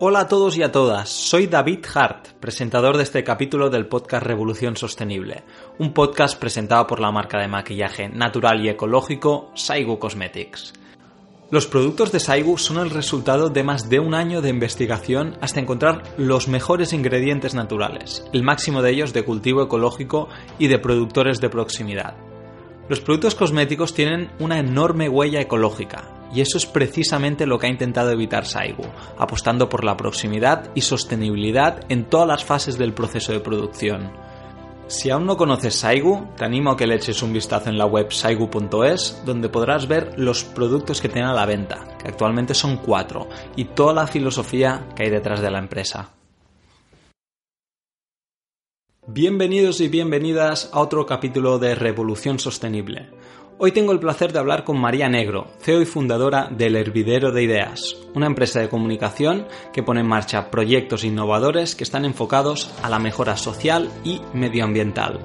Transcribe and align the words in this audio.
Hola 0.00 0.20
a 0.20 0.28
todos 0.28 0.56
y 0.58 0.62
a 0.62 0.70
todas, 0.70 1.08
soy 1.08 1.46
David 1.46 1.84
Hart, 1.94 2.28
presentador 2.40 2.98
de 2.98 3.02
este 3.02 3.24
capítulo 3.24 3.70
del 3.70 3.86
podcast 3.86 4.24
Revolución 4.24 4.76
Sostenible, 4.76 5.44
un 5.78 5.94
podcast 5.94 6.38
presentado 6.38 6.86
por 6.86 7.00
la 7.00 7.10
marca 7.10 7.40
de 7.40 7.48
maquillaje 7.48 8.10
natural 8.10 8.62
y 8.62 8.68
ecológico 8.68 9.50
Saigu 9.54 9.98
Cosmetics. 9.98 10.74
Los 11.50 11.66
productos 11.66 12.12
de 12.12 12.20
Saigu 12.20 12.58
son 12.58 12.76
el 12.76 12.90
resultado 12.90 13.48
de 13.48 13.64
más 13.64 13.88
de 13.88 13.98
un 13.98 14.12
año 14.12 14.42
de 14.42 14.50
investigación 14.50 15.38
hasta 15.40 15.60
encontrar 15.60 16.02
los 16.18 16.48
mejores 16.48 16.92
ingredientes 16.92 17.54
naturales, 17.54 18.26
el 18.34 18.42
máximo 18.42 18.82
de 18.82 18.90
ellos 18.90 19.14
de 19.14 19.24
cultivo 19.24 19.62
ecológico 19.62 20.28
y 20.58 20.68
de 20.68 20.78
productores 20.78 21.40
de 21.40 21.48
proximidad. 21.48 22.14
Los 22.90 23.00
productos 23.00 23.34
cosméticos 23.34 23.94
tienen 23.94 24.30
una 24.38 24.58
enorme 24.58 25.08
huella 25.08 25.40
ecológica, 25.40 26.17
y 26.32 26.40
eso 26.40 26.58
es 26.58 26.66
precisamente 26.66 27.46
lo 27.46 27.58
que 27.58 27.66
ha 27.66 27.70
intentado 27.70 28.10
evitar 28.10 28.46
Saigu, 28.46 28.84
apostando 29.16 29.68
por 29.68 29.84
la 29.84 29.96
proximidad 29.96 30.70
y 30.74 30.82
sostenibilidad 30.82 31.84
en 31.88 32.04
todas 32.04 32.28
las 32.28 32.44
fases 32.44 32.78
del 32.78 32.94
proceso 32.94 33.32
de 33.32 33.40
producción. 33.40 34.10
Si 34.88 35.10
aún 35.10 35.26
no 35.26 35.36
conoces 35.36 35.74
Saigu, 35.74 36.28
te 36.36 36.44
animo 36.44 36.70
a 36.70 36.76
que 36.76 36.86
le 36.86 36.94
eches 36.94 37.22
un 37.22 37.32
vistazo 37.32 37.68
en 37.68 37.76
la 37.76 37.84
web 37.84 38.10
saigu.es, 38.10 39.22
donde 39.26 39.50
podrás 39.50 39.86
ver 39.86 40.14
los 40.16 40.44
productos 40.44 41.02
que 41.02 41.10
tiene 41.10 41.28
a 41.28 41.34
la 41.34 41.44
venta, 41.44 41.98
que 42.02 42.08
actualmente 42.08 42.54
son 42.54 42.78
cuatro, 42.78 43.28
y 43.54 43.66
toda 43.66 43.92
la 43.92 44.06
filosofía 44.06 44.88
que 44.96 45.02
hay 45.02 45.10
detrás 45.10 45.42
de 45.42 45.50
la 45.50 45.58
empresa. 45.58 46.14
Bienvenidos 49.06 49.80
y 49.80 49.88
bienvenidas 49.88 50.70
a 50.72 50.80
otro 50.80 51.06
capítulo 51.06 51.58
de 51.58 51.74
Revolución 51.74 52.38
Sostenible. 52.38 53.10
Hoy 53.60 53.72
tengo 53.72 53.90
el 53.90 53.98
placer 53.98 54.32
de 54.32 54.38
hablar 54.38 54.62
con 54.62 54.80
María 54.80 55.08
Negro, 55.08 55.48
CEO 55.58 55.82
y 55.82 55.84
fundadora 55.84 56.48
del 56.48 56.76
Hervidero 56.76 57.32
de 57.32 57.42
Ideas, 57.42 57.96
una 58.14 58.26
empresa 58.26 58.60
de 58.60 58.68
comunicación 58.68 59.48
que 59.72 59.82
pone 59.82 60.00
en 60.00 60.06
marcha 60.06 60.48
proyectos 60.48 61.02
innovadores 61.02 61.74
que 61.74 61.82
están 61.82 62.04
enfocados 62.04 62.72
a 62.84 62.88
la 62.88 63.00
mejora 63.00 63.36
social 63.36 63.90
y 64.04 64.20
medioambiental. 64.32 65.18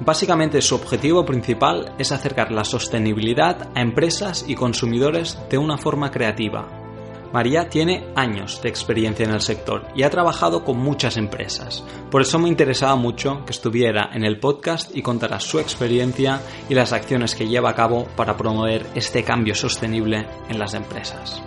Básicamente 0.00 0.62
su 0.62 0.74
objetivo 0.74 1.26
principal 1.26 1.92
es 1.98 2.12
acercar 2.12 2.50
la 2.50 2.64
sostenibilidad 2.64 3.68
a 3.74 3.82
empresas 3.82 4.46
y 4.48 4.54
consumidores 4.54 5.38
de 5.50 5.58
una 5.58 5.76
forma 5.76 6.10
creativa, 6.10 6.79
María 7.32 7.68
tiene 7.68 8.06
años 8.16 8.60
de 8.60 8.68
experiencia 8.68 9.24
en 9.24 9.32
el 9.32 9.40
sector 9.40 9.86
y 9.94 10.02
ha 10.02 10.10
trabajado 10.10 10.64
con 10.64 10.78
muchas 10.78 11.16
empresas. 11.16 11.84
Por 12.10 12.22
eso 12.22 12.38
me 12.38 12.48
interesaba 12.48 12.96
mucho 12.96 13.44
que 13.44 13.52
estuviera 13.52 14.10
en 14.12 14.24
el 14.24 14.40
podcast 14.40 14.94
y 14.96 15.02
contara 15.02 15.38
su 15.38 15.60
experiencia 15.60 16.40
y 16.68 16.74
las 16.74 16.92
acciones 16.92 17.34
que 17.34 17.46
lleva 17.46 17.70
a 17.70 17.74
cabo 17.74 18.06
para 18.16 18.36
promover 18.36 18.84
este 18.94 19.22
cambio 19.22 19.54
sostenible 19.54 20.26
en 20.48 20.58
las 20.58 20.74
empresas. 20.74 21.40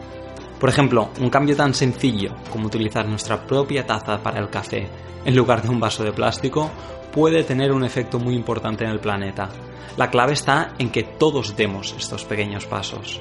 Por 0.60 0.70
ejemplo, 0.70 1.10
un 1.20 1.30
cambio 1.30 1.58
tan 1.58 1.74
sencillo 1.74 2.36
como 2.50 2.68
utilizar 2.68 3.06
nuestra 3.06 3.46
propia 3.46 3.86
taza 3.86 4.24
para 4.24 4.40
el 4.40 4.50
café 4.50 4.88
en 5.26 5.36
lugar 5.36 5.62
de 5.62 5.70
un 5.70 5.80
vaso 5.80 6.04
de 6.04 6.14
plástico 6.14 6.72
puede 7.12 7.44
tener 7.44 7.72
un 7.72 7.84
efecto 7.84 8.20
muy 8.20 8.36
importante 8.36 8.84
en 8.84 8.92
el 8.92 9.00
planeta. 9.00 9.50
La 9.98 10.10
clave 10.10 10.34
está 10.34 10.74
en 10.80 10.90
que 10.90 11.04
todos 11.04 11.56
demos 11.56 11.94
estos 11.98 12.26
pequeños 12.26 12.66
pasos. 12.66 13.20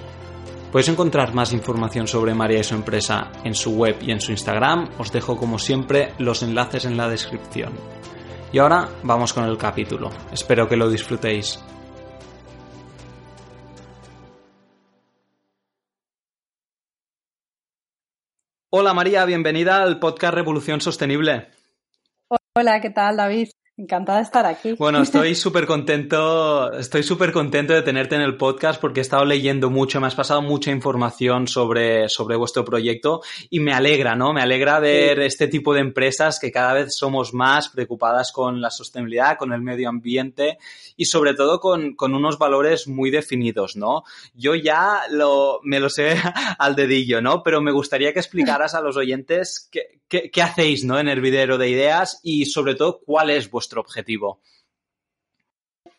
Puedes 0.72 0.88
encontrar 0.88 1.34
más 1.34 1.52
información 1.52 2.06
sobre 2.06 2.32
María 2.32 2.60
y 2.60 2.64
su 2.64 2.74
empresa 2.74 3.30
en 3.44 3.54
su 3.54 3.76
web 3.76 3.98
y 4.00 4.10
en 4.10 4.22
su 4.22 4.30
Instagram. 4.30 4.88
Os 4.98 5.12
dejo 5.12 5.36
como 5.36 5.58
siempre 5.58 6.14
los 6.18 6.42
enlaces 6.42 6.86
en 6.86 6.96
la 6.96 7.10
descripción. 7.10 7.74
Y 8.54 8.58
ahora 8.58 8.88
vamos 9.02 9.34
con 9.34 9.44
el 9.44 9.58
capítulo. 9.58 10.08
Espero 10.32 10.66
que 10.66 10.78
lo 10.78 10.88
disfrutéis. 10.88 11.62
Hola 18.70 18.94
María, 18.94 19.26
bienvenida 19.26 19.82
al 19.82 19.98
podcast 19.98 20.32
Revolución 20.32 20.80
Sostenible. 20.80 21.50
Hola, 22.56 22.80
¿qué 22.80 22.88
tal 22.88 23.18
David? 23.18 23.50
Encantada 23.78 24.18
de 24.18 24.24
estar 24.24 24.44
aquí. 24.44 24.74
Bueno, 24.74 25.00
estoy 25.02 25.34
súper 25.34 25.66
contento, 25.66 26.70
estoy 26.74 27.02
súper 27.02 27.32
contento 27.32 27.72
de 27.72 27.80
tenerte 27.80 28.14
en 28.14 28.20
el 28.20 28.36
podcast 28.36 28.78
porque 28.78 29.00
he 29.00 29.02
estado 29.02 29.24
leyendo 29.24 29.70
mucho, 29.70 29.98
me 29.98 30.06
has 30.06 30.14
pasado 30.14 30.42
mucha 30.42 30.70
información 30.70 31.48
sobre, 31.48 32.10
sobre 32.10 32.36
vuestro 32.36 32.66
proyecto 32.66 33.22
y 33.48 33.60
me 33.60 33.72
alegra, 33.72 34.14
¿no? 34.14 34.34
Me 34.34 34.42
alegra 34.42 34.78
ver 34.78 35.20
este 35.20 35.48
tipo 35.48 35.72
de 35.72 35.80
empresas 35.80 36.38
que 36.38 36.52
cada 36.52 36.74
vez 36.74 36.94
somos 36.94 37.32
más 37.32 37.70
preocupadas 37.70 38.30
con 38.30 38.60
la 38.60 38.70
sostenibilidad, 38.70 39.38
con 39.38 39.54
el 39.54 39.62
medio 39.62 39.88
ambiente 39.88 40.58
y 40.96 41.06
sobre 41.06 41.32
todo 41.32 41.58
con, 41.58 41.94
con 41.94 42.14
unos 42.14 42.38
valores 42.38 42.86
muy 42.88 43.10
definidos, 43.10 43.76
¿no? 43.76 44.04
Yo 44.34 44.54
ya 44.54 45.00
lo, 45.10 45.60
me 45.62 45.80
lo 45.80 45.88
sé 45.88 46.16
al 46.58 46.76
dedillo, 46.76 47.22
¿no? 47.22 47.42
Pero 47.42 47.62
me 47.62 47.72
gustaría 47.72 48.12
que 48.12 48.20
explicaras 48.20 48.74
a 48.74 48.82
los 48.82 48.98
oyentes 48.98 49.70
qué, 49.72 50.01
qué, 50.30 50.42
hacéis, 50.42 50.84
¿no? 50.84 50.98
En 50.98 51.08
Hervidero 51.08 51.58
de 51.58 51.68
Ideas 51.68 52.20
y 52.22 52.46
sobre 52.46 52.74
todo 52.74 53.00
cuál 53.04 53.30
es 53.30 53.50
vuestro 53.50 53.80
objetivo? 53.80 54.40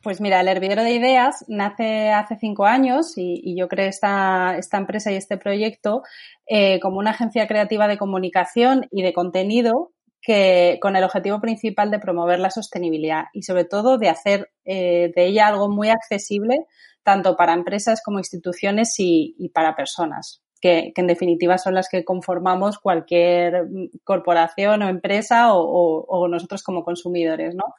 Pues 0.01 0.19
mira, 0.19 0.41
el 0.41 0.49
hervidero 0.49 0.83
de 0.83 0.91
ideas 0.91 1.45
nace 1.47 2.11
hace 2.11 2.35
cinco 2.37 2.65
años 2.65 3.13
y, 3.15 3.55
yo 3.57 3.69
creé 3.69 3.87
esta, 3.87 4.57
esta, 4.57 4.77
empresa 4.77 5.11
y 5.11 5.15
este 5.15 5.37
proyecto 5.37 6.03
eh, 6.45 6.81
como 6.81 6.99
una 6.99 7.11
agencia 7.11 7.47
creativa 7.47 7.87
de 7.87 7.97
comunicación 7.97 8.85
y 8.91 9.01
de 9.01 9.13
contenido 9.13 9.93
que 10.21 10.77
con 10.81 10.97
el 10.97 11.05
objetivo 11.05 11.39
principal 11.39 11.89
de 11.89 11.99
promover 11.99 12.39
la 12.39 12.51
sostenibilidad 12.51 13.25
y 13.33 13.43
sobre 13.43 13.63
todo 13.63 13.97
de 13.97 14.09
hacer 14.09 14.51
eh, 14.65 15.11
de 15.15 15.25
ella 15.25 15.47
algo 15.47 15.69
muy 15.69 15.89
accesible 15.89 16.65
tanto 17.03 17.35
para 17.35 17.53
empresas 17.53 18.01
como 18.03 18.19
instituciones 18.19 18.95
y, 18.97 19.51
para 19.53 19.75
personas. 19.75 20.42
Que, 20.63 20.93
en 20.95 21.07
definitiva 21.07 21.57
son 21.57 21.73
las 21.73 21.89
que 21.89 22.05
conformamos 22.05 22.79
cualquier 22.79 23.65
corporación 24.05 24.81
o 24.81 24.87
empresa 24.87 25.49
o, 25.51 26.27
nosotros 26.29 26.63
como 26.63 26.85
consumidores, 26.85 27.53
¿no? 27.53 27.75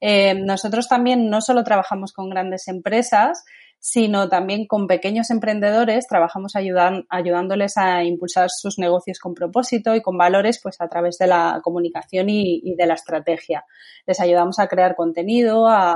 Eh, 0.00 0.34
nosotros 0.34 0.88
también 0.88 1.30
no 1.30 1.40
solo 1.40 1.62
trabajamos 1.62 2.12
con 2.12 2.28
grandes 2.28 2.66
empresas, 2.66 3.44
sino 3.78 4.28
también 4.28 4.66
con 4.66 4.88
pequeños 4.88 5.30
emprendedores, 5.30 6.08
trabajamos 6.08 6.54
ayudándoles 6.56 7.76
a 7.76 8.02
impulsar 8.02 8.48
sus 8.50 8.78
negocios 8.78 9.18
con 9.20 9.34
propósito 9.34 9.94
y 9.94 10.02
con 10.02 10.18
valores, 10.18 10.58
pues 10.60 10.80
a 10.80 10.88
través 10.88 11.18
de 11.18 11.26
la 11.26 11.60
comunicación 11.62 12.30
y, 12.30 12.74
de 12.76 12.86
la 12.86 12.94
estrategia. 12.94 13.64
Les 14.06 14.18
ayudamos 14.20 14.58
a 14.58 14.66
crear 14.66 14.96
contenido, 14.96 15.68
a, 15.68 15.94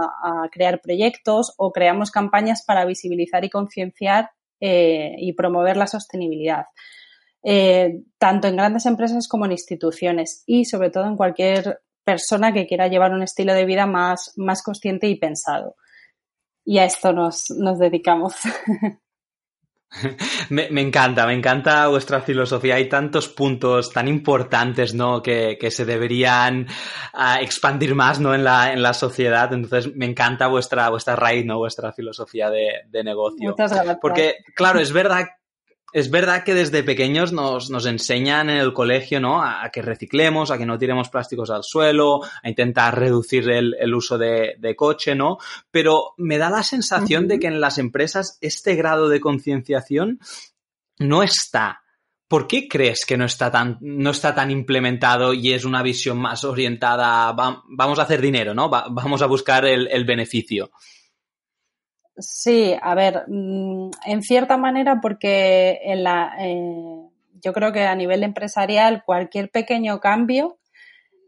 crear 0.53 0.83
proyectos 0.83 1.55
o 1.57 1.73
creamos 1.73 2.11
campañas 2.11 2.63
para 2.63 2.85
visibilizar 2.85 3.45
y 3.45 3.51
concienciar 3.51 4.31
eh, 4.61 5.15
y 5.19 5.33
promover 5.33 5.77
la 5.77 5.87
sostenibilidad. 5.87 6.67
Eh, 7.43 8.03
tanto 8.19 8.49
en 8.49 8.57
grandes 8.57 8.87
empresas 8.87 9.29
como 9.29 9.47
en 9.47 9.53
instituciones 9.53 10.43
y 10.47 10.65
sobre 10.65 10.91
todo 10.91 11.07
en 11.07 11.17
cualquier 11.17 11.81
persona 12.05 12.53
que 12.53 12.67
quiera 12.67 12.89
llevar 12.89 13.13
un 13.13 13.23
estilo 13.23 13.55
de 13.55 13.65
vida 13.65 13.87
más, 13.87 14.33
más 14.37 14.63
consciente 14.63 15.09
y 15.09 15.17
pensado 15.17 15.77
y 16.69 16.77
a 16.77 16.85
esto 16.85 17.15
nos, 17.15 17.47
nos 17.49 17.79
dedicamos. 17.79 18.35
Me, 20.51 20.81
encanta, 20.81 21.27
me 21.27 21.35
encanta 21.35 21.89
vuestra 21.89 22.21
filosofía. 22.21 22.77
Hay 22.77 22.89
tantos 22.89 23.29
puntos 23.29 23.91
tan 23.91 24.09
importantes, 24.09 24.95
¿no? 24.95 25.23
Que, 25.23 25.57
que 25.59 25.71
se 25.71 25.85
deberían 25.85 26.67
uh, 27.15 27.41
expandir 27.41 27.95
más, 27.95 28.21
¿no? 28.21 28.35
En 28.35 28.45
la, 28.45 28.73
en 28.73 28.83
la 28.83 28.95
sociedad. 28.95 29.53
Entonces, 29.53 29.95
me 29.95 30.07
encanta 30.07 30.47
vuestra, 30.47 30.89
vuestra 30.91 31.17
raíz, 31.17 31.45
¿no? 31.45 31.59
Vuestra 31.59 31.93
filosofía 31.93 32.51
de, 32.51 32.83
de 32.89 33.05
negocio. 33.05 33.51
Muchas 33.51 33.73
gracias. 33.73 33.99
Porque, 34.01 34.37
claro, 34.55 34.79
es 34.79 34.93
verdad 34.93 35.27
es 35.93 36.11
verdad 36.11 36.45
que 36.45 36.55
desde 36.55 36.83
pequeños 36.83 37.33
nos, 37.33 37.71
nos 37.71 37.87
enseñan 37.87 38.51
en 38.51 38.59
el 38.59 38.73
colegio, 38.73 39.21
¿no? 39.21 39.43
A, 39.43 39.71
que 39.71 39.81
reciclemos, 39.81 40.51
a 40.51 40.59
que 40.59 40.67
no 40.67 40.79
tiremos 40.79 41.09
plásticos 41.09 41.51
al 41.51 41.65
suelo, 41.65 42.21
a 42.43 42.49
intentar 42.49 42.99
reducir 42.99 43.49
el, 43.51 43.75
el 43.79 43.95
uso 43.95 44.19
de, 44.19 44.57
de, 44.59 44.77
coche, 44.77 45.15
¿no? 45.15 45.39
Pero 45.71 46.15
me 46.19 46.39
da 46.39 46.51
la 46.51 46.63
sensación 46.63 47.27
de 47.27 47.39
que 47.39 47.47
en 47.47 47.61
las 47.61 47.79
empresas 47.79 48.39
este 48.41 48.75
grado 48.75 49.09
de 49.09 49.21
concienciación 49.21 50.21
no 50.99 51.23
está. 51.23 51.83
¿Por 52.29 52.47
qué 52.47 52.69
crees 52.69 53.07
que 53.07 53.17
no 53.17 53.25
está 53.25 53.51
tan, 53.51 53.79
no 53.81 54.11
está 54.11 54.35
tan 54.35 54.51
implementado 54.51 55.33
y 55.33 55.55
es 55.55 55.65
una 55.65 55.83
visión 55.83 56.19
más 56.19 56.45
orientada, 56.45 57.31
a, 57.31 57.63
vamos 57.67 57.99
a 57.99 58.03
hacer 58.03 58.21
dinero, 58.21 58.53
¿no? 58.53 58.69
vamos 58.69 59.23
a 59.23 59.27
buscar 59.27 59.65
el, 59.65 59.89
el 59.89 60.05
beneficio? 60.05 60.71
Sí, 62.19 62.75
a 62.81 62.95
ver, 62.95 63.25
mm, 63.29 63.91
en 64.07 64.23
cierta 64.23 64.57
manera 64.57 65.01
porque 65.01 65.81
en 65.85 66.03
la, 66.03 66.35
eh, 66.41 67.09
yo 67.43 67.53
creo 67.53 67.73
que 67.73 67.85
a 67.85 67.95
nivel 67.95 68.25
empresarial 68.25 69.05
cualquier 69.05 69.51
pequeño 69.51 70.01
cambio 70.01 70.59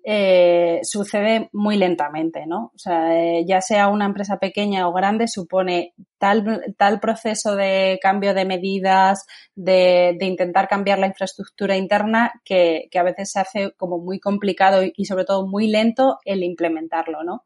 eh, 0.03 0.81
sucede 0.83 1.51
muy 1.53 1.77
lentamente, 1.77 2.47
¿no? 2.47 2.73
O 2.75 2.79
sea, 2.79 3.15
eh, 3.15 3.45
ya 3.47 3.61
sea 3.61 3.89
una 3.89 4.07
empresa 4.07 4.39
pequeña 4.39 4.89
o 4.89 4.93
grande, 4.95 5.29
supone 5.29 5.93
tal, 6.19 6.75
tal 6.79 7.01
proceso 7.01 7.55
de 7.55 7.99
cambio 8.03 8.33
de 8.33 8.47
medidas, 8.47 9.27
de, 9.55 10.17
intentar 10.21 10.69
cambiar 10.69 10.99
la 10.99 11.07
infraestructura 11.07 11.77
interna, 11.77 12.33
que, 12.45 12.89
a 12.99 13.03
veces 13.03 13.33
se 13.33 13.41
hace 13.41 13.73
como 13.77 13.99
muy 13.99 14.19
complicado 14.21 14.83
y, 14.83 15.05
sobre 15.05 15.25
todo 15.25 15.47
muy 15.47 15.69
lento 15.69 16.19
el 16.25 16.43
implementarlo, 16.45 17.23
¿no? 17.23 17.45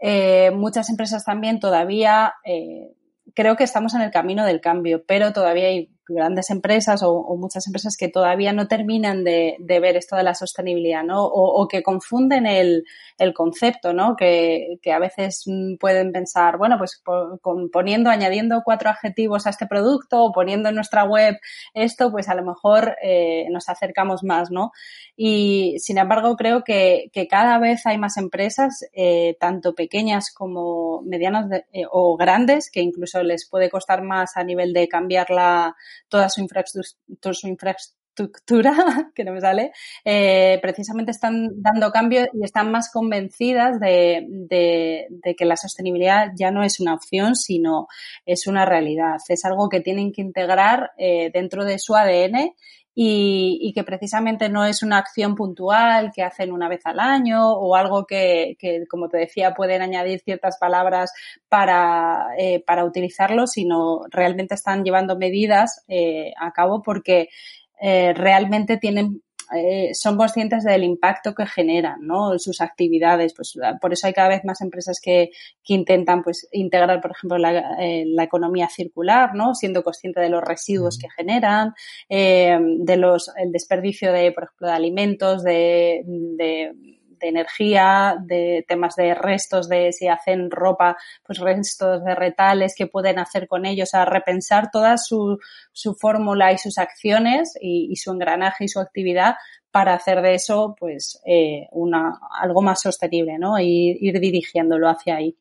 Eh, 0.00 0.50
muchas 0.52 0.88
empresas 0.90 1.24
también 1.24 1.60
todavía 1.60 2.34
creo 3.34 3.56
que 3.56 3.64
estamos 3.64 3.94
en 3.94 4.02
el 4.02 4.10
camino 4.10 4.44
del 4.44 4.60
cambio, 4.60 5.04
pero 5.06 5.32
todavía 5.32 5.68
hay 5.68 5.90
grandes 6.14 6.50
empresas 6.50 7.02
o, 7.02 7.36
muchas 7.36 7.66
empresas 7.66 7.96
que 7.96 8.08
todavía 8.08 8.52
no 8.52 8.68
terminan 8.68 9.24
de, 9.24 9.56
ver 9.58 9.96
esto 9.96 10.16
de 10.16 10.22
la 10.22 10.34
sostenibilidad, 10.34 11.02
¿no? 11.02 11.24
O, 11.24 11.66
que 11.68 11.82
confunden 11.82 12.46
el, 12.46 12.84
concepto, 13.34 13.92
¿no? 13.92 14.16
Que, 14.16 14.78
a 14.92 14.98
veces 14.98 15.44
pueden 15.78 16.12
pensar, 16.12 16.58
bueno, 16.58 16.76
pues 16.78 17.02
poniendo, 17.72 18.10
añadiendo 18.10 18.62
cuatro 18.64 18.90
adjetivos 18.90 19.46
a 19.46 19.50
este 19.50 19.66
producto 19.66 20.24
o 20.24 20.32
poniendo 20.32 20.68
en 20.68 20.74
nuestra 20.74 21.04
web 21.04 21.36
esto, 21.74 22.10
pues 22.10 22.28
a 22.28 22.34
lo 22.34 22.44
mejor 22.44 22.96
eh, 23.02 23.46
nos 23.50 23.68
acercamos 23.68 24.22
más, 24.24 24.50
¿no? 24.50 24.72
Y 25.16 25.76
sin 25.78 25.98
embargo, 25.98 26.36
creo 26.36 26.64
que, 26.64 27.10
cada 27.30 27.58
vez 27.58 27.86
hay 27.86 27.98
más 27.98 28.16
empresas, 28.16 28.84
eh, 28.94 29.36
tanto 29.38 29.74
pequeñas 29.74 30.32
como 30.32 31.02
medianas 31.02 31.46
eh, 31.72 31.84
o 31.90 32.16
grandes, 32.16 32.70
que 32.70 32.80
incluso 32.80 33.22
les 33.22 33.48
puede 33.48 33.70
costar 33.70 34.02
más 34.02 34.36
a 34.36 34.44
nivel 34.44 34.72
de 34.72 34.88
cambiar 34.88 35.30
la, 35.30 35.76
toda 36.08 36.28
su, 36.28 36.40
infraestructura, 36.40 38.72
que 39.14 39.24
no 39.24 39.32
me 39.32 39.40
sale, 39.40 39.72
eh, 40.04 40.58
precisamente 40.62 41.10
están 41.10 41.62
dando 41.62 41.90
cambio 41.90 42.26
y 42.32 42.44
están 42.44 42.70
más 42.70 42.90
convencidas 42.92 43.80
de, 43.80 45.06
que 45.38 45.44
la 45.44 45.56
sostenibilidad 45.56 46.32
ya 46.36 46.50
no 46.50 46.62
es 46.62 46.80
una 46.80 46.94
opción, 46.94 47.34
sino 47.34 47.86
es 48.26 48.46
una 48.46 48.64
realidad. 48.64 49.16
Es 49.28 49.44
algo 49.44 49.68
que 49.68 49.80
tienen 49.80 50.12
que 50.12 50.22
integrar 50.22 50.92
eh, 50.98 51.30
dentro 51.32 51.64
de 51.64 51.78
su 51.78 51.94
ADN 51.94 52.54
y, 52.94 53.72
que 53.74 53.84
precisamente 53.84 54.48
no 54.48 54.64
es 54.64 54.82
una 54.82 54.98
acción 54.98 55.34
puntual 55.34 56.10
que 56.14 56.22
hacen 56.22 56.52
una 56.52 56.68
vez 56.68 56.80
al 56.84 56.98
año 56.98 57.52
o 57.52 57.76
algo 57.76 58.04
que, 58.04 58.56
como 58.88 59.08
te 59.08 59.18
decía, 59.18 59.54
pueden 59.54 59.82
añadir 59.82 60.20
ciertas 60.20 60.58
palabras 60.58 61.12
para, 61.48 62.28
eh, 62.38 62.62
para 62.66 62.84
utilizarlo, 62.84 63.46
sino 63.46 64.02
realmente 64.10 64.54
están 64.54 64.84
llevando 64.84 65.16
medidas 65.16 65.84
eh, 65.88 66.32
a 66.38 66.52
cabo 66.52 66.82
porque 66.82 67.28
eh, 67.80 68.12
realmente 68.14 68.76
tienen 68.76 69.22
eh, 69.56 69.90
son 69.94 70.16
conscientes 70.16 70.64
del 70.64 70.84
impacto 70.84 71.34
que 71.34 71.46
generan, 71.46 72.06
¿no? 72.06 72.38
Sus 72.38 72.60
actividades. 72.60 73.34
Pues 73.34 73.54
por 73.80 73.92
eso 73.92 74.06
hay 74.06 74.12
cada 74.12 74.28
vez 74.28 74.44
más 74.44 74.60
empresas 74.60 75.00
que, 75.02 75.30
que 75.64 75.74
intentan, 75.74 76.22
pues, 76.22 76.48
integrar, 76.52 77.00
por 77.00 77.12
ejemplo, 77.12 77.38
la, 77.38 77.76
eh, 77.80 78.04
la, 78.06 78.24
economía 78.24 78.68
circular, 78.68 79.34
¿no? 79.34 79.54
Siendo 79.54 79.82
consciente 79.82 80.20
de 80.20 80.30
los 80.30 80.42
residuos 80.42 80.98
que 80.98 81.08
generan, 81.10 81.74
eh, 82.08 82.58
de 82.60 82.96
los, 82.96 83.30
el 83.36 83.52
desperdicio 83.52 84.12
de, 84.12 84.32
por 84.32 84.44
ejemplo, 84.44 84.68
de 84.68 84.72
alimentos, 84.72 85.42
de, 85.42 86.02
de 86.06 86.99
de 87.20 87.28
energía, 87.28 88.16
de 88.20 88.64
temas 88.66 88.96
de 88.96 89.14
restos, 89.14 89.68
de 89.68 89.92
si 89.92 90.08
hacen 90.08 90.50
ropa, 90.50 90.96
pues 91.24 91.38
restos 91.38 92.04
de 92.04 92.14
retales, 92.14 92.74
qué 92.76 92.86
pueden 92.86 93.18
hacer 93.18 93.46
con 93.46 93.66
ellos, 93.66 93.94
a 93.94 94.04
repensar 94.04 94.70
toda 94.70 94.96
su, 94.96 95.38
su 95.72 95.94
fórmula 95.94 96.52
y 96.52 96.58
sus 96.58 96.78
acciones 96.78 97.56
y, 97.60 97.94
su 97.96 98.12
engranaje 98.12 98.64
y 98.64 98.68
su 98.68 98.80
actividad 98.80 99.34
para 99.70 99.94
hacer 99.94 100.22
de 100.22 100.34
eso 100.34 100.74
pues 100.78 101.20
eh, 101.26 101.68
una, 101.72 102.18
algo 102.40 102.62
más 102.62 102.80
sostenible, 102.80 103.38
¿no? 103.38 103.58
Y 103.58 103.96
ir 104.00 104.18
dirigiéndolo 104.18 104.88
hacia 104.88 105.16
ahí. 105.16 105.36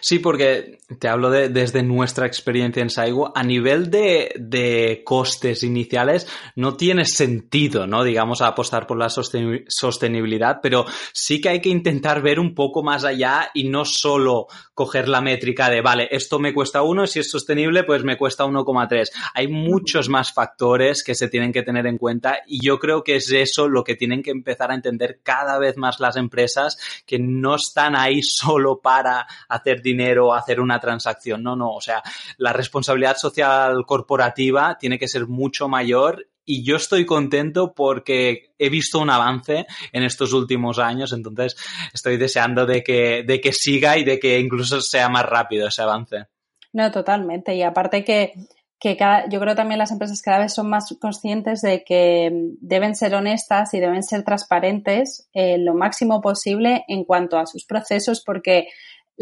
Sí, 0.00 0.18
porque 0.18 0.78
te 0.98 1.08
hablo 1.08 1.30
de, 1.30 1.48
desde 1.48 1.82
nuestra 1.82 2.26
experiencia 2.26 2.82
en 2.82 2.90
Saigo, 2.90 3.32
a 3.34 3.42
nivel 3.42 3.90
de, 3.90 4.32
de, 4.38 5.02
costes 5.04 5.62
iniciales 5.62 6.26
no 6.56 6.76
tiene 6.76 7.04
sentido, 7.04 7.86
¿no? 7.86 8.04
Digamos, 8.04 8.42
apostar 8.42 8.86
por 8.86 8.98
la 8.98 9.08
sostenibilidad, 9.08 10.60
pero 10.62 10.86
sí 11.12 11.40
que 11.40 11.48
hay 11.48 11.60
que 11.60 11.68
intentar 11.68 12.22
ver 12.22 12.40
un 12.40 12.54
poco 12.54 12.82
más 12.82 13.04
allá 13.04 13.50
y 13.54 13.68
no 13.68 13.84
solo 13.84 14.46
coger 14.74 15.08
la 15.08 15.20
métrica 15.20 15.70
de, 15.70 15.80
vale, 15.80 16.08
esto 16.10 16.38
me 16.38 16.54
cuesta 16.54 16.82
uno, 16.82 17.06
si 17.06 17.20
es 17.20 17.30
sostenible, 17.30 17.84
pues 17.84 18.02
me 18.02 18.16
cuesta 18.16 18.44
1,3. 18.44 19.10
Hay 19.34 19.48
muchos 19.48 20.08
más 20.08 20.32
factores 20.32 21.04
que 21.04 21.14
se 21.14 21.28
tienen 21.28 21.52
que 21.52 21.62
tener 21.62 21.86
en 21.86 21.98
cuenta 21.98 22.38
y 22.46 22.64
yo 22.64 22.78
creo 22.78 23.04
que 23.04 23.16
es 23.16 23.30
eso 23.30 23.68
lo 23.68 23.84
que 23.84 23.96
tienen 23.96 24.22
que 24.22 24.30
empezar 24.30 24.70
a 24.70 24.74
entender 24.74 25.20
cada 25.22 25.58
vez 25.58 25.76
más 25.76 26.00
las 26.00 26.16
empresas, 26.16 26.78
que 27.06 27.18
no 27.18 27.56
están 27.56 27.96
ahí 27.96 28.22
solo 28.22 28.80
para 28.80 29.26
hacer 29.48 29.79
dinero, 29.82 30.34
hacer 30.34 30.60
una 30.60 30.80
transacción. 30.80 31.42
No, 31.42 31.56
no. 31.56 31.72
O 31.72 31.80
sea, 31.80 32.02
la 32.38 32.52
responsabilidad 32.52 33.16
social 33.16 33.84
corporativa 33.86 34.76
tiene 34.78 34.98
que 34.98 35.08
ser 35.08 35.26
mucho 35.26 35.68
mayor 35.68 36.26
y 36.44 36.64
yo 36.64 36.76
estoy 36.76 37.06
contento 37.06 37.74
porque 37.74 38.54
he 38.58 38.68
visto 38.68 38.98
un 38.98 39.10
avance 39.10 39.66
en 39.92 40.02
estos 40.02 40.32
últimos 40.32 40.78
años, 40.78 41.12
entonces 41.12 41.56
estoy 41.92 42.16
deseando 42.16 42.66
de 42.66 42.82
que, 42.82 43.22
de 43.24 43.40
que 43.40 43.52
siga 43.52 43.96
y 43.96 44.04
de 44.04 44.18
que 44.18 44.40
incluso 44.40 44.80
sea 44.80 45.08
más 45.08 45.26
rápido 45.26 45.68
ese 45.68 45.82
avance. 45.82 46.26
No, 46.72 46.90
totalmente. 46.90 47.54
Y 47.54 47.62
aparte 47.62 48.04
que, 48.04 48.32
que 48.80 48.96
cada, 48.96 49.28
yo 49.28 49.38
creo 49.40 49.54
también 49.54 49.78
las 49.78 49.92
empresas 49.92 50.22
cada 50.22 50.40
vez 50.40 50.54
son 50.54 50.68
más 50.68 50.96
conscientes 51.00 51.60
de 51.60 51.84
que 51.84 52.30
deben 52.60 52.96
ser 52.96 53.14
honestas 53.14 53.74
y 53.74 53.78
deben 53.78 54.02
ser 54.02 54.24
transparentes 54.24 55.28
eh, 55.32 55.58
lo 55.58 55.74
máximo 55.74 56.20
posible 56.20 56.84
en 56.88 57.04
cuanto 57.04 57.38
a 57.38 57.46
sus 57.46 57.64
procesos, 57.66 58.22
porque 58.24 58.68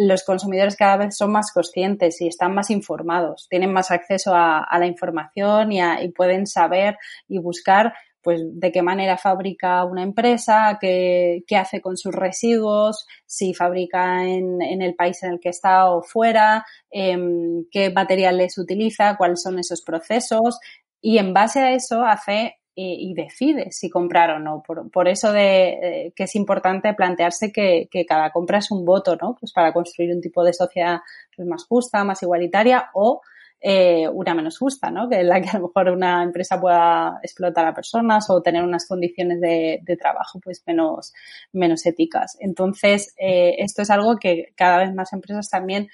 los 0.00 0.22
consumidores 0.22 0.76
cada 0.76 0.96
vez 0.96 1.16
son 1.16 1.32
más 1.32 1.50
conscientes 1.52 2.20
y 2.20 2.28
están 2.28 2.54
más 2.54 2.70
informados, 2.70 3.48
tienen 3.50 3.72
más 3.72 3.90
acceso 3.90 4.32
a, 4.32 4.64
la 4.78 4.86
información 4.86 5.72
y, 5.72 5.80
pueden 6.12 6.46
saber 6.46 6.96
y 7.26 7.40
buscar 7.40 7.92
pues 8.22 8.40
de 8.44 8.70
qué 8.70 8.80
manera 8.80 9.16
fabrica 9.16 9.84
una 9.84 10.04
empresa, 10.04 10.78
qué, 10.80 11.42
hace 11.56 11.80
con 11.80 11.96
sus 11.96 12.14
residuos, 12.14 13.08
si 13.26 13.54
fabrica 13.54 14.24
en, 14.24 14.60
el 14.62 14.94
país 14.94 15.20
en 15.24 15.32
el 15.32 15.40
que 15.40 15.48
está 15.48 15.90
o 15.90 16.02
fuera, 16.02 16.64
em, 16.90 17.64
qué 17.68 17.90
materiales 17.90 18.56
utiliza, 18.56 19.16
cuáles 19.16 19.42
son 19.42 19.58
esos 19.58 19.82
procesos. 19.82 20.60
Y 21.00 21.18
en 21.18 21.34
base 21.34 21.58
a 21.58 21.72
eso 21.72 22.04
hace 22.04 22.57
y, 22.80 23.12
decide 23.14 23.72
si 23.72 23.90
comprar 23.90 24.31
o 24.31 24.38
no. 24.38 24.62
Por, 24.62 25.08
eso 25.08 25.32
de, 25.32 25.69
eh, 25.70 26.12
que 26.14 26.24
es 26.24 26.36
importante 26.36 26.94
plantearse 26.94 27.50
que, 27.50 27.88
cada 28.06 28.31
compra 28.31 28.58
es 28.58 28.70
un 28.70 28.84
voto, 28.84 29.17
¿no? 29.17 29.36
Pues 29.38 29.53
para 29.53 29.72
construir 29.72 30.14
un 30.14 30.20
tipo 30.20 30.44
de 30.44 30.53
sociedad 30.53 31.00
pues, 31.34 31.48
más 31.48 31.64
justa, 31.67 32.05
más 32.05 32.22
igualitaria 32.22 32.91
o 32.94 33.20
eh, 33.60 34.08
una 34.08 34.32
menos 34.34 34.58
justa, 34.58 34.93
¿no? 34.93 35.08
Que 35.08 35.24
la 35.24 35.41
que 35.41 35.48
a 35.48 35.58
lo 35.58 35.67
mejor 35.67 35.88
una 35.91 36.22
empresa 36.22 36.60
pueda 36.60 37.19
explotar 37.20 37.67
a 37.67 37.74
personas 37.74 38.31
o 38.31 38.41
tener 38.43 38.62
unas 38.62 38.86
condiciones 38.86 39.41
de, 39.41 39.82
trabajo 40.00 40.38
pues 40.38 40.62
menos, 40.64 41.12
menos 41.53 41.84
éticas. 41.84 42.36
Entonces, 42.38 43.12
eh, 43.19 43.56
esto 43.58 43.82
es 43.82 43.91
algo 43.91 44.19
que 44.19 44.53
cada 44.55 44.79
vez 44.79 44.94
más 44.94 45.12
empresas 45.12 45.50
también 45.50 45.88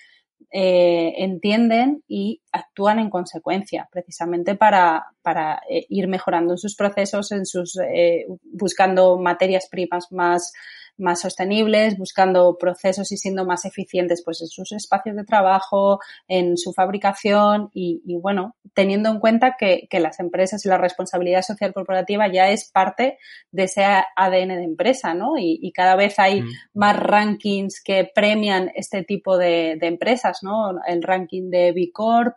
eh, 0.57 1.15
entienden 1.25 2.05
y 2.07 2.41
actúan 2.53 3.01
en 3.01 3.11
consecuencia, 3.11 3.89
precisamente 3.91 4.55
para, 4.55 5.05
para 5.21 5.61
eh, 5.69 5.85
ir 5.89 6.07
mejorando 6.07 6.53
en 6.53 6.59
sus 6.59 6.77
procesos, 6.77 7.33
en 7.33 7.45
sus, 7.45 7.77
eh, 7.79 8.27
buscando 8.53 9.19
materias 9.19 9.67
primas 9.69 10.13
más 10.13 10.53
más 10.97 11.21
sostenibles, 11.21 11.99
buscando 11.99 12.57
procesos 12.59 13.11
y 13.13 13.17
siendo 13.17 13.45
más 13.45 13.65
eficientes 13.65 14.23
pues 14.25 14.41
en 14.43 14.49
sus 14.49 14.73
espacios 14.73 15.17
de 15.17 15.25
trabajo, 15.25 16.01
en 16.29 16.57
su 16.57 16.73
fabricación 16.73 17.71
y, 17.73 18.03
bueno, 18.21 18.57
teniendo 18.75 19.11
en 19.11 19.19
cuenta 19.19 19.57
que, 19.59 19.89
las 19.95 20.19
empresas 20.21 20.65
y 20.67 20.69
la 20.69 20.77
responsabilidad 20.77 21.43
social 21.43 21.73
corporativa 21.73 22.31
ya 22.31 22.51
es 22.51 22.71
parte 22.71 23.19
de 23.53 23.63
ese 23.65 23.85
ADN 23.85 24.49
de 24.49 24.65
empresa, 24.65 25.15
¿no? 25.15 25.35
Y, 25.39 25.73
cada 25.73 25.97
vez 25.97 26.19
hay 26.19 26.43
mm. 26.43 26.49
más 26.75 26.97
rankings 26.97 27.83
que 27.83 28.11
premian 28.15 28.71
este 28.75 29.03
tipo 29.03 29.39
de, 29.39 29.77
de 29.81 29.87
empresas, 29.87 30.41
¿no? 30.43 30.75
El 30.87 31.03
ranking 31.03 31.51
de 31.51 31.73
B 31.73 31.91
Corp 31.93 32.37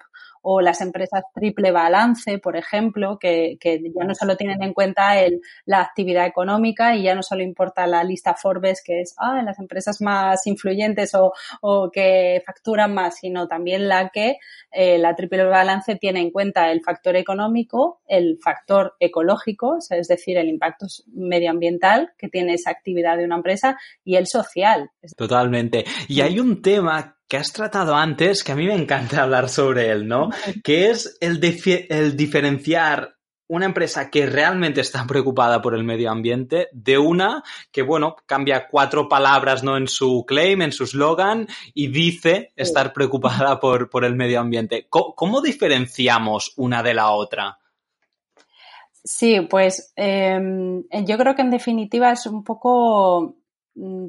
o 0.49 0.61
las 0.61 0.79
empresas 0.79 1.25
triple 1.33 1.71
balance, 1.71 2.37
por 2.37 2.55
ejemplo, 2.55 3.19
que, 3.19 3.57
ya 3.61 4.05
no 4.05 4.15
solo 4.15 4.37
tienen 4.37 4.63
en 4.63 4.73
cuenta 4.73 5.19
el, 5.19 5.41
la 5.65 5.81
actividad 5.81 6.25
económica 6.25 6.95
y 6.95 7.03
ya 7.03 7.15
no 7.15 7.21
solo 7.21 7.43
importa 7.43 7.85
la 7.85 8.01
lista 8.05 8.33
Forbes, 8.33 8.81
que 8.81 9.01
es 9.01 9.13
ah, 9.17 9.41
las 9.43 9.59
empresas 9.59 9.99
más 9.99 10.47
influyentes 10.47 11.13
o, 11.15 11.33
o 11.59 11.91
que 11.91 12.41
facturan 12.45 12.93
más, 12.93 13.17
sino 13.17 13.45
también 13.49 13.89
la 13.89 14.07
que 14.07 14.37
eh, 14.71 14.97
la 14.97 15.15
triple 15.15 15.43
balance 15.43 15.97
tiene 15.97 16.21
en 16.21 16.31
cuenta 16.31 16.71
el 16.71 16.79
factor 16.79 17.17
económico, 17.17 17.99
el 18.07 18.39
factor 18.41 18.95
ecológico, 19.01 19.79
es 19.89 20.07
decir, 20.07 20.37
el 20.37 20.47
impacto 20.47 20.85
medioambiental 21.13 22.13
que 22.17 22.29
tiene 22.29 22.53
esa 22.53 22.71
actividad 22.71 23.17
de 23.17 23.25
una 23.25 23.35
empresa 23.35 23.77
y 24.05 24.15
el 24.15 24.27
social. 24.27 24.91
Totalmente. 25.17 25.83
Y 26.07 26.21
hay 26.21 26.39
un 26.39 26.61
tema 26.61 27.16
que 27.27 27.37
has 27.37 27.51
tratado 27.51 27.95
antes, 27.95 28.43
que 28.43 28.51
a 28.51 28.55
mí 28.55 28.65
me 28.65 28.75
encanta 28.75 29.21
hablar 29.23 29.49
sobre 29.49 29.91
él, 29.91 30.07
¿no? 30.07 30.29
Que 30.63 30.89
es 30.89 31.17
el, 31.21 31.39
el 31.89 32.17
diferenciar 32.17 33.17
una 33.49 33.65
empresa 33.65 34.09
que 34.09 34.25
realmente 34.25 34.81
está 34.81 35.05
preocupada 35.07 35.61
por 35.61 35.73
el 35.73 35.83
medio 35.83 36.11
ambiente 36.11 36.67
de 36.73 36.97
una 36.97 37.43
que, 37.71 37.81
bueno, 37.81 38.15
cambia 38.25 38.67
cuatro 38.67 39.07
palabras 39.07 39.63
¿no? 39.63 39.77
en 39.77 39.87
su 39.87 40.25
claim, 40.27 40.61
en 40.61 40.71
su 40.71 40.85
slogan 40.85 41.47
y 41.73 41.87
dice 41.87 42.51
estar 42.55 42.93
preocupada 42.93 43.59
por, 43.59 43.89
por 43.89 44.03
el 44.03 44.15
medio 44.15 44.39
ambiente. 44.39 44.87
¿Cómo, 44.89 45.41
diferenciamos 45.41 46.53
una 46.57 46.83
de 46.83 46.93
la 46.93 47.11
otra? 47.11 47.57
Sí, 49.03 49.39
pues 49.49 49.93
em, 49.95 50.83
yo 51.05 51.17
creo 51.17 51.33
que 51.33 51.41
en 51.41 51.51
definitiva 51.51 52.11
es 52.11 52.25
un 52.25 52.43
poco 52.43 53.36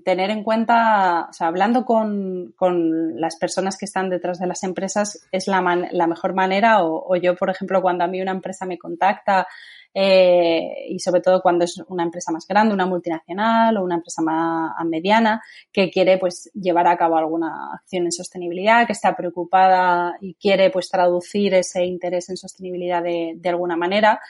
tener 0.04 0.30
en 0.30 0.42
cuenta, 0.42 1.26
o 1.28 1.32
sea, 1.32 1.48
hablando 1.48 1.84
con, 1.84 2.54
con, 2.56 3.20
las 3.20 3.36
personas 3.36 3.76
que 3.76 3.84
están 3.84 4.08
detrás 4.08 4.38
de 4.38 4.46
las 4.46 4.62
empresas 4.62 5.26
es 5.30 5.46
la, 5.46 5.60
la 5.90 6.06
mejor 6.06 6.34
manera 6.34 6.82
o, 6.84 7.14
yo, 7.16 7.36
por 7.36 7.50
ejemplo, 7.50 7.82
cuando 7.82 8.04
a 8.04 8.08
mí 8.08 8.20
una 8.22 8.30
empresa 8.30 8.64
me 8.64 8.78
contacta 8.78 9.46
eh, 9.92 10.86
y 10.88 10.98
sobre 11.00 11.20
todo 11.20 11.42
cuando 11.42 11.64
es 11.64 11.82
una 11.88 12.04
empresa 12.04 12.32
más 12.32 12.46
grande, 12.46 12.74
una 12.74 12.86
multinacional 12.86 13.76
o 13.76 13.84
una 13.84 13.96
empresa 13.96 14.22
más 14.22 14.72
mediana 14.86 15.42
que 15.72 15.90
quiere 15.90 16.18
pues 16.18 16.50
llevar 16.54 16.86
a 16.86 16.96
cabo 16.96 17.16
alguna 17.16 17.74
acción 17.74 18.04
en 18.04 18.12
sostenibilidad, 18.12 18.86
que 18.86 18.92
está 18.92 19.16
preocupada 19.16 20.16
y 20.20 20.34
quiere 20.34 20.70
pues 20.70 20.88
traducir 20.88 21.54
ese 21.54 21.84
interés 21.84 22.30
en 22.30 22.36
sostenibilidad 22.36 23.02
de, 23.02 23.34
de 23.36 23.48
alguna 23.48 23.76
manera, 23.76 24.20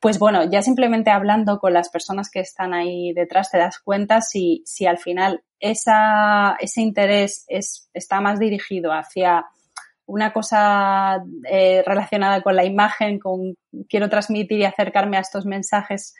pues 0.00 0.18
bueno, 0.18 0.44
ya 0.48 0.62
simplemente 0.62 1.10
hablando 1.10 1.58
con 1.58 1.72
las 1.72 1.90
personas 1.90 2.30
que 2.30 2.40
están 2.40 2.72
ahí 2.72 3.12
detrás 3.12 3.50
te 3.50 3.58
das 3.58 3.80
cuenta 3.80 4.20
si, 4.20 4.62
si 4.64 4.86
al 4.86 4.98
final 4.98 5.42
esa, 5.58 6.56
ese 6.60 6.82
interés 6.82 7.44
es, 7.48 7.90
está 7.92 8.20
más 8.20 8.38
dirigido 8.38 8.92
hacia 8.92 9.46
una 10.06 10.32
cosa 10.32 11.22
eh, 11.50 11.82
relacionada 11.84 12.42
con 12.42 12.56
la 12.56 12.64
imagen, 12.64 13.18
con 13.18 13.56
quiero 13.88 14.08
transmitir 14.08 14.60
y 14.60 14.64
acercarme 14.64 15.18
a 15.18 15.20
estos 15.20 15.44
mensajes 15.44 16.14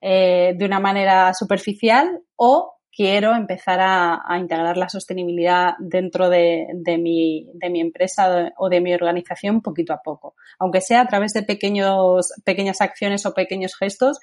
eh, 0.00 0.54
de 0.56 0.64
una 0.64 0.80
manera 0.80 1.34
superficial 1.34 2.20
o 2.36 2.73
quiero 2.94 3.34
empezar 3.34 3.80
a, 3.80 4.38
integrar 4.38 4.76
la 4.76 4.88
sostenibilidad 4.88 5.74
dentro 5.78 6.28
de, 6.28 6.66
mi, 6.98 7.48
de, 7.54 7.70
mi, 7.70 7.80
empresa 7.80 8.52
o 8.56 8.68
de 8.68 8.80
mi 8.80 8.94
organización 8.94 9.60
poquito 9.62 9.92
a 9.92 10.02
poco, 10.02 10.34
aunque 10.58 10.80
sea 10.80 11.00
a 11.00 11.06
través 11.06 11.32
de 11.32 11.42
pequeños, 11.42 12.32
pequeñas 12.44 12.80
acciones 12.80 13.26
o 13.26 13.34
pequeños 13.34 13.76
gestos 13.76 14.20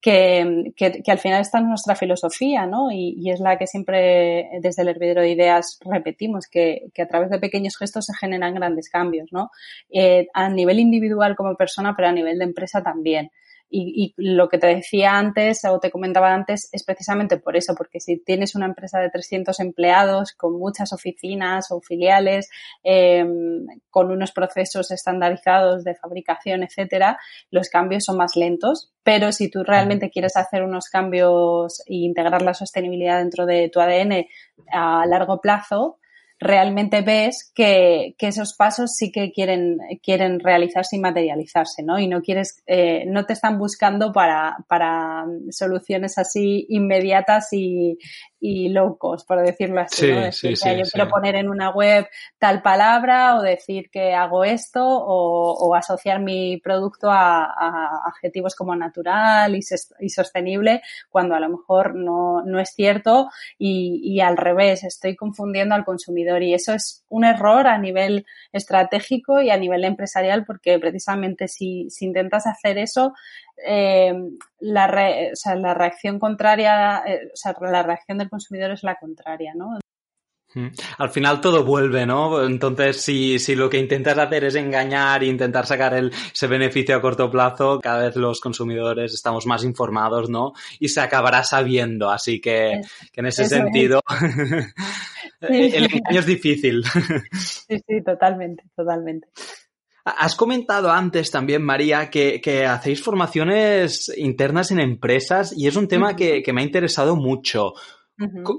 que, 0.00 0.72
que, 0.76 1.10
al 1.10 1.18
final 1.18 1.40
está 1.40 1.58
en 1.58 1.68
nuestra 1.68 1.96
filosofía, 1.96 2.66
¿no? 2.66 2.90
Y, 2.92 3.30
es 3.30 3.40
la 3.40 3.58
que 3.58 3.66
siempre 3.66 4.48
desde 4.60 4.82
el 4.82 4.88
hervidero 4.88 5.22
de 5.22 5.30
ideas 5.30 5.78
repetimos, 5.84 6.46
que, 6.46 6.86
que, 6.94 7.02
a 7.02 7.08
través 7.08 7.30
de 7.30 7.40
pequeños 7.40 7.76
gestos 7.76 8.06
se 8.06 8.14
generan 8.14 8.54
grandes 8.54 8.88
cambios, 8.90 9.28
¿no? 9.32 9.50
Eh, 9.90 10.28
a 10.34 10.48
nivel 10.48 10.78
individual 10.78 11.34
como 11.36 11.56
persona, 11.56 11.94
pero 11.96 12.08
a 12.08 12.12
nivel 12.12 12.38
de 12.38 12.44
empresa 12.44 12.82
también. 12.82 13.30
Y, 13.70 14.14
lo 14.16 14.48
que 14.48 14.58
te 14.58 14.66
decía 14.66 15.18
antes 15.18 15.64
o 15.64 15.78
te 15.78 15.90
comentaba 15.90 16.32
antes 16.32 16.68
es 16.72 16.84
precisamente 16.84 17.36
por 17.36 17.56
eso, 17.56 17.74
porque 17.74 18.00
si 18.00 18.18
tienes 18.18 18.54
una 18.54 18.66
empresa 18.66 18.98
de 18.98 19.10
300 19.10 19.60
empleados 19.60 20.32
con 20.32 20.58
muchas 20.58 20.92
oficinas 20.92 21.70
o 21.70 21.80
filiales, 21.80 22.48
em, 22.82 23.66
con 23.90 24.10
unos 24.10 24.32
procesos 24.32 24.90
estandarizados 24.90 25.84
de 25.84 25.94
fabricación, 25.94 26.62
etcétera, 26.62 27.18
los 27.50 27.68
cambios 27.68 28.04
son 28.04 28.16
más 28.16 28.36
lentos. 28.36 28.92
Pero 29.02 29.32
si 29.32 29.50
tú 29.50 29.64
realmente 29.64 30.10
quieres 30.10 30.36
hacer 30.36 30.62
unos 30.62 30.88
cambios 30.88 31.80
e 31.86 31.94
integrar 31.96 32.42
la 32.42 32.54
sostenibilidad 32.54 33.18
dentro 33.18 33.46
de 33.46 33.68
tu 33.68 33.80
ADN 33.80 34.26
a 34.70 35.06
largo 35.06 35.40
plazo, 35.40 35.97
realmente 36.40 37.02
ves 37.02 37.50
que, 37.54 38.14
que, 38.16 38.28
esos 38.28 38.54
pasos 38.54 38.94
sí 38.94 39.10
que 39.10 39.32
quieren, 39.32 39.78
quieren 40.02 40.38
realizarse 40.38 40.96
y 40.96 41.00
materializarse, 41.00 41.82
¿no? 41.82 41.98
Y 41.98 42.06
no 42.06 42.22
quieres, 42.22 42.62
eh, 42.66 43.04
no 43.06 43.26
te 43.26 43.32
están 43.32 43.58
buscando 43.58 44.12
para, 44.12 44.56
para 44.68 45.24
soluciones 45.50 46.16
así 46.18 46.66
inmediatas 46.68 47.52
y, 47.52 47.98
y 48.40 48.68
low 48.68 48.96
cost, 48.98 49.26
por 49.26 49.44
decirlo 49.44 49.80
así, 49.80 50.12
¿no? 50.12 50.20
Decir, 50.20 50.56
yo 50.56 50.84
quiero 50.92 51.08
poner 51.08 51.34
en 51.36 51.48
una 51.48 51.70
web 51.70 52.06
tal 52.38 52.62
palabra 52.62 53.36
o 53.36 53.42
decir 53.42 53.90
que 53.90 54.14
hago 54.14 54.44
esto 54.44 54.84
o, 54.84 55.54
o 55.54 55.74
asociar 55.74 56.20
mi 56.20 56.58
producto 56.58 57.10
a, 57.10 57.44
a, 57.44 58.02
adjetivos 58.06 58.54
como 58.54 58.76
natural 58.76 59.56
y, 59.56 59.60
y, 60.00 60.08
sostenible 60.08 60.82
cuando 61.10 61.34
a 61.34 61.40
lo 61.40 61.48
mejor 61.48 61.94
no, 61.94 62.42
no 62.44 62.60
es 62.60 62.70
cierto 62.70 63.28
y, 63.58 64.00
y 64.02 64.20
al 64.20 64.36
revés, 64.36 64.84
estoy 64.84 65.16
confundiendo 65.16 65.74
al 65.74 65.84
consumidor 65.84 66.42
y 66.42 66.54
eso 66.54 66.74
es 66.74 67.04
un 67.08 67.24
error 67.24 67.66
a 67.66 67.78
nivel 67.78 68.26
estratégico 68.52 69.40
y 69.40 69.50
a 69.50 69.56
nivel 69.56 69.84
empresarial 69.84 70.44
porque 70.44 70.78
precisamente 70.78 71.48
si, 71.48 71.88
intentas 72.00 72.46
hacer 72.46 72.78
eso, 72.78 73.14
eh, 73.66 74.14
la, 74.60 74.86
la 75.56 75.74
reacción 75.74 76.18
contraria, 76.18 77.02
eh, 77.06 77.30
o 77.32 77.36
sea, 77.36 77.54
la 77.60 77.82
reacción 77.82 78.18
del 78.18 78.30
consumidor 78.30 78.72
es 78.72 78.82
la 78.82 78.96
contraria, 78.96 79.52
¿no? 79.54 79.78
Al 80.96 81.10
final 81.10 81.40
todo 81.40 81.62
vuelve, 81.62 82.06
¿no? 82.06 82.44
Entonces, 82.44 83.00
si, 83.00 83.38
si 83.38 83.54
lo 83.54 83.68
que 83.68 83.78
intentas 83.78 84.18
hacer 84.18 84.44
es 84.44 84.54
engañar 84.54 85.22
e 85.22 85.26
intentar 85.26 85.66
sacar 85.66 85.94
el, 85.94 86.10
ese 86.32 86.46
beneficio 86.46 86.96
a 86.96 87.02
corto 87.02 87.30
plazo, 87.30 87.78
cada 87.80 88.04
vez 88.04 88.16
los 88.16 88.40
consumidores 88.40 89.12
estamos 89.12 89.46
más 89.46 89.62
informados, 89.62 90.30
¿no? 90.30 90.54
Y 90.80 90.88
se 90.88 91.00
acabará 91.00 91.44
sabiendo. 91.44 92.10
Así 92.10 92.40
que, 92.40 92.80
que 93.12 93.20
en 93.20 93.26
ese 93.26 93.44
sentido, 93.44 94.00
el 95.40 95.84
engaño 95.84 96.20
es 96.20 96.26
difícil. 96.26 96.82
Sí, 97.38 97.82
sí, 97.86 98.02
totalmente, 98.02 98.64
totalmente. 98.74 99.28
Has 100.16 100.34
comentado 100.36 100.90
antes 100.90 101.30
también, 101.30 101.62
María, 101.62 102.10
que, 102.10 102.40
que, 102.40 102.66
hacéis 102.66 103.02
formaciones 103.02 104.12
internas 104.16 104.70
en 104.70 104.80
empresas 104.80 105.52
y 105.56 105.66
es 105.66 105.76
un 105.76 105.88
tema 105.88 106.16
que, 106.16 106.42
que 106.42 106.52
me 106.52 106.62
ha 106.62 106.64
interesado 106.64 107.16
mucho. 107.16 107.74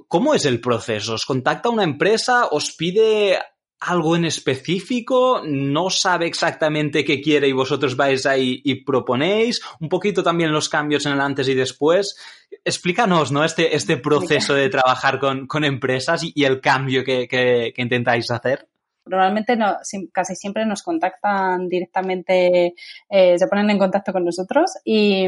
¿Cómo 0.08 0.34
es 0.34 0.46
el 0.46 0.62
proceso? 0.62 1.16
¿Os 1.16 1.26
contacta 1.26 1.70
una 1.70 1.84
empresa? 1.84 2.48
¿Os 2.48 2.72
pide 2.72 3.38
algo 3.82 4.16
en 4.16 4.24
específico? 4.24 5.42
¿No 5.46 5.90
sabe 5.90 6.28
exactamente 6.28 7.04
qué 7.04 7.22
quiere 7.22 7.50
y 7.50 7.54
vosotros 7.54 7.98
vais 7.98 8.26
ahí 8.26 8.62
y 8.64 8.86
proponéis? 8.86 9.62
Un 9.82 9.90
poquito 9.90 10.24
también 10.24 10.54
los 10.54 10.70
cambios 10.70 11.06
en 11.06 11.14
el 11.14 11.20
antes 11.20 11.50
y 11.50 11.56
después. 11.56 12.16
Explícanos, 12.64 13.34
¿no? 13.34 13.44
Este, 13.44 13.76
este 13.76 13.98
proceso 13.98 14.54
de 14.54 14.70
trabajar 14.70 15.20
con, 15.20 15.46
con 15.46 15.66
empresas 15.66 16.24
y, 16.24 16.44
el 16.46 16.62
cambio 16.62 17.04
que, 17.04 17.28
que 17.28 17.74
intentáis 17.76 18.32
hacer 18.32 18.69
normalmente 19.10 19.56
no, 19.56 19.78
casi 20.12 20.36
siempre 20.36 20.66
nos 20.66 20.84
contactan 20.84 21.68
directamente, 21.68 22.76
eh, 23.10 23.38
se 23.38 23.48
ponen 23.48 23.70
en 23.70 23.80
contacto 23.80 24.14
con 24.14 24.26
nosotros 24.26 24.72
y, 24.84 25.26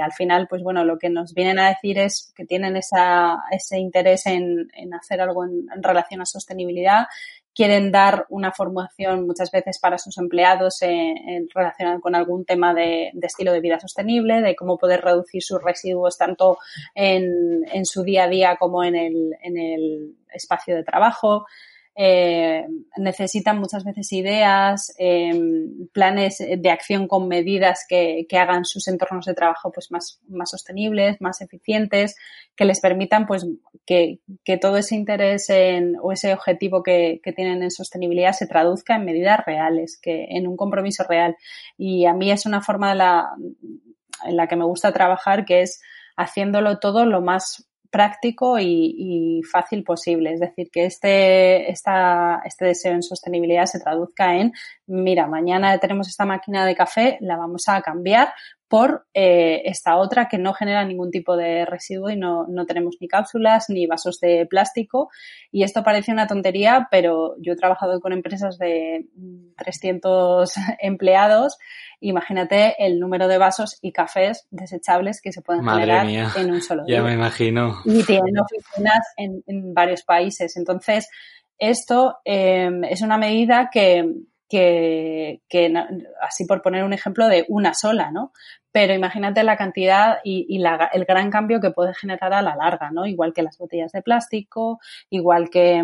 al 0.00 0.12
final, 0.12 0.46
pues 0.48 0.62
bueno, 0.62 0.84
lo 0.84 0.98
que 0.98 1.10
nos 1.10 1.34
vienen 1.34 1.58
a 1.58 1.68
decir 1.68 1.98
es 1.98 2.32
que 2.36 2.44
tienen 2.44 2.76
esa, 2.76 3.38
ese 3.50 3.78
interés 3.78 4.26
en, 4.26 4.68
en 4.74 4.94
hacer 4.94 5.20
algo 5.20 5.44
en, 5.44 5.66
relación 5.82 6.20
a 6.20 6.26
sostenibilidad 6.26 7.06
quieren 7.54 7.92
dar 7.92 8.24
una 8.30 8.50
formación 8.50 9.26
muchas 9.26 9.50
veces 9.50 9.78
para 9.78 9.98
sus 9.98 10.16
empleados 10.16 10.80
en, 10.80 11.48
relacionado 11.54 12.00
con 12.00 12.14
algún 12.14 12.46
tema 12.46 12.72
de, 12.72 13.12
estilo 13.20 13.52
de 13.52 13.60
vida 13.60 13.78
sostenible, 13.78 14.40
de 14.40 14.56
cómo 14.56 14.78
poder 14.78 15.02
reducir 15.02 15.42
sus 15.42 15.62
residuos 15.62 16.16
tanto 16.16 16.56
en, 16.94 17.62
en 17.70 17.84
su 17.84 18.04
día 18.04 18.24
a 18.24 18.28
día 18.28 18.56
como 18.56 18.82
en 18.82 18.94
en 18.94 19.58
el 19.58 20.16
espacio 20.32 20.74
de 20.74 20.84
trabajo 20.84 21.46
eh, 21.94 22.66
necesitan 22.96 23.58
muchas 23.58 23.84
veces 23.84 24.12
ideas, 24.12 24.94
eh, 24.98 25.38
planes 25.92 26.38
de 26.38 26.70
acción 26.70 27.06
con 27.06 27.28
medidas 27.28 27.84
que, 27.86 28.26
que, 28.28 28.38
hagan 28.38 28.64
sus 28.64 28.88
entornos 28.88 29.26
de 29.26 29.34
trabajo 29.34 29.70
pues 29.72 29.90
más, 29.90 30.20
más 30.28 30.50
sostenibles, 30.50 31.20
más 31.20 31.42
eficientes, 31.42 32.16
que 32.56 32.64
les 32.64 32.80
permitan 32.80 33.26
pues 33.26 33.46
que, 33.84 34.20
que 34.42 34.56
todo 34.56 34.78
ese 34.78 34.94
interés 34.94 35.50
en, 35.50 35.96
o 36.02 36.12
ese 36.12 36.32
objetivo 36.32 36.82
que, 36.82 37.20
que, 37.22 37.32
tienen 37.32 37.62
en 37.62 37.70
sostenibilidad 37.70 38.32
se 38.32 38.46
traduzca 38.46 38.96
en 38.96 39.04
medidas 39.04 39.44
reales, 39.44 39.98
que 40.00 40.28
en 40.30 40.46
un 40.46 40.56
compromiso 40.56 41.04
real. 41.06 41.36
Y 41.76 42.06
a 42.06 42.14
mí 42.14 42.30
es 42.30 42.46
una 42.46 42.62
forma 42.62 42.90
de 42.90 42.94
la, 42.96 43.28
en 44.24 44.36
la 44.36 44.46
que 44.46 44.56
me 44.56 44.64
gusta 44.64 44.92
trabajar 44.92 45.44
que 45.44 45.60
es 45.62 45.82
haciéndolo 46.16 46.78
todo 46.78 47.04
lo 47.04 47.20
más 47.20 47.68
práctico 47.92 48.58
y, 48.58 49.42
fácil 49.52 49.84
posible. 49.84 50.32
Es 50.32 50.40
decir, 50.40 50.70
que 50.72 50.86
este, 50.86 51.70
esta, 51.70 52.40
este 52.44 52.64
deseo 52.64 52.92
en 52.92 53.02
sostenibilidad 53.02 53.66
se 53.66 53.78
traduzca 53.78 54.34
en, 54.34 54.52
mira, 54.86 55.26
mañana 55.28 55.78
tenemos 55.78 56.08
esta 56.08 56.24
máquina 56.24 56.66
de 56.66 56.74
café, 56.74 57.18
la 57.20 57.36
vamos 57.36 57.68
a 57.68 57.80
cambiar 57.82 58.32
por 58.72 59.04
eh, 59.12 59.60
esta 59.66 59.98
otra 59.98 60.28
que 60.28 60.38
no 60.38 60.54
genera 60.54 60.82
ningún 60.86 61.10
tipo 61.10 61.36
de 61.36 61.66
residuo 61.66 62.08
y 62.08 62.16
no, 62.16 62.46
no, 62.48 62.64
tenemos 62.64 62.96
ni 63.02 63.06
cápsulas 63.06 63.66
ni 63.68 63.86
vasos 63.86 64.18
de 64.18 64.46
plástico. 64.46 65.10
Y 65.50 65.62
esto 65.62 65.82
parece 65.82 66.10
una 66.10 66.26
tontería, 66.26 66.88
pero 66.90 67.34
yo 67.38 67.52
he 67.52 67.56
trabajado 67.56 68.00
con 68.00 68.14
empresas 68.14 68.56
de 68.56 69.04
300 69.58 70.54
empleados. 70.80 71.58
Imagínate 72.00 72.74
el 72.82 72.98
número 72.98 73.28
de 73.28 73.36
vasos 73.36 73.78
y 73.82 73.92
cafés 73.92 74.46
desechables 74.50 75.20
que 75.20 75.32
se 75.32 75.42
pueden 75.42 75.68
generar 75.68 76.06
en 76.08 76.50
un 76.50 76.62
solo 76.62 76.86
día. 76.86 76.96
Ya 76.96 77.02
me 77.02 77.12
imagino. 77.12 77.76
Y 77.84 78.02
tienen 78.04 78.38
oficinas 78.40 79.06
en, 79.18 79.74
varios 79.74 80.02
países. 80.02 80.56
Entonces, 80.56 81.10
esto 81.58 82.20
eh, 82.24 82.70
es 82.88 83.02
una 83.02 83.18
medida 83.18 83.68
que, 83.70 84.02
que, 84.52 85.72
así 86.20 86.44
por 86.44 86.60
poner 86.60 86.84
un 86.84 86.92
ejemplo 86.92 87.26
de 87.28 87.46
una 87.48 87.72
sola, 87.72 88.10
¿no? 88.10 88.32
Pero 88.70 88.92
imagínate 88.92 89.42
la 89.44 89.56
cantidad 89.56 90.18
y, 90.24 90.62
el 90.92 91.04
gran 91.06 91.30
cambio 91.30 91.60
que 91.60 91.70
puede 91.70 91.94
generar 91.94 92.34
a 92.34 92.42
la 92.42 92.56
larga, 92.56 92.90
¿no? 92.90 93.06
Igual 93.06 93.32
que 93.32 93.42
las 93.42 93.56
botellas 93.56 93.92
de 93.92 94.02
plástico, 94.02 94.78
igual 95.08 95.48
que 95.48 95.82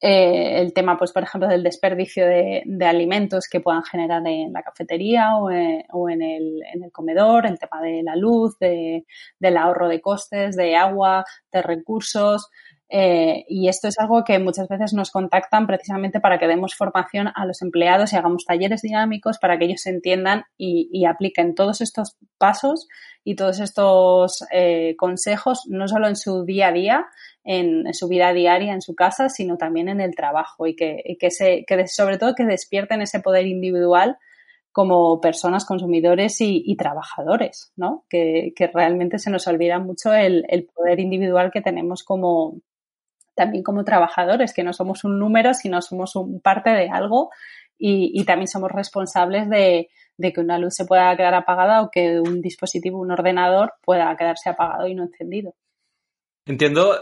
eh, 0.00 0.60
el 0.60 0.72
tema, 0.72 0.96
pues, 0.96 1.12
por 1.12 1.22
ejemplo, 1.22 1.48
del 1.48 1.62
desperdicio 1.62 2.26
de, 2.26 2.64
alimentos 2.84 3.48
que 3.48 3.60
puedan 3.60 3.84
generar 3.84 4.26
en 4.26 4.52
la 4.52 4.62
cafetería 4.62 5.36
o, 5.36 5.50
eh, 5.50 5.86
en, 6.10 6.22
el, 6.22 6.92
comedor, 6.92 7.46
el 7.46 7.58
tema 7.60 7.80
de 7.80 8.02
la 8.02 8.16
luz, 8.16 8.56
del 8.58 9.56
ahorro 9.56 9.88
de 9.88 10.00
costes, 10.00 10.56
de 10.56 10.74
agua, 10.74 11.24
de 11.52 11.62
recursos. 11.62 12.48
Eh, 12.90 13.44
y 13.48 13.68
esto 13.68 13.88
es 13.88 13.98
algo 13.98 14.24
que 14.24 14.38
muchas 14.38 14.66
veces 14.66 14.94
nos 14.94 15.10
contactan 15.10 15.66
precisamente 15.66 16.20
para 16.20 16.38
que 16.38 16.46
demos 16.46 16.74
formación 16.74 17.28
a 17.34 17.44
los 17.44 17.60
empleados 17.60 18.12
y 18.12 18.16
hagamos 18.16 18.46
talleres 18.46 18.80
dinámicos 18.80 19.38
para 19.38 19.58
que 19.58 19.66
ellos 19.66 19.86
entiendan 19.86 20.44
y, 20.56 21.04
apliquen 21.04 21.54
todos 21.54 21.80
estos 21.80 22.16
pasos 22.38 22.88
y 23.24 23.36
todos 23.36 23.60
estos 23.60 24.44
eh, 24.52 24.94
consejos, 24.96 25.64
no 25.68 25.86
solo 25.88 26.08
en 26.08 26.16
su 26.16 26.44
día 26.44 26.68
a 26.68 26.72
día, 26.72 27.06
en, 27.44 27.92
su 27.92 28.08
vida 28.08 28.32
diaria, 28.32 28.72
en 28.72 28.82
su 28.82 28.94
casa, 28.94 29.28
sino 29.28 29.56
también 29.56 29.88
en 29.88 30.00
el 30.00 30.14
trabajo 30.14 30.66
y 30.66 30.74
que, 30.74 31.16
que, 31.18 31.30
se, 31.30 31.64
que 31.66 31.86
sobre 31.86 32.18
todo 32.18 32.34
que 32.34 32.44
despierten 32.44 33.02
ese 33.02 33.20
poder 33.20 33.46
individual 33.46 34.18
como 34.78 35.20
personas 35.20 35.64
consumidores 35.64 36.36
y, 36.40 36.76
trabajadores, 36.76 37.72
¿no? 37.74 38.04
Que, 38.08 38.52
realmente 38.72 39.18
se 39.18 39.28
nos 39.28 39.48
olvida 39.48 39.80
mucho 39.80 40.14
el, 40.14 40.44
poder 40.72 41.00
individual 41.00 41.50
que 41.50 41.60
tenemos 41.60 42.04
como, 42.04 42.60
también 43.38 43.62
como 43.62 43.84
trabajadores, 43.84 44.52
que 44.52 44.64
no 44.64 44.72
somos 44.72 45.04
un 45.04 45.18
número, 45.18 45.54
sino 45.54 45.80
somos 45.80 46.16
un 46.16 46.40
parte 46.40 46.70
de 46.70 46.90
algo 46.90 47.30
y, 47.78 48.24
también 48.24 48.48
somos 48.48 48.72
responsables 48.72 49.48
de, 49.48 49.88
que 50.18 50.40
una 50.40 50.58
luz 50.58 50.74
se 50.74 50.84
pueda 50.84 51.16
quedar 51.16 51.34
apagada 51.34 51.80
o 51.82 51.90
que 51.90 52.20
un 52.20 52.42
dispositivo, 52.42 52.98
un 52.98 53.12
ordenador, 53.12 53.74
pueda 53.82 54.14
quedarse 54.16 54.50
apagado 54.50 54.88
y 54.88 54.94
no 54.96 55.04
encendido. 55.04 55.54
Entiendo 56.44 56.96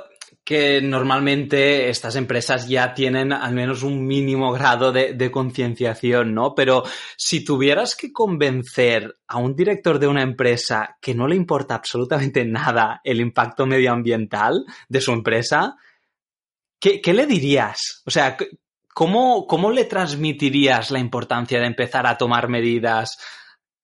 que 0.45 0.83
normalmente 0.83 1.88
estas 1.88 2.16
empresas 2.16 2.69
ya 2.69 2.93
tienen 2.93 3.33
al 3.33 3.55
menos 3.55 3.83
un 3.83 4.07
mínimo 4.07 4.52
grado 4.52 4.93
de, 4.93 5.31
concienciación, 5.31 6.35
¿no? 6.35 6.55
Pero 6.55 6.83
si 7.16 7.45
tuvieras 7.45 7.97
que 7.97 8.12
convencer 8.12 9.16
a 9.26 9.38
un 9.38 9.57
director 9.57 9.99
de 9.99 10.09
una 10.09 10.23
empresa 10.23 10.99
que 11.00 11.14
no 11.14 11.26
le 11.26 11.37
importa 11.37 11.76
absolutamente 11.76 12.45
nada 12.45 13.00
el 13.02 13.21
impacto 13.21 13.66
medioambiental 13.66 14.64
de 14.88 15.00
su 15.00 15.12
empresa, 15.12 15.76
¿Qué, 16.80 17.12
le 17.12 17.26
dirías? 17.26 18.02
O 18.06 18.11
sea, 18.11 18.37
¿cómo, 18.95 19.47
¿cómo 19.47 19.71
le 19.71 19.85
transmitirías 19.85 20.90
la 20.90 20.99
importancia 20.99 21.59
de 21.59 21.66
empezar 21.66 22.06
a 22.06 22.18
tomar 22.18 22.49
medidas 22.49 23.16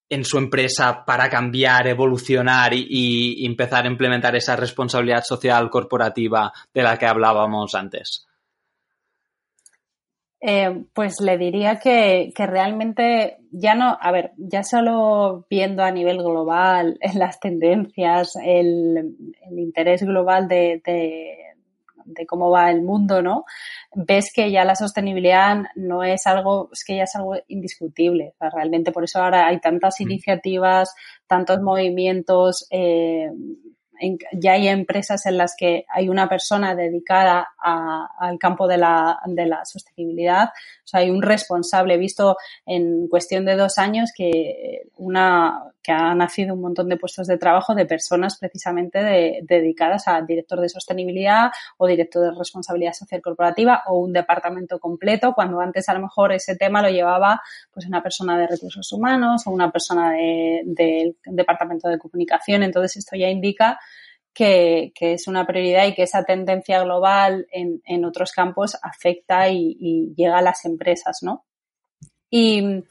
en 0.09 0.23
su 0.23 0.37
empresa 0.37 1.03
para 1.05 1.29
cambiar, 1.29 1.87
evolucionar 1.87 2.73
y, 2.73 3.45
empezar 3.45 3.85
a 3.85 3.89
implementar 3.89 4.35
esa 4.35 4.55
responsabilidad 4.55 5.23
social 5.23 5.69
corporativa 5.69 6.51
de 6.73 6.83
la 6.83 6.97
que 6.97 7.07
hablábamos 7.07 7.73
antes? 7.73 8.27
Eh, 10.45 10.83
pues 10.93 11.19
le 11.21 11.37
diría 11.37 11.79
que, 11.79 12.31
realmente 12.37 13.37
ya 13.49 13.75
no, 13.75 13.97
a 13.99 14.11
ver, 14.11 14.33
ya 14.37 14.63
solo 14.63 15.47
viendo 15.49 15.83
a 15.83 15.91
nivel 15.91 16.17
global 16.17 16.99
las 17.15 17.39
tendencias, 17.39 18.33
el, 18.43 19.15
interés 19.57 20.03
global 20.03 20.47
de 20.47 20.81
cómo 22.27 22.49
va 22.49 22.71
el 22.71 22.81
mundo, 22.81 23.21
¿no? 23.21 23.45
Ves 23.93 24.31
que 24.33 24.51
ya 24.51 24.63
la 24.65 24.75
sostenibilidad 24.75 25.57
no 25.75 26.03
es 26.03 26.25
algo, 26.27 26.69
es 26.71 26.83
que 26.83 26.97
ya 26.97 27.03
es 27.03 27.15
algo 27.15 27.35
indiscutible. 27.47 28.33
realmente 28.39 28.91
por 28.91 29.03
eso 29.03 29.21
ahora 29.21 29.47
hay 29.47 29.59
tantas 29.59 29.99
mm. 29.99 30.03
iniciativas, 30.03 30.93
tantos 31.27 31.61
movimientos, 31.61 32.67
eh, 32.71 33.29
ya 34.33 34.53
hay 34.53 34.67
empresas 34.67 35.25
en 35.25 35.37
las 35.37 35.55
que 35.57 35.85
hay 35.89 36.09
una 36.09 36.27
persona 36.27 36.75
dedicada 36.75 37.47
al 37.61 38.37
campo 38.37 38.67
de 38.67 38.77
la, 38.77 39.19
de 39.25 39.45
la, 39.45 39.65
sostenibilidad. 39.65 40.49
O 40.49 40.87
sea, 40.87 41.01
hay 41.01 41.09
un 41.09 41.21
responsable. 41.21 41.93
He 41.93 41.97
visto 41.97 42.37
en 42.65 43.07
cuestión 43.07 43.45
de 43.45 43.55
dos 43.55 43.77
años 43.77 44.11
que 44.15 44.87
una 44.97 45.72
que 45.83 45.91
ha 45.91 46.15
nacido 46.15 46.53
un 46.53 46.61
montón 46.61 46.87
de 46.87 46.95
puestos 46.95 47.27
de 47.27 47.37
trabajo 47.37 47.75
de 47.75 47.85
personas 47.85 48.39
precisamente 48.39 49.41
dedicadas 49.43 50.07
a 50.07 50.21
director 50.21 50.59
de 50.61 50.69
sostenibilidad 50.69 51.51
o 51.77 51.85
director 51.87 52.23
de 52.23 52.37
responsabilidad 52.37 52.93
social 52.93 53.21
corporativa 53.21 53.83
o 53.87 53.99
un 53.99 54.13
departamento 54.13 54.79
completo, 54.79 55.33
cuando 55.33 55.59
antes 55.59 55.89
a 55.89 55.93
lo 55.93 55.99
mejor 55.99 56.31
ese 56.31 56.55
tema 56.55 56.81
lo 56.81 56.89
llevaba 56.89 57.41
pues 57.71 57.85
una 57.85 58.01
persona 58.01 58.37
de 58.37 58.47
recursos 58.47 58.91
humanos 58.93 59.45
o 59.45 59.51
una 59.51 59.71
persona 59.71 60.11
del 60.13 61.17
departamento 61.25 61.89
de 61.89 61.99
comunicación. 61.99 62.63
Entonces 62.63 62.97
esto 62.97 63.17
ya 63.17 63.27
indica 63.27 63.77
que, 64.33 64.93
es 64.99 65.27
una 65.27 65.45
prioridad 65.45 65.85
y 65.85 65.93
que 65.93 66.03
esa 66.03 66.23
tendencia 66.23 66.81
global 66.81 67.45
en, 67.51 67.81
en 67.85 68.05
otros 68.05 68.31
campos 68.31 68.77
afecta 68.81 69.49
y, 69.49 69.75
y, 69.79 70.13
llega 70.15 70.37
a 70.37 70.41
las 70.41 70.63
empresas, 70.65 71.19
¿no? 71.21 71.45
Y, 72.29 72.83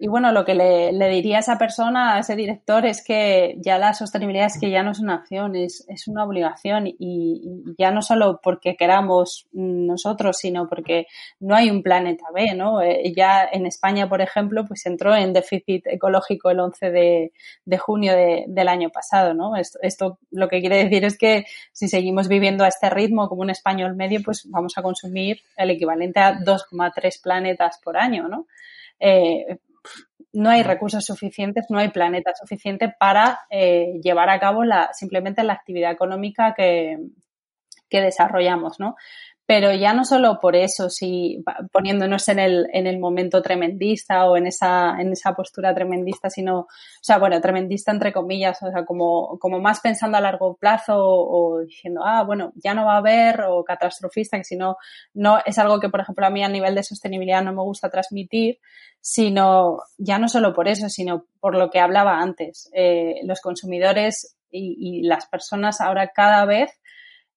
y 0.00 0.06
bueno, 0.06 0.30
lo 0.30 0.44
que 0.44 0.54
le, 0.54 1.08
diría 1.08 1.38
a 1.38 1.40
esa 1.40 1.58
persona, 1.58 2.14
a 2.14 2.20
ese 2.20 2.36
director, 2.36 2.86
es 2.86 3.02
que 3.02 3.56
ya 3.58 3.78
la 3.78 3.94
sostenibilidad 3.94 4.46
es 4.46 4.56
que 4.60 4.70
ya 4.70 4.84
no 4.84 4.92
es 4.92 5.00
una 5.00 5.14
acción, 5.14 5.56
es, 5.56 5.84
es 5.88 6.06
una 6.06 6.24
obligación 6.24 6.86
y, 6.86 7.42
ya 7.76 7.90
no 7.90 8.00
solo 8.00 8.40
porque 8.40 8.76
queramos 8.76 9.48
nosotros, 9.52 10.38
sino 10.38 10.68
porque 10.68 11.08
no 11.40 11.56
hay 11.56 11.68
un 11.70 11.82
planeta 11.82 12.26
B, 12.32 12.54
¿no? 12.54 12.80
Eh, 12.80 13.12
ya 13.16 13.44
en 13.50 13.66
España, 13.66 14.08
por 14.08 14.20
ejemplo, 14.20 14.64
pues 14.66 14.86
entró 14.86 15.16
en 15.16 15.32
déficit 15.32 15.84
ecológico 15.88 16.50
el 16.50 16.60
11 16.60 16.90
de, 16.92 17.32
de 17.64 17.78
junio 17.78 18.14
del 18.14 18.68
año 18.68 18.90
pasado, 18.90 19.34
¿no? 19.34 19.56
Esto, 19.56 19.80
esto 19.82 20.18
lo 20.30 20.48
que 20.48 20.60
quiere 20.60 20.84
decir 20.84 21.04
es 21.04 21.18
que 21.18 21.46
si 21.72 21.88
seguimos 21.88 22.28
viviendo 22.28 22.62
a 22.62 22.68
este 22.68 22.88
ritmo 22.88 23.28
como 23.28 23.42
un 23.42 23.50
español 23.50 23.96
medio, 23.96 24.20
pues 24.24 24.48
vamos 24.48 24.78
a 24.78 24.82
consumir 24.82 25.40
el 25.56 25.70
equivalente 25.70 26.20
a 26.20 26.38
2,3 26.38 27.20
planetas 27.20 27.80
por 27.82 27.96
año, 27.96 28.28
¿no? 28.28 28.46
Eh, 29.00 29.58
no 30.32 30.50
hay 30.50 30.62
recursos 30.62 31.04
suficientes, 31.04 31.66
no 31.70 31.78
hay 31.78 31.88
planeta 31.88 32.32
suficiente 32.34 32.94
para 32.98 33.40
eh, 33.50 34.00
llevar 34.02 34.30
a 34.30 34.38
cabo 34.38 34.64
la, 34.64 34.90
simplemente 34.92 35.42
la 35.42 35.54
actividad 35.54 35.90
económica 35.90 36.54
que, 36.54 36.98
que 37.88 38.00
desarrollamos, 38.00 38.78
¿no? 38.78 38.96
Pero 39.48 39.72
ya 39.72 39.94
no 39.94 40.04
solo 40.04 40.40
por 40.42 40.56
eso, 40.56 40.90
si 40.90 41.42
poniéndonos 41.72 42.28
en 42.28 42.38
el, 42.38 42.66
en 42.70 42.86
el 42.86 42.98
momento 42.98 43.40
tremendista 43.40 44.26
o 44.26 44.36
en 44.36 44.46
esa, 44.46 45.00
en 45.00 45.10
esa 45.12 45.32
postura 45.32 45.74
tremendista, 45.74 46.28
sino, 46.28 46.58
o 46.60 46.68
sea, 47.00 47.16
bueno, 47.16 47.40
tremendista 47.40 47.90
entre 47.90 48.12
comillas, 48.12 48.62
o 48.62 48.70
sea, 48.70 48.84
como, 48.84 49.38
como 49.38 49.58
más 49.58 49.80
pensando 49.80 50.18
a 50.18 50.20
largo 50.20 50.58
plazo 50.58 50.96
o, 50.98 51.60
diciendo, 51.60 52.02
ah, 52.04 52.24
bueno, 52.24 52.52
ya 52.56 52.74
no 52.74 52.84
va 52.84 52.96
a 52.96 52.98
haber, 52.98 53.40
o 53.48 53.64
catastrofista, 53.64 54.36
que 54.36 54.44
si 54.44 54.54
no, 54.54 54.76
no 55.14 55.38
es 55.46 55.58
algo 55.58 55.80
que, 55.80 55.88
por 55.88 56.00
ejemplo, 56.00 56.26
a 56.26 56.30
mí 56.30 56.44
a 56.44 56.48
nivel 56.50 56.74
de 56.74 56.82
sostenibilidad 56.82 57.42
no 57.42 57.54
me 57.54 57.62
gusta 57.62 57.88
transmitir, 57.88 58.58
sino 59.00 59.78
ya 59.96 60.18
no 60.18 60.28
solo 60.28 60.52
por 60.52 60.68
eso, 60.68 60.90
sino 60.90 61.24
por 61.40 61.56
lo 61.56 61.70
que 61.70 61.80
hablaba 61.80 62.20
antes. 62.20 62.68
Eh, 62.74 63.20
los 63.24 63.40
consumidores 63.40 64.36
y, 64.50 65.04
las 65.04 65.24
personas 65.24 65.80
ahora 65.80 66.08
cada 66.08 66.44
vez 66.44 66.70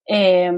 eh, 0.06 0.52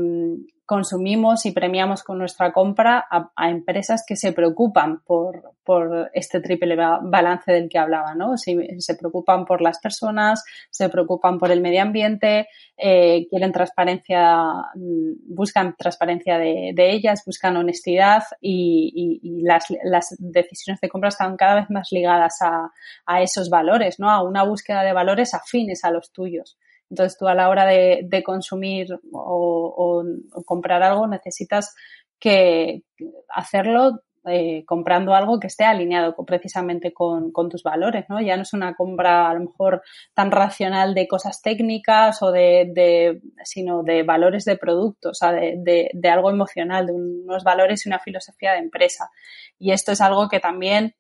consumimos 0.66 1.46
y 1.46 1.52
premiamos 1.52 2.04
con 2.04 2.18
nuestra 2.18 2.54
compra 2.54 3.06
a, 3.10 3.50
empresas 3.50 4.04
que 4.08 4.16
se 4.16 4.32
preocupan 4.32 5.02
por, 5.06 5.54
por, 5.64 6.10
este 6.14 6.40
triple 6.40 6.76
balance 6.76 7.52
del 7.52 7.70
que 7.70 7.78
hablaba, 7.78 8.16
¿no? 8.16 8.38
se 8.38 8.96
preocupan 8.96 9.46
por 9.46 9.62
las 9.62 9.80
personas, 9.80 10.44
se 10.70 10.90
preocupan 10.90 11.38
por 11.38 11.52
el 11.52 11.62
medio 11.62 11.82
ambiente, 11.82 12.48
eh, 12.78 13.28
quieren 13.30 13.52
transparencia, 13.52 14.44
mm, 14.76 15.36
buscan 15.36 15.76
transparencia 15.78 16.38
de, 16.38 16.74
ellas, 16.78 17.24
buscan 17.26 17.58
honestidad 17.58 18.24
y, 18.42 19.42
las, 19.44 19.66
las, 19.84 20.16
decisiones 20.20 20.80
de 20.80 20.90
compra 20.90 21.10
están 21.10 21.36
cada 21.36 21.56
vez 21.56 21.70
más 21.70 21.90
ligadas 21.92 22.38
a 22.42 23.22
esos 23.22 23.50
valores, 23.50 24.00
¿no? 24.00 24.10
A 24.10 24.24
una 24.24 24.44
búsqueda 24.44 24.84
de 24.84 24.94
valores 24.94 25.34
afines 25.34 25.84
a 25.84 25.92
los 25.92 26.12
tuyos. 26.12 26.58
Entonces 26.94 27.18
tú 27.18 27.28
a 27.28 27.34
la 27.34 27.50
hora 27.50 27.66
de, 27.66 28.24
consumir 28.24 28.88
o, 29.12 30.04
comprar 30.46 30.84
algo 30.84 31.08
necesitas 31.08 31.76
que 32.20 32.84
hacerlo 33.30 34.04
eh, 34.26 34.64
comprando 34.68 35.16
algo 35.16 35.40
que 35.40 35.48
esté 35.48 35.64
alineado 35.64 36.16
precisamente 36.24 36.94
con, 36.94 37.32
tus 37.50 37.64
valores, 37.64 38.06
¿no? 38.10 38.22
Ya 38.22 38.38
no 38.38 38.44
es 38.44 38.54
una 38.54 38.76
compra 38.76 39.28
a 39.28 39.34
lo 39.34 39.40
mejor 39.40 39.82
tan 40.14 40.30
racional 40.30 40.94
de 40.94 41.08
cosas 41.08 41.42
técnicas 41.42 42.22
o 42.22 42.32
de, 42.32 43.20
sino 43.44 43.82
de 43.82 44.04
valores 44.04 44.46
de 44.46 44.56
producto, 44.56 45.10
o 45.10 45.14
sea, 45.16 45.32
de, 45.32 45.90
de, 45.92 46.10
algo 46.10 46.30
emocional, 46.30 46.86
de 46.86 46.94
unos 46.94 47.44
valores 47.44 47.86
y 47.86 47.90
una 47.90 47.98
filosofía 47.98 48.52
de 48.52 48.60
empresa. 48.60 49.10
Y 49.58 49.72
esto 49.72 49.92
es 49.92 50.00
algo 50.00 50.30
que 50.30 50.40
también 50.40 50.94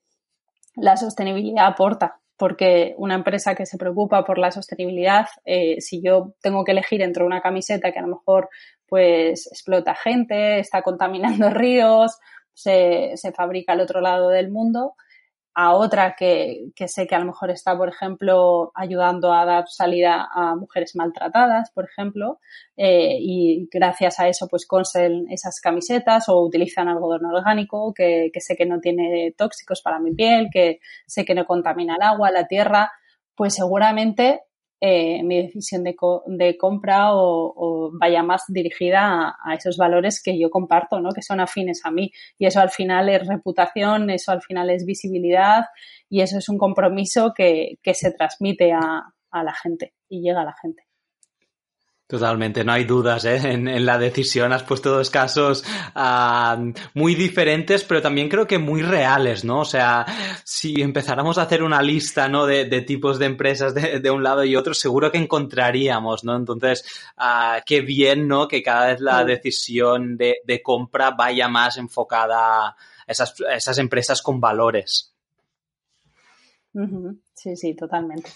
la 0.76 0.98
sostenibilidad 0.98 1.68
aporta 1.68 2.23
porque 2.38 2.96
una 2.98 3.16
empresa 3.16 3.56
que 3.56 3.66
se 3.66 3.78
preocupa 3.78 4.24
por 4.24 4.38
la 4.38 4.52
sostenibilidad, 4.52 5.28
eh, 5.46 5.80
si 5.82 6.02
yo 6.02 6.34
tengo 6.42 6.64
que 6.64 6.72
elegir 6.72 7.02
entre 7.02 7.24
una 7.24 7.42
camiseta 7.42 7.92
que 7.92 8.00
a 8.00 8.04
lo 8.04 8.16
mejor 8.16 8.50
pues 8.88 9.48
explota 9.48 9.96
gente, 9.96 10.60
está 10.60 10.82
contaminando 10.82 11.50
ríos, 11.52 12.18
se, 12.54 13.14
se 13.16 13.32
fabrica 13.32 13.74
al 13.74 13.82
otro 13.82 14.02
lado 14.02 14.30
del 14.30 14.52
mundo 14.52 14.94
a 15.56 15.74
otra 15.74 16.16
que, 16.18 16.72
que, 16.76 16.88
sé 16.88 17.06
que 17.06 17.16
a 17.16 17.20
lo 17.20 17.26
mejor 17.26 17.52
está, 17.52 17.78
por 17.78 17.90
ejemplo, 17.90 18.72
ayudando 18.74 19.34
a 19.34 19.46
dar 19.46 19.66
salida 19.68 20.28
a 20.34 20.56
mujeres 20.56 20.96
maltratadas, 20.96 21.72
por 21.72 21.86
ejemplo, 21.86 22.40
eh, 22.76 23.18
y 23.20 23.68
gracias 23.72 24.20
a 24.20 24.28
eso 24.28 24.48
pues 24.48 24.66
consen 24.66 25.26
esas 25.30 25.60
camisetas 25.62 26.28
o 26.30 26.42
utilizan 26.42 26.88
algodón 26.88 27.26
orgánico 27.26 27.94
que, 27.94 28.30
que 28.34 28.42
sé 28.42 28.56
que 28.56 28.66
no 28.66 28.80
tiene 28.80 29.34
tóxicos 29.38 29.82
para 29.82 30.00
mi 30.00 30.14
piel, 30.14 30.48
que 30.52 30.80
sé 31.06 31.24
que 31.24 31.36
no 31.36 31.46
contamina 31.46 31.96
el 31.96 32.02
agua, 32.02 32.32
la 32.32 32.48
tierra, 32.48 32.92
pues 33.36 33.54
seguramente 33.54 34.42
eh, 34.86 35.24
mi 35.24 35.42
decisión 35.42 35.82
de, 35.86 35.96
de 36.28 36.58
compra 36.58 37.16
o, 37.16 37.90
vaya 37.94 38.22
más 38.22 38.44
dirigida 38.50 39.34
a, 39.42 39.54
esos 39.54 39.78
valores 39.78 40.22
que 40.22 40.38
yo 40.38 40.50
comparto, 40.50 41.00
¿no? 41.00 41.12
que 41.14 41.22
son 41.22 41.40
afines 41.40 41.86
a 41.86 41.92
mí. 41.92 42.12
Y 42.38 42.48
eso 42.48 42.60
al 42.60 42.70
final 42.70 43.08
es 43.08 43.26
reputación, 43.26 44.10
eso 44.10 44.34
al 44.34 44.42
final 44.42 44.70
es 44.70 44.86
visibilidad 44.86 45.68
y 46.10 46.20
eso 46.20 46.38
es 46.38 46.50
un 46.50 46.58
compromiso 46.58 47.32
que, 47.34 47.80
que 47.82 47.94
se 47.94 48.12
transmite 48.12 48.74
a, 48.74 49.14
a 49.32 49.44
la 49.44 49.54
gente 49.54 49.94
y 50.10 50.22
llega 50.22 50.42
a 50.42 50.46
la 50.46 50.56
gente. 50.62 50.84
Totalmente, 52.14 52.64
no 52.64 52.74
hay 52.74 52.84
dudas 52.84 53.26
¿eh? 53.26 53.38
en, 53.44 53.86
la 53.88 53.98
decisión. 53.98 54.54
Has 54.54 54.62
puesto 54.62 54.92
dos 54.92 55.10
casos 55.10 55.64
uh, 55.96 56.72
muy 56.94 57.16
diferentes, 57.16 57.84
pero 57.84 58.04
también 58.04 58.30
creo 58.30 58.46
que 58.46 58.60
muy 58.60 58.84
reales, 58.84 59.44
¿no? 59.44 59.62
O 59.62 59.66
sea, 59.66 60.06
si 60.44 60.80
empezáramos 60.80 61.40
a 61.40 61.42
hacer 61.42 61.64
una 61.64 61.82
lista, 61.82 62.30
¿no? 62.30 62.46
De, 62.46 62.66
de 62.66 62.82
tipos 62.84 63.18
de 63.18 63.26
empresas 63.26 63.74
de, 63.74 64.00
de, 64.00 64.12
un 64.12 64.22
lado 64.22 64.44
y 64.44 64.56
otro, 64.56 64.76
seguro 64.76 65.12
que 65.12 65.18
encontraríamos, 65.18 66.24
¿no? 66.24 66.36
Entonces, 66.36 66.86
uh, 67.18 67.60
qué 67.66 67.82
bien, 67.82 68.28
¿no? 68.28 68.48
Que 68.48 68.62
cada 68.62 68.90
vez 68.90 69.02
la 69.02 69.26
decisión 69.26 70.16
de, 70.16 70.36
de 70.46 70.62
compra 70.62 71.16
vaya 71.18 71.48
más 71.48 71.78
enfocada 71.78 72.68
a 72.68 72.76
esas, 73.08 73.34
a 73.42 73.56
esas 73.56 73.80
empresas 73.80 74.22
con 74.22 74.40
valores. 74.40 75.16
Sí, 77.34 77.56
sí, 77.56 77.74
totalmente. 77.74 78.30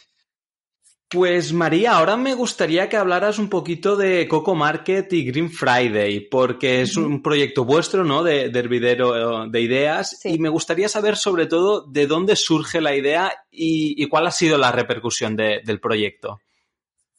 Pues 1.10 1.54
María, 1.54 1.94
ahora 1.94 2.18
me 2.18 2.34
gustaría 2.34 2.90
que 2.90 2.98
hablaras 2.98 3.40
un 3.40 3.48
poquito 3.48 3.96
de 3.96 4.28
Coco 4.28 4.56
Market 4.56 5.14
y 5.14 5.24
Green 5.24 5.50
Friday, 5.50 6.20
porque 6.30 6.82
es 6.82 6.98
un 6.98 7.24
proyecto 7.24 7.64
vuestro, 7.64 8.04
¿no? 8.04 8.24
De, 8.24 8.52
hervidero 8.54 9.46
eh, 9.46 9.50
de 9.50 9.62
ideas. 9.62 10.20
Y 10.26 10.38
me 10.38 10.50
gustaría 10.50 10.90
saber 10.90 11.16
sobre 11.16 11.46
todo 11.46 11.86
de 11.88 12.08
dónde 12.08 12.36
surge 12.36 12.82
la 12.82 12.94
idea 12.94 13.32
y, 13.50 14.06
cuál 14.10 14.28
ha 14.28 14.32
sido 14.32 14.58
la 14.58 14.74
repercusión 14.74 15.38
del 15.38 15.80
proyecto. 15.80 16.40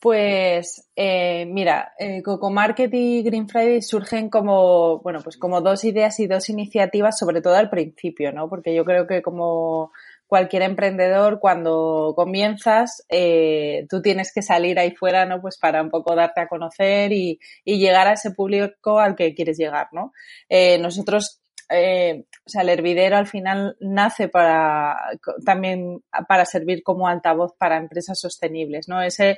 Pues 0.00 0.90
eh, 0.94 1.46
mira, 1.46 1.94
eh, 1.98 2.22
Coco 2.22 2.50
Market 2.50 2.92
y 2.92 3.22
Green 3.22 3.48
Friday 3.48 3.80
surgen 3.80 4.28
como, 4.28 5.00
bueno, 5.00 5.20
pues 5.24 5.38
como 5.38 5.62
dos 5.62 5.82
ideas 5.84 6.20
y 6.20 6.26
dos 6.26 6.50
iniciativas, 6.50 7.18
sobre 7.18 7.40
todo 7.40 7.56
al 7.56 7.70
principio, 7.70 8.32
¿no? 8.32 8.50
Porque 8.50 8.74
yo 8.74 8.84
creo 8.84 9.06
que 9.06 9.22
como 9.22 9.92
cualquier 10.28 10.62
emprendedor, 10.62 11.40
cuando 11.40 12.12
comienzas, 12.14 13.04
eh, 13.08 13.86
tú 13.88 14.02
tienes 14.02 14.32
que 14.32 14.42
salir 14.42 14.78
ahí 14.78 14.94
fuera, 14.94 15.24
¿no? 15.26 15.40
Pues 15.40 15.58
para 15.58 15.82
un 15.82 15.90
poco 15.90 16.14
darte 16.14 16.42
a 16.42 16.48
conocer 16.48 17.12
y, 17.12 17.40
llegar 17.64 18.06
a 18.06 18.12
ese 18.12 18.32
público 18.32 19.00
al 19.00 19.16
que 19.16 19.34
quieres 19.34 19.56
llegar, 19.56 19.88
¿no? 19.92 20.12
Eh, 20.48 20.78
nosotros 20.78 21.42
eh, 21.70 22.24
o 22.46 22.48
sea, 22.48 22.62
el 22.62 22.70
hervidero 22.70 23.16
al 23.16 23.26
final 23.26 23.76
nace 23.80 24.28
para 24.28 24.96
también 25.44 26.02
para 26.26 26.46
servir 26.46 26.82
como 26.82 27.08
altavoz 27.08 27.52
para 27.58 27.76
empresas 27.76 28.18
sostenibles, 28.18 28.88
¿no? 28.88 29.02
Ese 29.02 29.36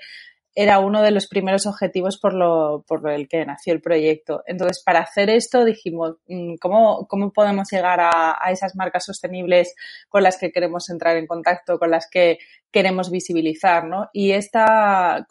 era 0.54 0.80
uno 0.80 1.02
de 1.02 1.12
los 1.12 1.28
primeros 1.28 1.66
objetivos 1.66 2.18
por, 2.18 2.34
lo, 2.34 2.84
por 2.86 3.08
el 3.10 3.28
que 3.28 3.44
nació 3.46 3.72
el 3.72 3.80
proyecto. 3.80 4.42
Entonces, 4.46 4.82
para 4.84 5.00
hacer 5.00 5.30
esto 5.30 5.64
dijimos, 5.64 6.16
mm, 6.26 6.54
¿cómo, 6.60 7.06
cómo 7.06 7.32
podemos 7.32 7.68
llegar 7.70 8.00
a, 8.00 8.36
a, 8.40 8.50
esas 8.50 8.74
marcas 8.74 9.04
sostenibles 9.04 9.74
con 10.08 10.22
las 10.22 10.38
que 10.38 10.50
queremos 10.50 10.90
entrar 10.90 11.16
en 11.16 11.26
contacto, 11.26 11.78
con 11.78 11.90
las 11.90 12.08
que 12.10 12.38
queremos 12.72 13.10
visibilizar, 13.10 13.84
¿no? 13.86 14.10
Y 14.12 14.32
esta, 14.32 15.26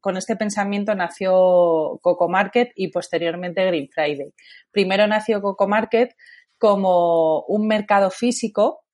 con 0.00 0.16
este 0.16 0.36
pensamiento 0.36 0.94
nació 0.94 1.98
Coco 2.02 2.28
Market 2.28 2.70
y 2.74 2.88
posteriormente 2.88 3.64
Green 3.66 3.88
Friday. 3.88 4.32
Primero 4.70 5.06
nació 5.06 5.42
Coco 5.42 5.66
Market 5.66 6.14
como 6.58 7.42
un 7.42 7.66
mercado 7.66 8.10
físico 8.10 8.85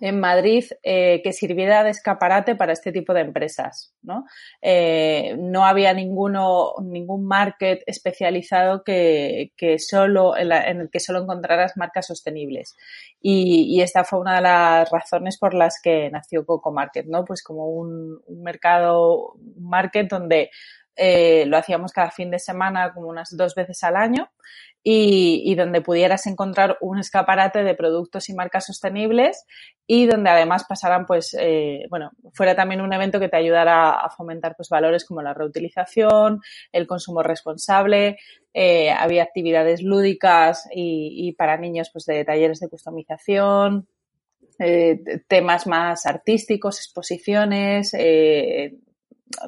en 0.00 0.20
Madrid 0.20 0.64
eh, 0.82 1.20
que 1.22 1.32
sirviera 1.32 1.84
de 1.84 1.90
escaparate 1.90 2.56
para 2.56 2.72
este 2.72 2.92
tipo 2.92 3.14
de 3.14 3.20
empresas. 3.20 3.94
No, 4.02 4.26
eh, 4.60 5.36
no 5.38 5.64
había 5.64 5.94
ninguno, 5.94 6.74
ningún 6.82 7.26
market 7.26 7.82
especializado 7.86 8.82
que, 8.82 9.52
que 9.56 9.78
solo, 9.78 10.36
en, 10.36 10.52
el 10.52 10.90
que 10.90 11.00
solo 11.00 11.22
encontraras 11.22 11.76
marcas 11.76 12.06
sostenibles. 12.06 12.76
Y, 13.20 13.80
esta 13.80 14.04
fue 14.04 14.18
una 14.18 14.36
de 14.36 14.42
las 14.42 14.90
razones 14.90 15.38
por 15.38 15.54
las 15.54 15.80
que 15.82 16.10
nació 16.10 16.46
Coco 16.46 16.72
Market, 16.72 17.06
¿no? 17.06 17.24
Pues 17.24 17.42
como 17.42 17.68
un, 17.68 18.20
un 18.26 18.42
mercado, 18.42 19.34
un 19.34 19.68
market 19.68 20.08
donde 20.08 20.50
eh, 20.96 21.44
lo 21.46 21.56
hacíamos 21.56 21.92
cada 21.92 22.10
fin 22.10 22.30
de 22.30 22.38
semana 22.38 22.92
como 22.92 23.08
unas 23.08 23.36
dos 23.36 23.54
veces 23.54 23.82
al 23.82 23.96
año 23.96 24.30
y, 24.82 25.42
y, 25.46 25.54
donde 25.54 25.80
pudieras 25.80 26.26
encontrar 26.26 26.76
un 26.82 26.98
escaparate 26.98 27.64
de 27.64 27.74
productos 27.74 28.28
y 28.28 28.34
marcas 28.34 28.66
sostenibles 28.66 29.46
y 29.86 30.06
donde 30.06 30.28
además 30.28 30.66
pasaran 30.68 31.06
pues 31.06 31.34
eh, 31.40 31.86
bueno 31.88 32.10
fuera 32.34 32.54
también 32.54 32.82
un 32.82 32.92
evento 32.92 33.18
que 33.18 33.30
te 33.30 33.36
ayudara 33.38 33.92
a 33.92 34.10
fomentar 34.10 34.54
pues 34.56 34.68
valores 34.68 35.06
como 35.06 35.22
la 35.22 35.32
reutilización 35.32 36.40
el 36.70 36.86
consumo 36.86 37.22
responsable 37.22 38.18
eh, 38.52 38.90
había 38.90 39.22
actividades 39.22 39.82
lúdicas 39.82 40.68
y, 40.70 41.28
y, 41.28 41.32
para 41.32 41.56
niños 41.56 41.90
pues 41.90 42.04
de 42.04 42.24
talleres 42.24 42.60
de 42.60 42.68
customización 42.68 43.88
eh, 44.58 45.00
temas 45.26 45.66
más 45.66 46.06
artísticos 46.06 46.78
exposiciones 46.78 47.92
eh, 47.94 48.76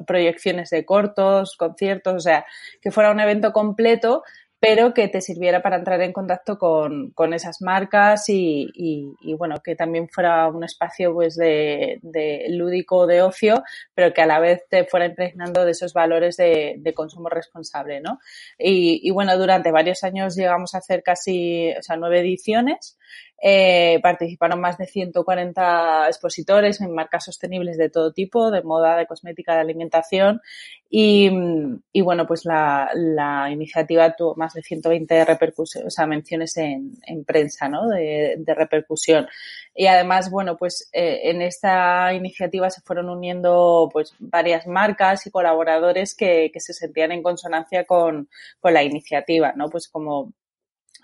proyecciones 0.05 0.69
de 0.69 0.85
cortos, 0.85 1.55
conciertos, 1.57 2.13
o 2.15 2.19
sea, 2.19 2.45
que 2.81 2.91
fuera 2.91 3.11
un 3.11 3.19
evento 3.19 3.51
completo, 3.51 4.23
pero 4.59 4.93
que 4.93 5.07
te 5.07 5.21
sirviera 5.21 5.61
para 5.61 5.77
entrar 5.77 6.01
en 6.01 6.13
contacto 6.13 6.57
con, 6.57 7.11
con 7.11 7.33
esas 7.33 7.61
marcas 7.61 8.27
y, 8.27 8.67
y, 8.73 9.33
bueno, 9.35 9.57
que 9.63 9.75
también 9.75 10.09
fuera 10.09 10.47
un 10.47 10.63
espacio 10.63 11.13
pues 11.13 11.35
de, 11.35 11.99
de, 12.01 12.47
lúdico, 12.49 13.05
de 13.05 13.21
ocio, 13.21 13.63
pero 13.93 14.13
que 14.13 14.21
a 14.21 14.25
la 14.25 14.39
vez 14.39 14.63
te 14.67 14.85
fuera 14.85 15.05
impregnando 15.05 15.63
de 15.63 15.71
esos 15.71 15.93
valores 15.93 16.37
de, 16.37 16.75
de 16.79 16.93
consumo 16.95 17.29
responsable, 17.29 18.01
¿no? 18.01 18.19
Y, 18.57 18.99
y, 19.03 19.11
bueno, 19.11 19.37
durante 19.37 19.71
varios 19.71 20.03
años 20.03 20.35
llegamos 20.35 20.73
a 20.73 20.79
hacer 20.79 21.03
casi, 21.03 21.71
o 21.77 21.83
sea, 21.83 21.95
nueve 21.95 22.21
ediciones 22.21 22.97
eh, 23.39 23.99
participaron 24.01 24.59
más 24.59 24.77
de 24.77 24.87
140 24.87 26.07
expositores 26.07 26.81
en 26.81 26.93
marcas 26.93 27.25
sostenibles 27.25 27.77
de 27.77 27.89
todo 27.89 28.11
tipo, 28.11 28.49
de 28.49 28.63
moda, 28.63 28.97
de 28.97 29.05
cosmética, 29.05 29.53
de 29.53 29.61
alimentación. 29.61 30.41
Y, 30.89 31.29
y 31.91 32.01
bueno, 32.01 32.25
pues 32.25 32.45
la, 32.45 32.89
la, 32.95 33.51
iniciativa 33.51 34.15
tuvo 34.15 34.35
más 34.35 34.53
de 34.53 34.63
120 34.63 35.25
repercusiones, 35.25 35.87
o 35.87 35.91
sea, 35.91 36.07
menciones 36.07 36.55
en, 36.57 36.93
en 37.05 37.25
prensa, 37.25 37.67
¿no? 37.67 37.87
De, 37.89 38.35
de, 38.39 38.53
repercusión. 38.55 39.27
Y 39.75 39.87
además, 39.87 40.31
bueno, 40.31 40.57
pues 40.57 40.89
eh, 40.93 41.21
en 41.25 41.41
esta 41.41 42.13
iniciativa 42.13 42.69
se 42.69 42.81
fueron 42.81 43.09
uniendo 43.09 43.89
pues 43.91 44.15
varias 44.19 44.65
marcas 44.65 45.27
y 45.27 45.31
colaboradores 45.31 46.15
que, 46.15 46.49
que 46.53 46.59
se 46.61 46.73
sentían 46.73 47.11
en 47.11 47.21
consonancia 47.21 47.85
con, 47.85 48.29
con 48.59 48.73
la 48.73 48.83
iniciativa, 48.83 49.53
¿no? 49.55 49.69
Pues 49.69 49.89
como 49.89 50.33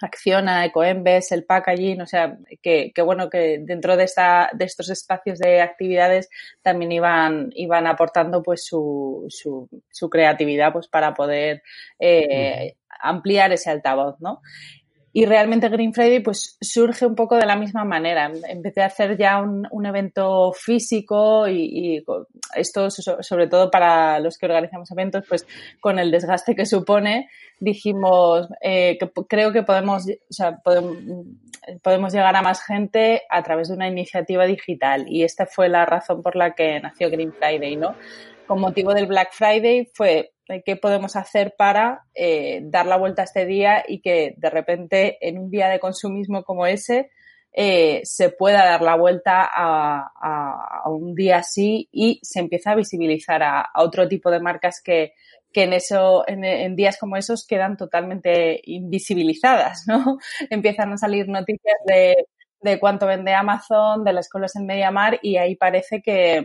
Acciona, 0.01 0.65
Ecoembes, 0.65 1.31
el 1.31 1.45
packaging, 1.45 2.01
o 2.01 2.05
sea, 2.05 2.37
que, 2.61 2.91
que, 2.93 3.01
bueno, 3.01 3.29
que 3.29 3.59
dentro 3.61 3.95
de 3.97 4.03
esta, 4.03 4.49
de 4.53 4.65
estos 4.65 4.89
espacios 4.89 5.39
de 5.39 5.61
actividades 5.61 6.29
también 6.61 6.91
iban, 6.91 7.49
iban 7.55 7.87
aportando 7.87 8.41
pues 8.43 8.65
su, 8.65 9.25
su, 9.29 9.69
su 9.89 10.09
creatividad 10.09 10.73
pues 10.73 10.87
para 10.87 11.13
poder 11.13 11.63
eh, 11.99 12.75
ampliar 13.01 13.51
ese 13.51 13.69
altavoz, 13.69 14.19
¿no? 14.19 14.41
Y 15.15 15.25
realmente 15.25 15.69
Green 15.69 15.93
Friday 15.93 16.21
pues 16.21 16.57
surge 16.59 17.05
un 17.05 17.13
poco 17.13 17.35
de 17.35 17.45
la 17.45 17.55
misma 17.55 17.85
manera. 17.85 18.31
Empecé 18.49 18.81
a 18.81 18.87
hacer 18.87 19.15
ya 19.15 19.39
un, 19.39 19.67
un 19.69 19.85
evento 19.85 20.51
físico 20.53 21.47
y, 21.47 22.03
esto 22.55 22.89
sobre 22.89 23.47
todo 23.47 23.69
para 23.69 24.19
los 24.19 24.39
que 24.39 24.47
organizamos 24.47 24.89
eventos, 24.91 25.23
pues 25.29 25.45
con 25.79 25.99
el 25.99 26.09
desgaste 26.09 26.55
que 26.55 26.65
supone, 26.65 27.29
dijimos 27.59 28.47
eh, 28.61 28.97
que 28.99 29.11
creo 29.27 29.51
que 29.51 29.61
podemos, 29.61 30.05
o 30.07 30.33
sea, 30.33 30.57
podemos, 30.57 30.97
podemos 31.83 32.11
llegar 32.11 32.35
a 32.35 32.41
más 32.41 32.65
gente 32.65 33.21
a 33.29 33.43
través 33.43 33.67
de 33.67 33.75
una 33.75 33.87
iniciativa 33.87 34.45
digital 34.45 35.05
y 35.07 35.23
esta 35.23 35.45
fue 35.45 35.69
la 35.69 35.85
razón 35.85 36.23
por 36.23 36.35
la 36.35 36.55
que 36.55 36.79
nació 36.79 37.11
Green 37.11 37.33
Friday, 37.33 37.75
¿no? 37.75 37.95
Con 38.47 38.59
motivo 38.59 38.93
del 38.93 39.07
Black 39.07 39.33
Friday 39.33 39.89
fue 39.93 40.33
qué 40.65 40.75
podemos 40.75 41.15
hacer 41.15 41.55
para 41.57 42.05
eh, 42.13 42.61
dar 42.63 42.85
la 42.85 42.97
vuelta 42.97 43.21
a 43.21 43.25
este 43.25 43.45
día 43.45 43.83
y 43.87 44.01
que 44.01 44.33
de 44.37 44.49
repente 44.49 45.17
en 45.21 45.39
un 45.39 45.49
día 45.49 45.69
de 45.69 45.79
consumismo 45.79 46.43
como 46.43 46.65
ese 46.65 47.09
eh, 47.53 48.01
se 48.03 48.29
pueda 48.29 48.65
dar 48.65 48.81
la 48.81 48.95
vuelta 48.95 49.43
a, 49.43 50.11
a, 50.19 50.81
a, 50.83 50.89
un 50.89 51.13
día 51.13 51.37
así 51.37 51.87
y 51.91 52.19
se 52.23 52.39
empieza 52.39 52.71
a 52.71 52.75
visibilizar 52.75 53.43
a, 53.43 53.69
otro 53.75 54.07
tipo 54.07 54.31
de 54.31 54.39
marcas 54.39 54.81
que, 54.83 55.13
que 55.51 55.63
en 55.63 55.73
eso, 55.73 56.23
en, 56.27 56.75
días 56.75 56.97
como 56.99 57.15
esos 57.15 57.45
quedan 57.45 57.77
totalmente 57.77 58.59
invisibilizadas, 58.63 59.83
¿no? 59.87 60.17
Empiezan 60.49 60.93
a 60.93 60.97
salir 60.97 61.27
noticias 61.27 61.77
de, 61.85 62.25
de 62.61 62.79
cuánto 62.79 63.05
vende 63.05 63.33
Amazon, 63.33 64.03
de 64.03 64.13
las 64.13 64.29
colas 64.29 64.55
en 64.55 64.65
MediaMar 64.65 65.19
y 65.21 65.37
ahí 65.37 65.55
parece 65.55 66.01
que, 66.01 66.43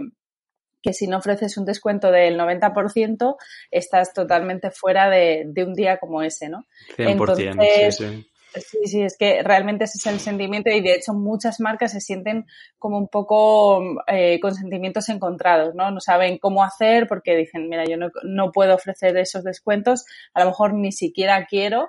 que 0.82 0.92
si 0.92 1.06
no 1.06 1.18
ofreces 1.18 1.56
un 1.56 1.64
descuento 1.64 2.10
del 2.10 2.38
90%, 2.38 3.36
estás 3.70 4.12
totalmente 4.12 4.70
fuera 4.70 5.10
de, 5.10 5.44
de 5.46 5.64
un 5.64 5.74
día 5.74 5.98
como 5.98 6.22
ese, 6.22 6.48
¿no? 6.48 6.64
100%, 6.96 7.92
sí, 7.92 7.92
sí. 7.92 8.30
Sí, 8.54 8.86
sí, 8.86 9.02
es 9.02 9.16
que 9.18 9.42
realmente 9.42 9.84
ese 9.84 9.98
es 9.98 10.06
el 10.06 10.20
sentimiento 10.20 10.70
y 10.70 10.80
de 10.80 10.94
hecho 10.94 11.12
muchas 11.12 11.60
marcas 11.60 11.92
se 11.92 12.00
sienten 12.00 12.46
como 12.78 12.96
un 12.96 13.08
poco 13.08 13.82
eh, 14.06 14.40
con 14.40 14.54
sentimientos 14.54 15.08
encontrados, 15.10 15.74
¿no? 15.74 15.90
No 15.90 16.00
saben 16.00 16.38
cómo 16.38 16.64
hacer 16.64 17.06
porque 17.06 17.36
dicen, 17.36 17.68
mira, 17.68 17.84
yo 17.84 17.96
no, 17.96 18.10
no 18.24 18.50
puedo 18.50 18.74
ofrecer 18.74 19.16
esos 19.18 19.44
descuentos, 19.44 20.06
a 20.32 20.40
lo 20.40 20.46
mejor 20.46 20.72
ni 20.74 20.92
siquiera 20.92 21.46
quiero, 21.46 21.88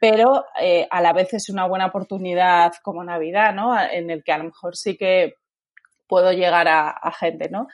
pero 0.00 0.46
eh, 0.60 0.86
a 0.90 1.02
la 1.02 1.12
vez 1.12 1.34
es 1.34 1.50
una 1.50 1.66
buena 1.66 1.86
oportunidad 1.86 2.72
como 2.82 3.04
Navidad, 3.04 3.54
¿no? 3.54 3.78
En 3.78 4.10
el 4.10 4.24
que 4.24 4.32
a 4.32 4.38
lo 4.38 4.44
mejor 4.44 4.76
sí 4.76 4.96
que 4.96 5.34
puedo 6.06 6.32
llegar 6.32 6.68
a, 6.68 6.88
a 6.88 7.12
gente, 7.12 7.50
¿no? 7.50 7.68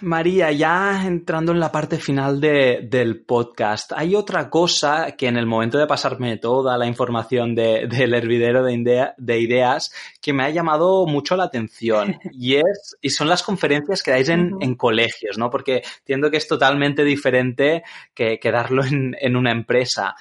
María, 0.00 0.50
ya 0.50 1.06
entrando 1.06 1.52
en 1.52 1.60
la 1.60 1.70
parte 1.70 1.98
final 1.98 2.40
de, 2.40 2.80
del 2.90 3.24
podcast, 3.24 3.92
hay 3.94 4.16
otra 4.16 4.50
cosa 4.50 5.12
que 5.16 5.28
en 5.28 5.36
el 5.36 5.46
momento 5.46 5.78
de 5.78 5.86
pasarme 5.86 6.36
toda 6.38 6.76
la 6.76 6.86
información 6.86 7.54
de, 7.54 7.86
del 7.86 8.12
hervidero 8.12 8.64
de, 8.64 9.12
de, 9.16 9.38
ideas 9.38 9.94
que 10.20 10.32
me 10.32 10.42
ha 10.42 10.50
llamado 10.50 11.06
mucho 11.06 11.36
la 11.36 11.44
atención 11.44 12.18
y, 12.32 12.56
es, 12.56 12.96
y 13.00 13.10
son 13.10 13.28
las 13.28 13.44
conferencias 13.44 14.02
que 14.02 14.10
dais 14.10 14.28
en, 14.30 14.56
en 14.60 14.74
colegios, 14.74 15.38
¿no? 15.38 15.48
Porque 15.48 15.82
entiendo 16.00 16.28
que 16.28 16.38
es 16.38 16.48
totalmente 16.48 17.04
diferente 17.04 17.84
que, 18.14 18.40
que 18.40 18.50
darlo 18.50 18.84
en, 18.84 19.14
en 19.20 19.36
una 19.36 19.52
empresa. 19.52 20.16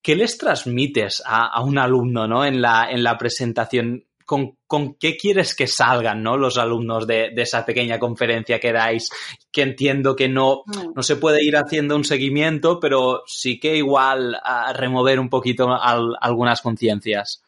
¿Qué 0.00 0.16
les 0.16 0.38
transmites 0.38 1.22
a, 1.26 1.46
a 1.46 1.62
un 1.62 1.76
alumno, 1.76 2.26
¿no? 2.26 2.42
En 2.46 2.62
la, 2.62 2.90
en 2.90 3.02
la 3.02 3.18
presentación 3.18 4.06
con, 4.30 4.94
qué 4.94 5.16
quieres 5.16 5.56
que 5.56 5.66
salgan 5.66 6.22
¿no? 6.22 6.36
los 6.36 6.56
alumnos 6.56 7.04
de, 7.04 7.32
esa 7.36 7.66
pequeña 7.66 7.98
conferencia 7.98 8.60
que 8.60 8.72
dais, 8.72 9.10
que 9.50 9.62
entiendo 9.62 10.14
que 10.14 10.28
no, 10.28 10.62
mm. 10.66 10.92
no 10.94 11.02
se 11.02 11.16
puede 11.16 11.42
ir 11.42 11.56
haciendo 11.56 11.96
un 11.96 12.04
seguimiento, 12.04 12.78
pero 12.78 13.24
sí 13.26 13.58
que 13.58 13.76
igual 13.76 14.36
a 14.40 14.72
remover 14.72 15.18
un 15.18 15.28
poquito 15.28 15.68
algunas 16.20 16.60
conciencias. 16.60 17.42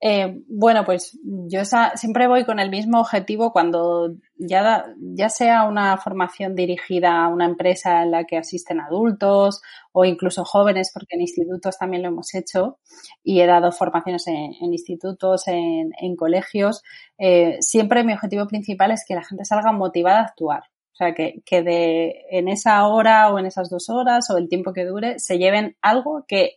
Eh, 0.00 0.42
bueno, 0.48 0.84
pues 0.84 1.18
yo 1.22 1.62
siempre 1.94 2.28
voy 2.28 2.44
con 2.44 2.60
el 2.60 2.68
mismo 2.68 3.00
objetivo 3.00 3.50
cuando 3.50 4.14
ya, 4.36 4.84
ya 5.00 5.28
sea 5.30 5.64
una 5.64 5.96
formación 5.96 6.54
dirigida 6.54 7.24
a 7.24 7.28
una 7.28 7.46
empresa 7.46 8.02
en 8.02 8.10
la 8.10 8.24
que 8.24 8.36
asisten 8.36 8.80
adultos 8.80 9.62
o 9.92 10.04
incluso 10.04 10.44
jóvenes, 10.44 10.90
porque 10.92 11.16
en 11.16 11.22
institutos 11.22 11.78
también 11.78 12.02
lo 12.02 12.08
hemos 12.08 12.34
hecho 12.34 12.78
y 13.24 13.40
he 13.40 13.46
dado 13.46 13.72
formaciones 13.72 14.26
en, 14.26 14.52
institutos, 14.60 15.44
en, 15.48 16.16
colegios. 16.16 16.82
Eh, 17.18 17.56
siempre 17.60 18.04
mi 18.04 18.12
objetivo 18.12 18.46
principal 18.46 18.90
es 18.90 19.04
que 19.06 19.14
la 19.14 19.24
gente 19.24 19.44
salga 19.46 19.72
motivada 19.72 20.20
a 20.20 20.24
actuar. 20.24 20.64
O 20.92 20.96
sea, 20.96 21.14
que, 21.14 21.42
que 21.44 21.62
de, 21.62 22.24
en 22.30 22.48
esa 22.48 22.86
hora 22.86 23.30
o 23.30 23.38
en 23.38 23.46
esas 23.46 23.68
dos 23.68 23.90
horas 23.90 24.30
o 24.30 24.38
el 24.38 24.48
tiempo 24.48 24.72
que 24.72 24.86
dure 24.86 25.18
se 25.18 25.38
lleven 25.38 25.76
algo 25.82 26.24
que 26.26 26.56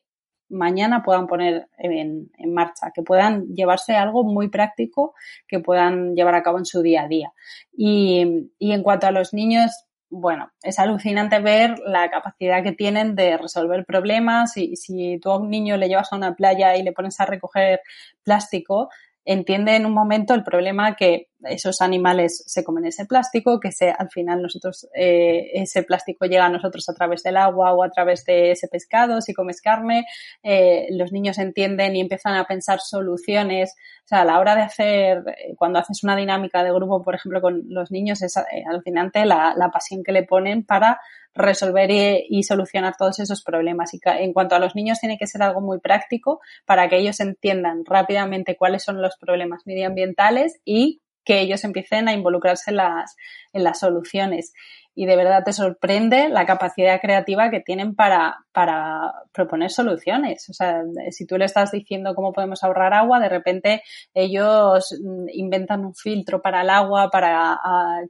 mañana 0.50 1.04
puedan 1.04 1.28
poner 1.28 1.68
en, 1.78 2.30
marcha, 2.48 2.92
que 2.94 3.02
puedan 3.04 3.48
llevarse 3.54 3.96
algo 3.96 4.24
muy 4.24 4.50
práctico 4.50 5.14
que 5.48 5.60
puedan 5.60 6.16
llevar 6.16 6.36
a 6.36 6.44
cabo 6.44 6.58
en 6.58 6.66
su 6.66 6.82
día 6.82 7.04
a 7.04 7.08
día. 7.08 7.34
Y, 7.72 8.52
y 8.58 8.72
en 8.72 8.84
cuanto 8.84 9.08
a 9.08 9.12
los 9.12 9.34
niños, 9.34 9.72
bueno, 10.10 10.52
es 10.64 10.80
alucinante 10.80 11.40
ver 11.40 11.78
la 11.86 12.10
capacidad 12.10 12.64
que 12.64 12.72
tienen 12.72 13.16
de 13.16 13.38
resolver 13.38 13.86
problemas 13.86 14.58
y 14.58 14.76
si 14.76 15.20
tú 15.20 15.32
a 15.32 15.38
un 15.38 15.50
niño 15.50 15.78
le 15.78 15.88
llevas 15.88 16.12
a 16.12 16.16
una 16.16 16.36
playa 16.36 16.76
y 16.76 16.84
le 16.84 16.92
pones 16.92 17.20
a 17.20 17.26
recoger 17.26 17.82
plástico, 18.24 18.90
entiende 19.24 19.76
en 19.76 19.86
un 19.86 19.94
momento 19.94 20.34
el 20.34 20.44
problema 20.44 20.96
que 20.96 21.29
esos 21.44 21.82
animales 21.82 22.44
se 22.46 22.64
comen 22.64 22.86
ese 22.86 23.06
plástico, 23.06 23.60
que 23.60 23.72
se, 23.72 23.92
al 23.92 24.10
final 24.10 24.42
nosotros, 24.42 24.88
eh, 24.96 25.52
ese 25.54 25.84
plástico 25.84 26.26
llega 26.26 26.46
a 26.46 26.50
nosotros 26.50 26.88
a 26.90 26.94
través 26.94 27.24
del 27.24 27.38
agua 27.38 27.74
o 27.74 27.84
a 27.84 27.90
través 27.90 28.26
de 28.26 28.52
ese 28.52 28.68
pescado, 28.68 29.22
si 29.22 29.34
comes 29.34 29.62
carne, 29.62 30.06
eh, 30.44 30.88
los 30.92 31.12
niños 31.12 31.38
entienden 31.38 31.96
y 31.96 32.02
empiezan 32.02 32.36
a 32.36 32.46
pensar 32.46 32.80
soluciones. 32.80 33.76
O 34.06 34.08
sea, 34.08 34.22
a 34.22 34.26
la 34.26 34.40
hora 34.40 34.56
de 34.56 34.62
hacer, 34.62 35.24
eh, 35.28 35.56
cuando 35.56 35.80
haces 35.80 36.04
una 36.04 36.16
dinámica 36.16 36.64
de 36.64 36.74
grupo, 36.74 37.04
por 37.04 37.16
ejemplo, 37.16 37.42
con 37.42 37.64
los 37.68 37.92
niños, 37.92 38.22
es 38.22 38.36
alucinante 38.38 39.26
la, 39.26 39.54
la 39.56 39.70
pasión 39.70 40.04
que 40.04 40.12
le 40.12 40.24
ponen 40.24 40.64
para 40.64 41.00
resolver 41.34 41.90
y, 41.92 42.44
solucionar 42.44 42.96
todos 42.98 43.20
esos 43.20 43.44
problemas. 43.44 43.94
Y 43.94 44.00
en 44.04 44.34
cuanto 44.34 44.56
a 44.56 44.60
los 44.60 44.76
niños, 44.76 45.00
tiene 45.00 45.18
que 45.18 45.28
ser 45.28 45.42
algo 45.42 45.62
muy 45.62 45.80
práctico 45.80 46.40
para 46.66 46.90
que 46.90 46.98
ellos 46.98 47.20
entiendan 47.20 47.84
rápidamente 47.86 48.58
cuáles 48.58 48.84
son 48.84 49.02
los 49.02 49.16
problemas 49.18 49.64
medioambientales 49.66 50.60
y 50.66 51.02
que 51.30 51.42
ellos 51.42 51.64
empiecen 51.64 52.08
a 52.08 52.14
involucrarse 52.14 52.72
en 52.72 52.78
las, 52.78 53.16
en 53.54 53.64
las 53.64 53.78
soluciones 53.78 54.52
y 54.96 55.06
de 55.06 55.16
verdad 55.16 55.44
te 55.46 55.54
sorprende 55.54 56.30
la 56.30 56.46
capacidad 56.46 57.00
creativa 57.00 57.50
que 57.50 57.62
tienen 57.62 57.96
para, 57.96 58.46
para 58.52 59.14
proponer 59.32 59.72
soluciones. 59.72 60.50
O 60.50 60.54
sea, 60.54 60.84
si 61.12 61.26
tú 61.26 61.38
le 61.38 61.46
estás 61.46 61.72
diciendo 61.72 62.16
cómo 62.16 62.34
podemos 62.34 62.64
ahorrar 62.64 62.94
agua, 62.94 63.20
de 63.20 63.30
repente 63.30 63.82
ellos 64.14 64.94
mm, 65.02 65.28
inventan 65.34 65.86
un 65.86 65.96
filtro 65.96 66.42
para 66.42 66.62
el 66.62 66.70
agua 66.70 67.10
para 67.10 67.58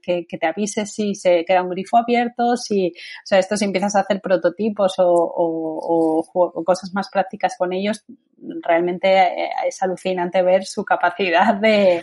que, 0.02 0.26
te 0.30 0.48
avise 0.48 0.86
si 0.86 1.15
se 1.15 1.46
queda 1.46 1.62
un 1.62 1.70
grifo 1.70 1.98
abierto, 1.98 2.56
si, 2.58 2.88
o 2.88 3.26
sea, 3.26 3.39
esto 3.39 3.58
si 3.58 3.65
empiezas 3.65 3.96
a 3.96 4.02
hacer 4.02 4.22
prototipos 4.22 4.96
o, 4.98 6.26
cosas 6.65 6.94
más 6.94 7.10
prácticas 7.10 7.56
con 7.58 7.74
ellos, 7.74 8.04
realmente 8.62 9.08
eh, 9.10 9.50
es 9.68 9.82
alucinante 9.82 10.42
ver 10.42 10.65
su 10.65 10.86
capacidad 10.86 11.56
de, 11.56 12.02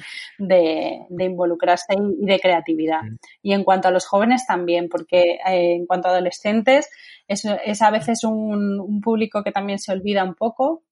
involucrarse 1.19 1.95
y 1.95 2.27
de 2.27 2.41
creatividad. 2.41 3.03
Mm. 3.03 3.17
Y 3.43 3.53
en 3.53 3.65
cuanto 3.65 3.89
a 3.89 3.91
los 3.91 4.07
jóvenes 4.07 4.47
también, 4.47 4.66
porque 4.91 5.39
eh, 5.47 5.75
en 5.75 5.87
cuanto 5.87 6.09
a 6.09 6.13
adolescentes 6.13 6.89
es, 7.29 7.45
es 7.65 7.83
a 7.83 7.91
veces 7.91 8.25
un, 8.25 9.01
público 9.03 9.43
que 9.43 9.53
también 9.53 9.79
se 9.79 9.93
olvida 9.93 10.25
un 10.25 10.35
poco, 10.35 10.83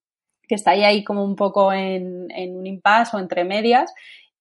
que 0.47 0.55
está 0.55 0.73
ahí, 0.73 0.85
ahí 0.85 1.05
como 1.05 1.25
un 1.25 1.37
poco 1.37 1.73
en, 1.73 2.29
un 2.31 2.67
impasse 2.67 3.17
o 3.17 3.21
entre 3.21 3.45
medias 3.45 3.93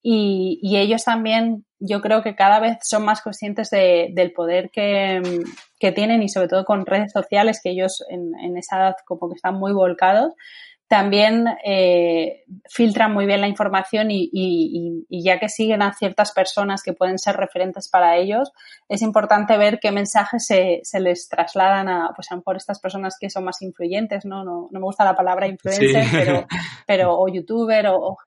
y, 0.02 0.76
ellos 0.76 1.04
también 1.04 1.64
yo 1.78 2.00
creo 2.00 2.22
que 2.22 2.34
cada 2.34 2.60
vez 2.60 2.78
son 2.82 3.04
más 3.04 3.22
conscientes 3.22 3.70
del 3.70 4.32
poder 4.32 4.70
que, 4.70 5.22
que, 5.78 5.92
tienen 5.92 6.22
y 6.22 6.28
sobre 6.28 6.48
todo 6.48 6.64
con 6.64 6.84
redes 6.84 7.12
sociales 7.12 7.60
que 7.62 7.70
ellos 7.70 8.04
en, 8.10 8.32
en, 8.38 8.56
esa 8.56 8.76
edad 8.76 8.96
como 9.06 9.28
que 9.28 9.36
están 9.36 9.54
muy 9.54 9.72
volcados 9.72 10.34
también 10.88 11.46
eh, 11.64 12.44
filtran 12.68 13.12
muy 13.12 13.26
bien 13.26 13.40
la 13.40 13.48
información 13.48 14.08
y, 14.10 15.06
ya 15.08 15.38
que 15.38 15.48
siguen 15.48 15.82
a 15.82 15.94
ciertas 15.94 16.32
personas 16.32 16.82
que 16.82 16.92
pueden 16.92 17.18
ser 17.18 17.36
referentes 17.36 17.88
para 17.88 18.16
ellos, 18.16 18.52
es 18.88 19.02
importante 19.02 19.56
ver 19.56 19.78
qué 19.80 19.92
mensajes 19.92 20.46
se, 20.46 20.82
les 21.00 21.28
trasladan 21.28 21.88
a, 21.88 22.12
pues 22.14 22.30
a 22.30 22.34
lo 22.34 22.40
mejor 22.40 22.56
estas 22.56 22.80
personas 22.80 23.16
que 23.18 23.30
son 23.30 23.44
más 23.44 23.62
influyentes, 23.62 24.24
¿no? 24.24 24.44
No, 24.44 24.68
me 24.70 24.80
gusta 24.80 25.04
la 25.04 25.14
palabra 25.14 25.46
influencer, 25.46 26.04
pero, 26.12 26.46
pero, 26.86 27.18
o 27.18 27.28
youtuber 27.28 27.86
o, 27.88 28.18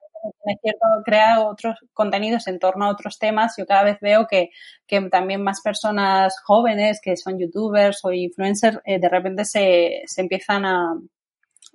es 0.46 0.58
cierto, 0.60 0.86
crea 1.04 1.40
otros 1.40 1.78
contenidos 1.92 2.48
en 2.48 2.58
torno 2.58 2.86
a 2.86 2.90
otros 2.90 3.18
temas. 3.18 3.54
Yo 3.56 3.66
cada 3.66 3.84
vez 3.84 3.98
veo 4.00 4.26
que, 4.26 4.50
también 5.10 5.42
más 5.42 5.60
personas 5.60 6.34
jóvenes 6.44 7.00
que 7.00 7.16
son 7.16 7.38
youtubers 7.38 8.04
o 8.04 8.10
influencers 8.10 8.78
eh, 8.84 8.98
de 8.98 9.08
repente 9.08 9.44
se, 9.44 10.02
se 10.06 10.22
empiezan 10.22 10.64
a, 10.64 10.94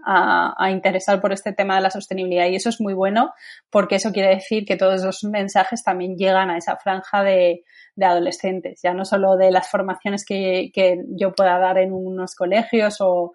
a, 0.06 0.69
interesar 0.71 1.21
por 1.21 1.34
este 1.34 1.53
tema 1.53 1.75
de 1.75 1.82
la 1.82 1.91
sostenibilidad 1.91 2.47
y 2.47 2.56
eso 2.56 2.69
es 2.69 2.82
muy 2.82 2.93
bueno 2.93 3.34
porque 3.69 3.95
eso 3.95 4.12
quiere 4.12 4.36
decir 4.36 4.65
que 4.65 4.75
todos 4.75 5.03
los 5.03 5.23
mensajes 5.23 5.84
también 5.84 6.17
llegan 6.17 6.49
a 6.49 6.58
esa 6.58 6.77
franja 6.77 7.23
de, 7.23 7.63
adolescentes, 8.01 8.82
ya 8.82 8.93
no 8.93 9.06
solo 9.06 9.38
de 9.38 9.51
las 9.51 9.69
formaciones 9.69 10.25
que, 10.25 10.71
yo 11.10 11.34
pueda 11.34 11.60
dar 11.60 11.77
en 11.77 11.93
unos 11.93 12.34
colegios 12.34 12.97
o, 12.99 13.34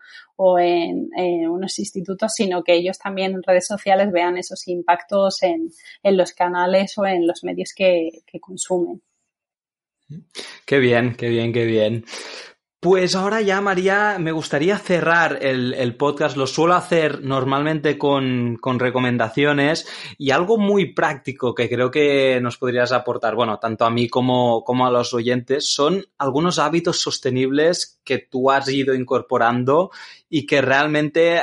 en, 0.58 1.08
unos 1.48 1.78
institutos, 1.78 2.32
sino 2.34 2.64
que 2.64 2.74
ellos 2.74 2.98
también 2.98 3.32
en 3.32 3.42
redes 3.42 3.66
sociales 3.66 4.10
vean 4.10 4.36
esos 4.36 4.66
impactos 4.66 5.42
en, 5.42 5.70
los 6.16 6.32
canales 6.32 6.98
o 6.98 7.06
en 7.06 7.26
los 7.26 7.44
medios 7.44 7.72
que, 7.74 8.10
que 8.26 8.40
consumen. 8.40 9.00
Qué 10.66 10.78
bien, 10.78 11.14
qué 11.14 11.28
bien, 11.28 11.52
qué 11.52 11.64
bien. 11.64 12.04
Pues 12.80 13.16
ahora 13.16 13.40
ya, 13.40 13.60
María, 13.60 14.18
me 14.20 14.30
gustaría 14.30 14.78
cerrar 14.78 15.40
el, 15.42 15.96
podcast. 15.96 16.36
Lo 16.36 16.46
suelo 16.46 16.74
hacer 16.74 17.24
normalmente 17.24 17.98
con, 17.98 18.56
recomendaciones 18.62 19.88
y 20.16 20.30
algo 20.30 20.58
muy 20.58 20.92
práctico 20.92 21.56
que 21.56 21.68
creo 21.68 21.90
que 21.90 22.40
nos 22.40 22.56
podrías 22.56 22.92
aportar, 22.92 23.34
bueno, 23.34 23.58
tanto 23.58 23.84
a 23.84 23.90
mí 23.90 24.08
como, 24.08 24.62
como 24.62 24.86
a 24.86 24.92
los 24.92 25.12
oyentes, 25.12 25.72
son 25.74 26.06
algunos 26.18 26.60
hábitos 26.60 27.00
sostenibles 27.00 27.98
que 28.04 28.18
tú 28.18 28.48
has 28.48 28.68
ido 28.68 28.94
incorporando 28.94 29.90
y 30.30 30.46
que 30.46 30.60
realmente 30.60 31.42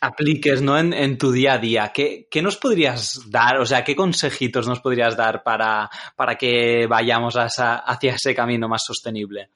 apliques 0.00 0.62
¿no? 0.62 0.78
en, 0.78 1.18
tu 1.18 1.32
día 1.32 1.54
a 1.54 1.58
día. 1.58 1.92
¿Qué, 1.92 2.28
nos 2.40 2.56
podrías 2.56 3.28
dar? 3.28 3.58
O 3.58 3.66
sea, 3.66 3.82
¿qué 3.82 3.96
consejitos 3.96 4.68
nos 4.68 4.78
podrías 4.78 5.16
dar 5.16 5.42
para, 5.42 5.90
para 6.14 6.36
que 6.36 6.86
vayamos 6.86 7.34
hacia 7.36 8.14
ese 8.14 8.32
camino 8.32 8.68
más 8.68 8.84
sostenible? 8.84 9.50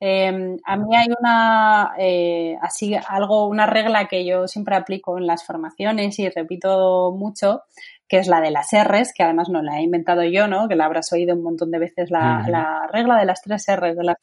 Em, 0.00 0.58
a 0.64 0.76
mí 0.76 0.94
hay 0.96 1.08
una, 1.18 1.92
eh, 1.98 2.56
así, 2.62 2.94
algo, 3.08 3.46
una 3.46 3.66
regla 3.66 4.06
que 4.06 4.24
yo 4.24 4.46
siempre 4.46 4.76
aplico 4.76 5.18
en 5.18 5.26
las 5.26 5.44
formaciones 5.44 6.18
y 6.20 6.28
repito 6.28 7.12
mucho, 7.16 7.62
que 8.08 8.18
es 8.18 8.28
la 8.28 8.40
de 8.40 8.50
las 8.50 8.68
R's, 8.72 9.12
que 9.12 9.22
además 9.24 9.48
no 9.48 9.60
la 9.60 9.78
he 9.78 9.82
inventado 9.82 10.22
yo, 10.22 10.46
¿no? 10.46 10.68
Que 10.68 10.76
la 10.76 10.86
habrás 10.86 11.12
oído 11.12 11.34
un 11.34 11.42
montón 11.42 11.70
de 11.70 11.78
veces, 11.78 12.10
la, 12.10 12.88
regla 12.92 13.18
de 13.18 13.26
las 13.26 13.42
tres 13.42 13.66
R's 13.68 13.96
de 13.96 14.04
las 14.04 14.16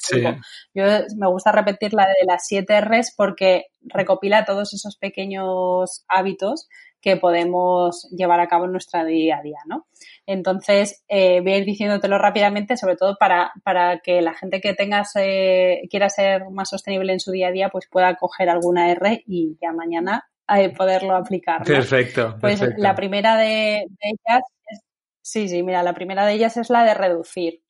Yo 0.74 0.84
me 1.18 1.28
gusta 1.28 1.52
repetir 1.52 1.94
la 1.94 2.06
de 2.06 2.26
las 2.26 2.48
siete 2.48 2.80
R's 2.80 3.14
porque 3.16 3.66
recopila 3.84 4.46
todos 4.46 4.74
esos 4.74 4.98
pequeños 4.98 6.06
hábitos 6.08 6.68
que 7.06 7.18
podemos 7.18 8.10
llevar 8.10 8.40
a 8.40 8.48
cabo 8.48 8.66
en 8.66 8.72
nuestra 8.72 9.06
día 9.06 9.38
a 9.38 9.42
día, 9.44 9.60
¿no? 9.68 9.86
Entonces, 10.26 11.04
eh, 11.08 11.40
voy 11.42 11.52
a 11.52 11.58
ir 11.58 11.66
diciéndotelo 11.66 12.18
rápidamente, 12.18 12.78
sobre 12.78 12.96
todo 12.96 13.16
para, 13.20 13.52
para 13.64 14.00
que 14.00 14.24
la 14.24 14.34
gente 14.34 14.60
que 14.60 14.74
tengas, 14.74 15.12
eh, 15.18 15.84
quiera 15.92 16.10
ser 16.10 16.50
más 16.50 16.68
sostenible 16.68 17.14
en 17.14 17.20
su 17.20 17.32
día 17.32 17.50
a 17.50 17.52
día, 17.52 17.70
pues 17.70 17.88
pueda 17.88 18.16
coger 18.16 18.50
alguna 18.50 18.90
R 18.90 19.24
y 19.28 19.56
ya 19.62 19.72
mañana 19.72 20.28
eh, 20.50 20.70
poderlo 20.76 21.16
aplicar. 21.16 21.64
Perfecto. 21.64 22.38
Pues 22.42 22.60
la 22.78 22.96
primera 22.96 23.38
de, 23.38 23.86
ellas 24.00 24.42
es, 24.66 24.80
sí, 25.22 25.48
sí, 25.48 25.62
mira, 25.62 25.84
la 25.84 25.94
primera 25.94 26.26
de 26.26 26.34
ellas 26.34 26.58
es 26.58 26.72
la 26.72 26.84
de 26.86 26.96
reducir. 26.96 27.62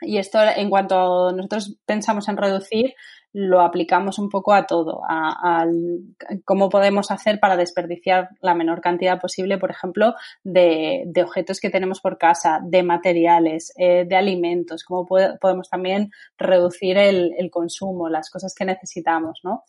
Y 0.00 0.18
esto, 0.18 0.38
en 0.42 0.70
cuanto 0.70 1.32
nosotros 1.32 1.76
pensamos 1.84 2.28
en 2.28 2.36
reducir, 2.36 2.94
lo 3.32 3.60
aplicamos 3.60 4.18
un 4.18 4.30
poco 4.30 4.54
a 4.54 4.66
todo, 4.66 5.02
a, 5.08 5.66
cómo 6.44 6.68
podemos 6.68 7.10
hacer 7.10 7.38
para 7.38 7.56
desperdiciar 7.56 8.30
la 8.40 8.54
menor 8.54 8.80
cantidad 8.80 9.20
posible, 9.20 9.58
por 9.58 9.70
ejemplo, 9.70 10.14
de, 10.44 11.10
objetos 11.22 11.60
que 11.60 11.70
tenemos 11.70 12.00
por 12.00 12.16
casa, 12.16 12.60
de 12.62 12.82
materiales, 12.82 13.72
eh, 13.76 14.06
de 14.08 14.16
alimentos, 14.16 14.82
cómo 14.82 15.06
podemos 15.06 15.68
también 15.68 16.10
reducir 16.38 16.96
el, 16.96 17.50
consumo, 17.50 18.08
las 18.08 18.30
cosas 18.30 18.54
que 18.54 18.64
necesitamos, 18.64 19.40
¿no? 19.42 19.64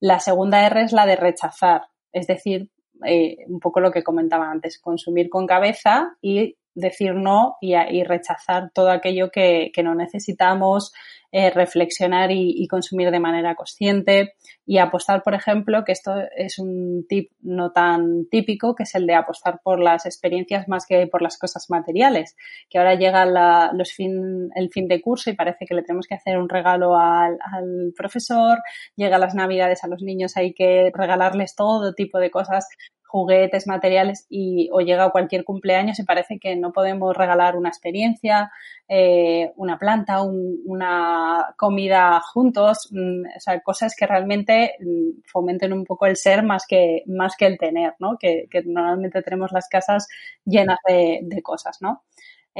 La 0.00 0.20
segunda 0.20 0.64
R 0.66 0.82
es 0.82 0.92
la 0.92 1.06
de 1.06 1.16
rechazar, 1.16 1.82
es 2.12 2.26
decir, 2.26 2.70
eh, 3.04 3.38
un 3.46 3.60
poco 3.60 3.80
lo 3.80 3.90
que 3.90 4.02
comentaba 4.02 4.50
antes, 4.50 4.78
consumir 4.78 5.28
con 5.28 5.46
cabeza 5.46 6.16
y 6.20 6.56
decir 6.74 7.14
no 7.14 7.56
y, 7.60 7.74
rechazar 8.04 8.70
todo 8.72 8.90
aquello 8.90 9.30
que, 9.30 9.72
no 9.82 9.94
necesitamos, 9.94 10.92
eh, 11.30 11.50
reflexionar 11.50 12.30
y, 12.30 12.66
consumir 12.68 13.10
de 13.10 13.20
manera 13.20 13.54
consciente 13.54 14.34
y 14.64 14.78
apostar, 14.78 15.22
por 15.22 15.34
ejemplo, 15.34 15.84
que 15.84 15.92
esto 15.92 16.12
es 16.36 16.58
un 16.58 17.06
tip 17.08 17.32
no 17.40 17.72
tan 17.72 18.26
típico, 18.30 18.74
que 18.74 18.84
es 18.84 18.94
el 18.94 19.06
de 19.06 19.14
apostar 19.14 19.60
por 19.62 19.80
las 19.80 20.06
experiencias 20.06 20.68
más 20.68 20.86
que 20.86 21.06
por 21.06 21.22
las 21.22 21.38
cosas 21.38 21.66
materiales, 21.68 22.36
que 22.70 22.78
ahora 22.78 22.94
llega 22.94 23.26
los 23.72 23.92
fin, 23.92 24.50
el 24.54 24.70
fin 24.70 24.88
de 24.88 25.00
curso 25.00 25.30
y 25.30 25.36
parece 25.36 25.66
que 25.66 25.74
le 25.74 25.82
tenemos 25.82 26.06
que 26.06 26.14
hacer 26.14 26.38
un 26.38 26.48
regalo 26.48 26.96
al, 26.96 27.38
al 27.40 27.92
profesor, 27.96 28.58
llega 28.96 29.18
las 29.18 29.34
navidades 29.34 29.84
a 29.84 29.88
los 29.88 30.02
niños, 30.02 30.36
hay 30.36 30.54
que 30.54 30.90
regalarles 30.94 31.54
todo 31.54 31.94
tipo 31.94 32.18
de 32.18 32.30
cosas 32.30 32.68
juguetes, 33.08 33.66
materiales 33.66 34.26
y 34.28 34.68
o 34.72 34.80
llega 34.80 35.10
cualquier 35.10 35.44
cumpleaños 35.44 35.98
y 35.98 36.04
parece 36.04 36.38
que 36.38 36.56
no 36.56 36.72
podemos 36.72 37.16
regalar 37.16 37.56
una 37.56 37.70
experiencia, 37.70 38.52
eh, 38.88 39.52
una 39.56 39.78
planta, 39.78 40.22
una 40.22 41.54
comida 41.56 42.20
juntos, 42.20 42.88
mm, 42.92 43.22
o 43.36 43.40
sea, 43.40 43.60
cosas 43.60 43.94
que 43.96 44.06
realmente 44.06 44.74
mm, 44.80 45.22
fomenten 45.26 45.72
un 45.72 45.84
poco 45.84 46.06
el 46.06 46.16
ser 46.16 46.42
más 46.42 46.66
que, 46.66 47.02
más 47.06 47.34
que 47.36 47.46
el 47.46 47.58
tener, 47.58 47.94
¿no? 47.98 48.16
Que, 48.18 48.46
normalmente 48.66 49.22
tenemos 49.22 49.52
las 49.52 49.68
casas 49.68 50.06
llenas 50.44 50.78
de 50.86 51.42
cosas, 51.42 51.78
¿no? 51.80 52.02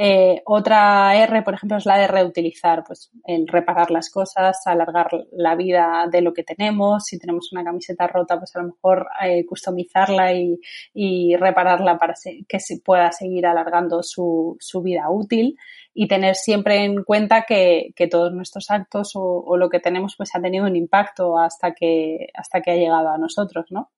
Eh, 0.01 0.41
otra 0.45 1.13
R, 1.13 1.41
por 1.41 1.55
ejemplo, 1.55 1.77
es 1.77 1.85
la 1.85 1.97
de 1.97 2.07
reutilizar, 2.07 2.85
pues 2.87 3.11
el 3.25 3.45
reparar 3.49 3.91
las 3.91 4.09
cosas, 4.09 4.65
alargar 4.65 5.09
la 5.33 5.55
vida 5.55 6.07
de 6.09 6.21
lo 6.21 6.33
que 6.33 6.45
tenemos. 6.45 7.03
Si 7.03 7.19
tenemos 7.19 7.51
una 7.51 7.65
camiseta 7.65 8.07
rota, 8.07 8.37
pues 8.37 8.55
a 8.55 8.61
lo 8.61 8.67
mejor 8.67 9.07
eh, 9.21 9.45
customizarla 9.45 10.31
y, 10.33 11.35
repararla 11.35 11.97
para 11.97 12.13
que 12.47 12.59
se 12.61 12.79
pueda 12.79 13.11
seguir 13.11 13.45
alargando 13.45 14.01
su, 14.01 14.57
vida 14.81 15.09
útil 15.09 15.57
y 15.93 16.07
tener 16.07 16.35
siempre 16.35 16.85
en 16.85 17.03
cuenta 17.03 17.43
que, 17.45 17.93
todos 18.09 18.31
nuestros 18.31 18.71
actos 18.71 19.17
o, 19.17 19.43
o, 19.45 19.57
lo 19.57 19.69
que 19.69 19.81
tenemos 19.81 20.15
pues 20.15 20.33
ha 20.33 20.41
tenido 20.41 20.65
un 20.65 20.77
impacto 20.77 21.37
hasta 21.37 21.73
que, 21.73 22.29
hasta 22.33 22.61
que 22.61 22.71
ha 22.71 22.75
llegado 22.75 23.09
a 23.09 23.17
nosotros, 23.17 23.65
¿no? 23.69 23.91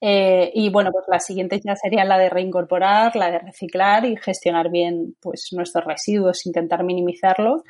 Eh, 0.00 0.50
y 0.54 0.68
bueno, 0.70 0.90
pues 0.92 1.04
la 1.08 1.20
siguiente 1.20 1.60
ya 1.64 1.74
sería 1.74 2.04
la 2.04 2.18
de 2.18 2.28
reincorporar, 2.28 3.16
la 3.16 3.30
de 3.30 3.38
reciclar 3.38 4.04
y 4.04 4.16
gestionar 4.16 4.70
bien 4.70 5.16
pues 5.20 5.48
nuestros 5.52 5.84
residuos, 5.84 6.46
intentar 6.46 6.84
minimizarlos. 6.84 7.62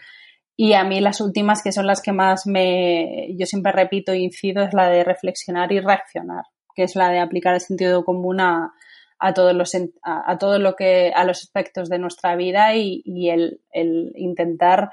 Y 0.57 0.73
a 0.73 0.85
mí 0.85 1.01
las 1.01 1.21
últimas, 1.21 1.63
que 1.63 1.73
son 1.73 1.87
las 1.87 2.01
que 2.01 2.13
más 2.13 2.47
me, 2.47 3.29
yo 3.39 3.47
siempre 3.47 3.73
repito 3.73 4.13
e 4.13 4.19
incido, 4.19 4.65
es 4.65 4.73
la 4.73 4.89
de 4.89 5.05
reflexionar 5.05 5.71
y 5.71 5.81
reaccionar, 5.81 6.45
que 6.75 6.85
es 6.85 6.97
la 6.97 7.11
de 7.11 7.21
aplicar 7.21 7.55
el 7.55 7.61
sentido 7.61 8.05
común 8.05 8.41
a, 8.41 8.73
a 9.19 9.35
todos 9.35 9.55
los, 9.55 9.73
a, 10.03 10.39
todo 10.39 10.59
lo 10.59 10.75
que, 10.75 11.13
a 11.15 11.25
los 11.25 11.43
aspectos 11.43 11.89
de 11.91 11.99
nuestra 11.99 12.37
vida 12.37 12.75
y, 12.75 13.03
y 13.05 13.29
el, 13.29 13.61
el, 13.71 14.13
intentar 14.17 14.91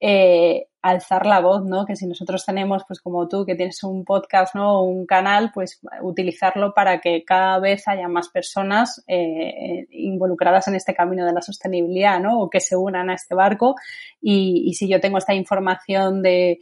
eh, 0.00 0.66
alzar 0.90 1.26
la 1.26 1.40
voz, 1.40 1.64
¿no? 1.64 1.84
Que 1.84 1.96
si 1.96 2.06
nosotros 2.06 2.44
tenemos, 2.44 2.84
pues 2.86 3.00
como 3.00 3.28
tú, 3.28 3.44
que 3.44 3.54
tienes 3.54 3.82
un 3.84 4.04
podcast, 4.04 4.54
¿no? 4.54 4.82
Un 4.82 5.06
canal, 5.06 5.50
pues 5.52 5.80
utilizarlo 6.02 6.74
para 6.74 7.00
que 7.00 7.24
cada 7.24 7.58
vez 7.58 7.86
haya 7.88 8.08
más 8.08 8.28
personas 8.28 9.02
eh, 9.06 9.86
involucradas 9.90 10.68
en 10.68 10.74
este 10.74 10.94
camino 10.94 11.24
de 11.26 11.32
la 11.32 11.42
sostenibilidad, 11.42 12.20
¿no? 12.20 12.40
O 12.40 12.50
que 12.50 12.60
se 12.60 12.76
unan 12.76 13.10
a 13.10 13.14
este 13.14 13.34
barco. 13.34 13.74
Y, 14.20 14.74
si 14.74 14.88
yo 14.88 15.00
tengo 15.00 15.18
esta 15.18 15.34
información 15.34 16.22
de, 16.22 16.58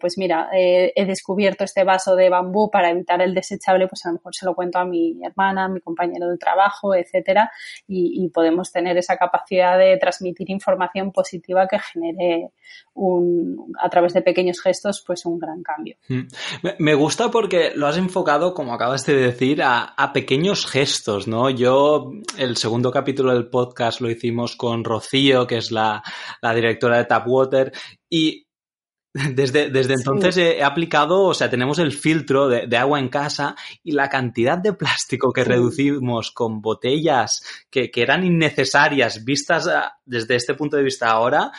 pues 0.00 0.18
mira, 0.18 0.48
eh, 0.52 0.92
he 0.94 1.06
descubierto 1.06 1.64
este 1.64 1.84
vaso 1.84 2.14
de 2.14 2.28
bambú 2.28 2.70
para 2.70 2.90
evitar 2.90 3.20
el 3.20 3.34
desechable, 3.34 3.88
pues 3.88 4.04
a 4.06 4.10
lo 4.10 4.14
mejor 4.14 4.34
se 4.34 4.46
lo 4.46 4.54
cuento 4.54 4.78
a 4.78 4.84
mi 4.84 5.18
hermana, 5.24 5.64
a 5.64 5.68
mi 5.68 5.80
compañero 5.80 6.28
de 6.28 6.38
trabajo, 6.38 6.94
etcétera, 6.94 7.50
y, 7.86 8.24
y 8.24 8.28
podemos 8.28 8.70
tener 8.70 8.96
esa 8.96 9.16
capacidad 9.16 9.78
de 9.78 9.96
transmitir 9.98 10.50
información 10.50 11.12
positiva 11.12 11.66
que 11.66 11.78
genere 11.78 12.52
un 12.94 13.57
a 13.80 13.88
través 13.88 14.12
de 14.12 14.22
pequeños 14.22 14.60
gestos, 14.60 15.02
pues 15.06 15.24
un 15.26 15.38
gran 15.38 15.62
cambio. 15.62 15.96
Mm. 16.08 16.28
Me 16.78 16.94
gusta 16.94 17.30
porque 17.30 17.72
lo 17.74 17.86
has 17.86 17.96
enfocado, 17.96 18.54
como 18.54 18.74
acabas 18.74 19.04
de 19.06 19.14
decir, 19.14 19.62
a, 19.62 19.94
pequeños 20.12 20.66
gestos, 20.66 21.28
¿no? 21.28 21.50
Yo, 21.50 22.10
el 22.36 22.56
segundo 22.56 22.90
capítulo 22.90 23.32
del 23.32 23.48
podcast 23.48 24.00
lo 24.00 24.10
hicimos 24.10 24.56
con 24.56 24.84
Rocío, 24.84 25.46
que 25.46 25.58
es 25.58 25.70
la, 25.70 26.02
directora 26.54 26.98
de 26.98 27.04
Tapwater, 27.04 27.72
y 28.08 28.46
desde, 29.34 29.70
desde 29.70 29.94
entonces 29.94 30.36
he, 30.36 30.62
aplicado, 30.62 31.24
o 31.24 31.34
sea, 31.34 31.50
tenemos 31.50 31.78
el 31.78 31.92
filtro 31.92 32.48
de, 32.48 32.76
agua 32.76 32.98
en 32.98 33.08
casa 33.08 33.56
y 33.82 33.92
la 33.92 34.08
cantidad 34.08 34.58
de 34.58 34.72
plástico 34.74 35.32
que 35.32 35.44
reducimos 35.44 36.30
con 36.30 36.60
botellas 36.60 37.42
que, 37.70 37.90
que, 37.90 38.02
eran 38.02 38.24
innecesarias 38.24 39.24
vistas 39.24 39.66
ah, 39.66 39.92
desde 40.04 40.36
este 40.36 40.54
punto 40.54 40.76
de 40.76 40.82
vista 40.84 41.08
ahora, 41.08 41.50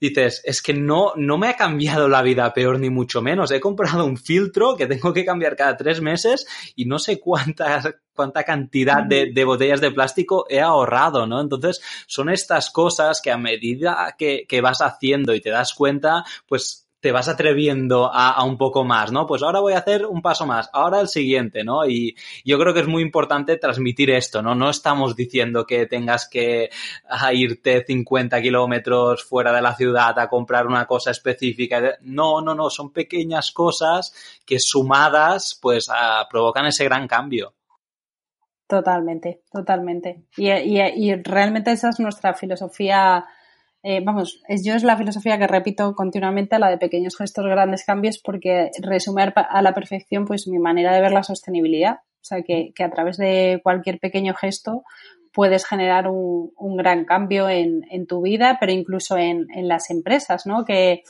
dices, 0.00 0.42
es 0.44 0.62
que 0.62 0.74
no, 0.74 1.12
no 1.16 1.38
me 1.38 1.48
ha 1.48 1.56
cambiado 1.56 2.08
la 2.08 2.22
vida 2.22 2.52
peor 2.52 2.78
ni 2.78 2.90
mucho 2.90 3.22
menos. 3.22 3.50
He 3.50 3.60
comprado 3.60 4.04
un 4.04 4.16
filtro 4.16 4.76
que 4.76 4.86
tengo 4.86 5.12
que 5.12 5.24
cambiar 5.24 5.56
cada 5.56 5.76
tres 5.76 6.00
meses 6.00 6.46
y 6.74 6.86
no 6.86 6.98
sé 6.98 7.20
cuánta, 7.20 7.96
cuánta 8.14 8.44
cantidad 8.44 9.02
de, 9.02 9.32
de 9.32 9.44
botellas 9.44 9.80
de 9.80 9.92
plástico 9.92 10.46
he 10.48 10.60
ahorrado, 10.60 11.26
¿no? 11.26 11.40
Entonces, 11.40 11.80
son 12.06 12.30
estas 12.30 12.70
cosas 12.70 13.20
que 13.20 13.30
a 13.30 13.38
medida 13.38 14.14
que, 14.18 14.46
que 14.48 14.60
vas 14.60 14.80
haciendo 14.80 15.34
y 15.34 15.40
te 15.40 15.50
das 15.50 15.74
cuenta, 15.74 16.24
pues 16.46 16.85
te 17.00 17.12
vas 17.12 17.28
atreviendo 17.28 18.10
a, 18.12 18.42
un 18.44 18.56
poco 18.56 18.84
más, 18.84 19.12
¿no? 19.12 19.26
Pues 19.26 19.42
ahora 19.42 19.60
voy 19.60 19.74
a 19.74 19.78
hacer 19.78 20.06
un 20.06 20.22
paso 20.22 20.46
más, 20.46 20.70
ahora 20.72 21.00
el 21.00 21.08
siguiente, 21.08 21.62
¿no? 21.62 21.86
Y 21.86 22.16
yo 22.44 22.58
creo 22.58 22.72
que 22.72 22.80
es 22.80 22.86
muy 22.86 23.02
importante 23.02 23.56
transmitir 23.58 24.10
esto, 24.10 24.42
¿no? 24.42 24.54
No 24.54 24.70
estamos 24.70 25.14
diciendo 25.14 25.66
que 25.66 25.86
tengas 25.86 26.28
que 26.28 26.70
irte 27.32 27.84
50 27.86 28.40
kilómetros 28.40 29.24
fuera 29.24 29.52
de 29.52 29.62
la 29.62 29.74
ciudad 29.74 30.18
a 30.18 30.28
comprar 30.28 30.66
una 30.66 30.86
cosa 30.86 31.10
específica. 31.10 31.98
No, 32.00 32.40
no, 32.40 32.54
no, 32.54 32.70
son 32.70 32.92
pequeñas 32.92 33.52
cosas 33.52 34.12
que 34.44 34.58
sumadas, 34.58 35.58
pues, 35.60 35.88
provocan 36.30 36.66
ese 36.66 36.84
gran 36.84 37.06
cambio. 37.06 37.54
Totalmente, 38.66 39.42
totalmente. 39.52 40.24
Y, 40.36 40.50
y 40.50 41.14
realmente 41.22 41.70
esa 41.70 41.90
es 41.90 42.00
nuestra 42.00 42.34
filosofía 42.34 43.26
eh, 43.88 44.00
vamos, 44.04 44.42
es, 44.48 44.64
yo 44.64 44.74
es 44.74 44.82
la 44.82 44.96
filosofía 44.96 45.38
que 45.38 45.46
repito 45.46 45.94
continuamente, 45.94 46.58
la 46.58 46.70
de 46.70 46.76
pequeños 46.76 47.16
gestos, 47.16 47.46
grandes 47.46 47.84
cambios, 47.84 48.18
porque 48.18 48.72
resume 48.82 49.32
a 49.36 49.62
la 49.62 49.74
perfección 49.74 50.24
pues 50.24 50.48
mi 50.48 50.58
manera 50.58 50.92
de 50.92 51.00
ver 51.00 51.12
la 51.12 51.22
sostenibilidad. 51.22 52.00
O 52.20 52.24
sea, 52.24 52.42
que, 52.42 52.72
a 52.82 52.90
través 52.90 53.16
de 53.16 53.60
cualquier 53.62 54.00
pequeño 54.00 54.34
gesto 54.34 54.82
puedes 55.32 55.64
generar 55.64 56.08
un, 56.08 56.76
gran 56.76 57.04
cambio 57.04 57.48
en, 57.48 58.06
tu 58.08 58.22
vida, 58.22 58.56
pero 58.58 58.72
incluso 58.72 59.18
en, 59.18 59.46
las 59.68 59.88
empresas, 59.90 60.46
¿no? 60.46 60.64
Que, 60.64 61.04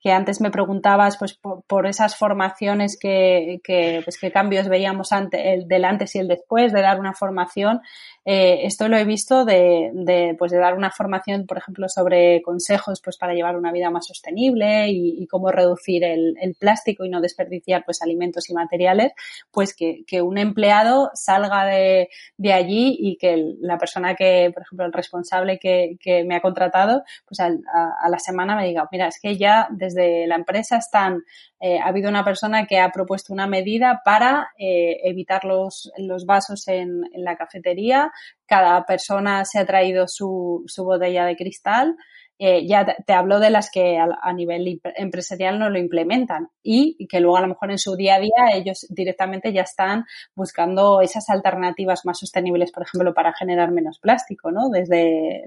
que 0.00 0.10
antes 0.10 0.40
me 0.40 0.50
preguntabas 0.50 1.18
pues 1.18 1.38
por, 1.66 1.86
esas 1.86 2.16
formaciones 2.16 2.98
que, 2.98 3.60
que, 3.62 4.00
pues, 4.02 4.18
qué 4.18 4.32
cambios 4.32 4.68
veíamos 4.68 5.12
ante, 5.12 5.52
el, 5.52 5.68
del 5.68 5.84
antes 5.84 6.14
y 6.14 6.20
el 6.20 6.28
después 6.28 6.72
de 6.72 6.80
dar 6.80 6.98
una 6.98 7.12
formación. 7.12 7.82
Eh, 8.24 8.64
esto 8.64 8.88
lo 8.88 8.96
he 8.96 9.04
visto 9.04 9.44
de, 9.44 9.90
de, 9.92 10.34
pues 10.38 10.50
de 10.50 10.58
dar 10.58 10.74
una 10.74 10.90
formación, 10.90 11.46
por 11.46 11.58
ejemplo, 11.58 11.88
sobre 11.90 12.40
consejos 12.42 13.02
pues 13.02 13.18
para 13.18 13.34
llevar 13.34 13.56
una 13.56 13.70
vida 13.70 13.90
más 13.90 14.06
sostenible 14.06 14.88
y, 14.88 15.26
cómo 15.26 15.50
reducir 15.50 16.04
el, 16.04 16.36
el, 16.40 16.54
plástico 16.54 17.04
y 17.04 17.08
no 17.08 17.20
desperdiciar 17.20 17.84
pues 17.84 18.02
alimentos 18.02 18.48
y 18.50 18.54
materiales, 18.54 19.12
pues 19.50 19.74
que, 19.74 20.04
que 20.06 20.22
un 20.22 20.38
empleado 20.38 21.10
salga 21.14 21.64
de, 21.66 22.08
de 22.36 22.52
allí 22.52 22.96
y 22.98 23.16
que 23.16 23.54
la 23.60 23.78
persona 23.78 24.14
que, 24.14 24.50
por 24.54 24.62
ejemplo, 24.62 24.86
el 24.86 24.92
responsable 24.92 25.58
que, 25.58 25.96
que 26.00 26.24
me 26.24 26.36
ha 26.36 26.40
contratado, 26.40 27.02
pues 27.26 27.40
a, 27.40 27.46
a, 27.46 27.92
a 28.02 28.08
la 28.08 28.18
semana 28.18 28.54
me 28.56 28.66
diga, 28.66 28.88
mira, 28.92 29.08
es 29.08 29.18
que 29.20 29.36
ya 29.36 29.66
desde 29.70 30.26
la 30.26 30.36
empresa 30.36 30.76
están 30.76 31.24
eh, 31.66 31.78
ha 31.78 31.86
habido 31.86 32.10
una 32.10 32.26
persona 32.26 32.66
que 32.66 32.78
ha 32.78 32.90
propuesto 32.90 33.32
una 33.32 33.46
medida 33.46 34.02
para 34.04 34.50
eh, 34.58 35.00
evitar 35.04 35.46
los, 35.46 35.90
los 35.96 36.26
vasos 36.26 36.68
en, 36.68 37.04
en, 37.10 37.24
la 37.24 37.36
cafetería. 37.36 38.12
Cada 38.44 38.84
persona 38.84 39.46
se 39.46 39.58
ha 39.58 39.64
traído 39.64 40.06
su, 40.06 40.62
su 40.66 40.84
botella 40.84 41.24
de 41.24 41.36
cristal 41.36 41.96
eh, 42.38 42.66
ya 42.66 42.84
te, 42.84 43.12
hablo 43.12 43.38
de 43.38 43.50
las 43.50 43.70
que 43.70 43.96
a, 43.96 44.32
nivel 44.32 44.80
empresarial 44.96 45.56
no 45.56 45.70
lo 45.70 45.78
implementan 45.78 46.48
y 46.64 47.06
que 47.06 47.20
luego 47.20 47.36
a 47.36 47.40
lo 47.40 47.46
mejor 47.46 47.70
en 47.70 47.78
su 47.78 47.94
día 47.94 48.16
a 48.16 48.18
día 48.18 48.54
ellos 48.54 48.86
directamente 48.90 49.52
ya 49.52 49.62
están 49.62 50.04
buscando 50.34 51.00
esas 51.00 51.30
alternativas 51.30 52.04
más 52.04 52.18
sostenibles, 52.18 52.72
por 52.72 52.82
ejemplo, 52.82 53.14
para 53.14 53.32
generar 53.34 53.70
menos 53.70 54.00
plástico, 54.00 54.50
¿no? 54.50 54.68
Desde, 54.68 55.44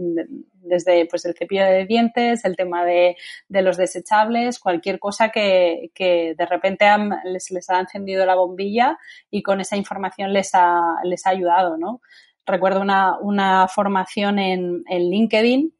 desde 0.53 1.05
pues 1.07 1.25
el 1.25 1.35
cepillo 1.35 1.65
de 1.65 1.85
dientes, 1.85 2.45
el 2.45 2.55
tema 2.55 2.85
de, 2.85 3.17
los 3.49 3.75
desechables, 3.75 4.57
cualquier 4.57 4.97
cosa 4.97 5.27
que, 5.29 5.91
que 5.93 6.35
de 6.37 6.45
repente 6.45 6.85
les, 7.25 7.51
les 7.51 7.69
ha 7.69 7.81
encendido 7.81 8.25
la 8.25 8.35
bombilla 8.35 8.97
y 9.29 9.43
con 9.43 9.59
esa 9.59 9.75
información 9.75 10.31
les 10.31 10.51
ha, 10.53 10.95
les 11.03 11.25
ha 11.25 11.31
ayudado, 11.31 11.77
¿no? 11.77 11.99
Recuerdo 12.45 12.79
una, 12.79 13.19
una 13.19 13.67
formación 13.67 14.39
en, 14.39 14.83
en 14.87 15.09
LinkedIn 15.09 15.76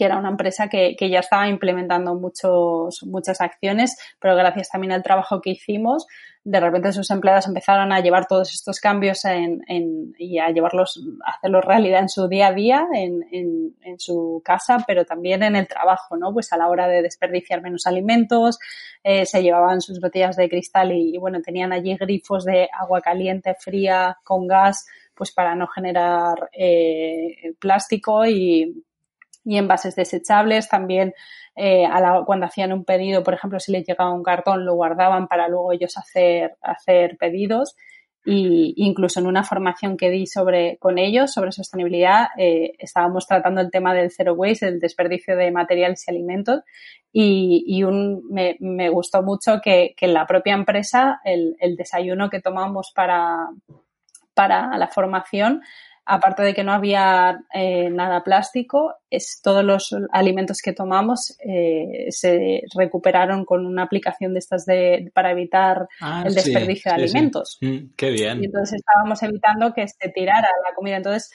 que 0.00 0.06
era 0.06 0.16
una 0.16 0.30
empresa 0.30 0.68
que, 0.68 0.96
ya 0.98 1.18
estaba 1.18 1.46
implementando 1.46 2.14
muchos, 2.14 3.02
muchas 3.02 3.42
acciones, 3.42 3.98
pero 4.18 4.34
gracias 4.34 4.70
también 4.70 4.92
al 4.92 5.02
trabajo 5.02 5.42
que 5.42 5.50
hicimos, 5.50 6.06
de 6.42 6.58
repente 6.58 6.94
sus 6.94 7.10
empleados 7.10 7.46
empezaron 7.46 7.92
a 7.92 8.00
llevar 8.00 8.24
todos 8.24 8.50
estos 8.50 8.80
cambios 8.80 9.24
y 10.16 10.38
a 10.38 10.48
llevarlos, 10.52 11.06
a 11.26 11.32
hacerlos 11.32 11.66
realidad 11.66 12.00
en 12.00 12.08
su 12.08 12.28
día 12.28 12.46
a 12.46 12.54
día, 12.54 12.86
en, 12.94 13.98
su 13.98 14.40
casa, 14.42 14.82
pero 14.86 15.04
también 15.04 15.42
en 15.42 15.54
el 15.54 15.68
trabajo, 15.68 16.16
¿no? 16.16 16.32
Pues 16.32 16.50
a 16.54 16.56
la 16.56 16.68
hora 16.68 16.88
de 16.88 17.02
desperdiciar 17.02 17.60
menos 17.60 17.86
alimentos, 17.86 18.58
eh, 19.04 19.26
se 19.26 19.42
llevaban 19.42 19.82
sus 19.82 20.00
botellas 20.00 20.36
de 20.36 20.48
cristal 20.48 20.92
y, 20.92 21.14
y, 21.14 21.18
bueno, 21.18 21.42
tenían 21.42 21.74
allí 21.74 21.94
grifos 21.96 22.46
de 22.46 22.70
agua 22.72 23.02
caliente, 23.02 23.54
fría, 23.58 24.16
con 24.24 24.46
gas, 24.46 24.86
pues 25.14 25.32
para 25.32 25.54
no 25.54 25.66
generar 25.66 26.48
eh, 26.54 27.52
plástico 27.58 28.24
y, 28.24 28.82
y 29.44 29.56
envases 29.56 29.96
desechables. 29.96 30.68
También 30.68 31.14
eh, 31.56 31.86
a 31.86 32.00
la, 32.00 32.22
cuando 32.24 32.46
hacían 32.46 32.72
un 32.72 32.84
pedido, 32.84 33.22
por 33.22 33.34
ejemplo, 33.34 33.60
si 33.60 33.72
les 33.72 33.86
llegaba 33.86 34.12
un 34.12 34.22
cartón, 34.22 34.64
lo 34.64 34.74
guardaban 34.74 35.28
para 35.28 35.48
luego 35.48 35.72
ellos 35.72 35.96
hacer, 35.96 36.56
hacer 36.62 37.16
pedidos. 37.18 37.76
Y 38.22 38.74
incluso 38.76 39.18
en 39.18 39.26
una 39.26 39.44
formación 39.44 39.96
que 39.96 40.10
di 40.10 40.26
sobre, 40.26 40.76
con 40.78 40.98
ellos 40.98 41.32
sobre 41.32 41.52
sostenibilidad, 41.52 42.28
eh, 42.36 42.72
estábamos 42.78 43.26
tratando 43.26 43.62
el 43.62 43.70
tema 43.70 43.94
del 43.94 44.10
zero 44.10 44.34
waste, 44.34 44.68
el 44.68 44.78
desperdicio 44.78 45.36
de 45.36 45.50
materiales 45.50 46.04
y 46.06 46.10
alimentos. 46.10 46.60
Y, 47.12 47.64
y 47.66 47.82
un, 47.82 48.22
me, 48.30 48.56
me, 48.60 48.90
gustó 48.90 49.22
mucho 49.22 49.60
que, 49.62 49.94
que 49.96 50.06
en 50.06 50.14
la 50.14 50.26
propia 50.26 50.54
empresa 50.54 51.20
el, 51.24 51.56
el 51.60 51.76
desayuno 51.76 52.28
que 52.28 52.40
tomamos 52.40 52.92
para, 52.94 53.48
para 54.34 54.76
la 54.78 54.88
formación 54.88 55.62
aparte 56.10 56.42
de 56.42 56.54
que 56.54 56.64
no 56.64 56.72
había 56.72 57.44
eh, 57.54 57.88
nada 57.88 58.24
plástico, 58.24 58.94
es, 59.08 59.40
todos 59.42 59.64
los 59.64 59.94
alimentos 60.10 60.60
que 60.60 60.72
tomamos 60.72 61.36
eh, 61.46 62.06
se 62.10 62.62
recuperaron 62.76 63.44
con 63.44 63.64
una 63.64 63.84
aplicación 63.84 64.32
de 64.32 64.40
estas 64.40 64.66
de, 64.66 65.10
para 65.14 65.30
evitar 65.30 65.88
ah, 66.00 66.24
el 66.26 66.34
desperdicio 66.34 66.90
sí, 66.90 67.00
de 67.00 67.08
sí, 67.08 67.14
alimentos. 67.14 67.56
Sí. 67.60 67.66
Mm, 67.66 67.92
qué 67.96 68.10
bien. 68.10 68.42
Y 68.42 68.46
entonces 68.46 68.80
estábamos 68.80 69.22
evitando 69.22 69.72
que 69.72 69.86
se 69.86 70.08
tirara 70.08 70.48
la 70.68 70.74
comida. 70.74 70.96
Entonces, 70.96 71.30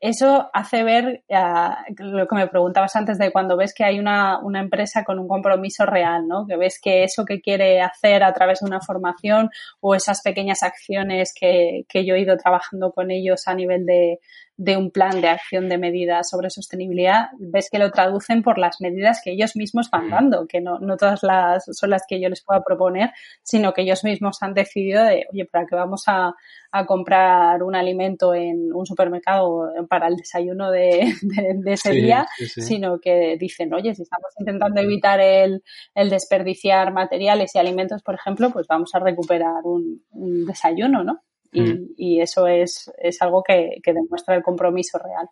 eso 0.00 0.50
hace 0.52 0.84
ver 0.84 1.24
uh, 1.28 1.92
lo 1.98 2.26
que 2.26 2.34
me 2.34 2.48
preguntabas 2.48 2.96
antes 2.96 3.18
de 3.18 3.32
cuando 3.32 3.56
ves 3.56 3.74
que 3.74 3.84
hay 3.84 3.98
una, 3.98 4.38
una, 4.40 4.60
empresa 4.60 5.04
con 5.04 5.18
un 5.18 5.28
compromiso 5.28 5.86
real, 5.86 6.26
¿no? 6.26 6.46
Que 6.46 6.56
ves 6.56 6.78
que 6.82 7.04
eso 7.04 7.24
que 7.24 7.40
quiere 7.40 7.80
hacer 7.80 8.22
a 8.22 8.32
través 8.32 8.60
de 8.60 8.66
una 8.66 8.80
formación 8.80 9.50
o 9.80 9.94
esas 9.94 10.22
pequeñas 10.22 10.62
acciones 10.62 11.32
que, 11.38 11.84
que 11.88 12.04
yo 12.04 12.14
he 12.14 12.20
ido 12.20 12.36
trabajando 12.36 12.92
con 12.92 13.10
ellos 13.10 13.46
a 13.46 13.54
nivel 13.54 13.86
de, 13.86 14.18
de 14.58 14.76
un 14.76 14.90
plan 14.90 15.20
de 15.20 15.28
acción 15.28 15.68
de 15.68 15.76
medidas 15.76 16.30
sobre 16.30 16.48
sostenibilidad, 16.48 17.28
ves 17.38 17.68
que 17.70 17.78
lo 17.78 17.90
traducen 17.90 18.42
por 18.42 18.58
las 18.58 18.80
medidas 18.80 19.20
que 19.22 19.32
ellos 19.32 19.54
mismos 19.54 19.90
van 19.90 20.08
dando, 20.08 20.46
que 20.46 20.62
no, 20.62 20.78
no 20.78 20.96
todas 20.96 21.22
las 21.22 21.66
son 21.72 21.90
las 21.90 22.04
que 22.08 22.20
yo 22.20 22.28
les 22.30 22.42
pueda 22.42 22.62
proponer, 22.64 23.10
sino 23.42 23.74
que 23.74 23.82
ellos 23.82 24.02
mismos 24.02 24.42
han 24.42 24.54
decidido 24.54 25.04
de, 25.04 25.26
oye, 25.30 25.44
¿para 25.44 25.66
qué 25.66 25.74
vamos 25.74 26.04
a, 26.06 26.34
a 26.72 26.86
comprar 26.86 27.62
un 27.62 27.74
alimento 27.74 28.34
en 28.34 28.72
un 28.72 28.86
supermercado 28.86 29.68
para 29.90 30.08
el 30.08 30.16
desayuno 30.16 30.70
de, 30.70 31.12
de, 31.20 31.54
de 31.54 31.72
ese 31.72 31.92
sí, 31.92 31.96
día? 32.00 32.26
Sí, 32.38 32.46
sí. 32.46 32.62
Sino 32.62 32.98
que 32.98 33.36
dicen, 33.38 33.74
oye, 33.74 33.94
si 33.94 34.02
estamos 34.02 34.32
intentando 34.38 34.80
evitar 34.80 35.20
el, 35.20 35.62
el, 35.94 36.08
desperdiciar 36.08 36.94
materiales 36.94 37.54
y 37.54 37.58
alimentos, 37.58 38.02
por 38.02 38.14
ejemplo, 38.14 38.50
pues 38.50 38.66
vamos 38.66 38.94
a 38.94 39.00
recuperar 39.00 39.64
un, 39.64 40.02
un 40.12 40.46
desayuno, 40.46 41.04
¿no? 41.04 41.20
Y, 41.56 41.62
mm. 41.62 41.88
y, 41.96 42.20
eso 42.20 42.46
es, 42.46 42.92
es 42.98 43.22
algo 43.22 43.42
que, 43.42 43.78
que, 43.82 43.94
demuestra 43.94 44.36
el 44.36 44.42
compromiso 44.42 44.98
real. 44.98 45.28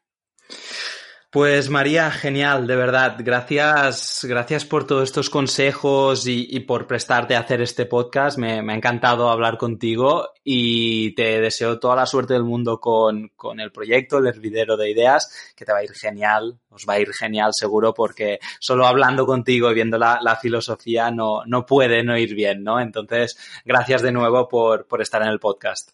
Pues 1.35 1.68
María, 1.68 2.12
genial, 2.12 2.68
de 2.68 2.77
verdad. 2.77 3.16
Gracias, 3.18 4.25
gracias 4.29 4.64
por 4.64 4.87
todos 4.87 5.03
estos 5.03 5.31
consejos 5.31 6.29
y, 6.29 6.47
y 6.49 6.61
por 6.61 6.87
prestarte 6.87 7.35
a 7.35 7.41
hacer 7.41 7.61
este 7.61 7.87
podcast. 7.87 8.39
Me, 8.39 8.62
me, 8.62 8.72
ha 8.72 8.77
encantado 8.77 9.29
hablar 9.29 9.59
contigo 9.59 10.29
y 10.45 11.12
te 11.16 11.41
deseo 11.41 11.81
toda 11.81 11.97
la 11.97 12.07
suerte 12.07 12.35
del 12.35 12.45
mundo 12.45 12.79
con, 12.79 13.31
con, 13.35 13.59
el 13.59 13.72
proyecto, 13.72 14.18
el 14.18 14.29
hervidero 14.29 14.77
de 14.77 14.93
ideas, 14.93 15.53
que 15.57 15.64
te 15.64 15.72
va 15.72 15.79
a 15.79 15.83
ir 15.83 15.93
genial, 15.93 16.61
os 16.70 16.87
va 16.89 16.93
a 16.93 17.01
ir 17.01 17.12
genial 17.12 17.51
seguro 17.53 17.93
porque 17.93 18.39
solo 18.61 18.87
hablando 18.87 19.27
contigo 19.27 19.72
y 19.72 19.75
viendo 19.75 19.99
la, 19.99 20.20
la 20.22 20.37
filosofía 20.37 21.11
no, 21.11 21.45
no 21.47 21.66
puede 21.66 22.05
no 22.05 22.16
ir 22.16 22.37
bien, 22.37 22.62
¿no? 22.62 22.79
Entonces, 22.79 23.37
gracias 23.64 24.03
de 24.03 24.12
nuevo 24.12 24.49
por, 24.49 24.87
por 24.87 25.03
estar 25.03 25.20
en 25.22 25.31
el 25.31 25.41
podcast. 25.41 25.91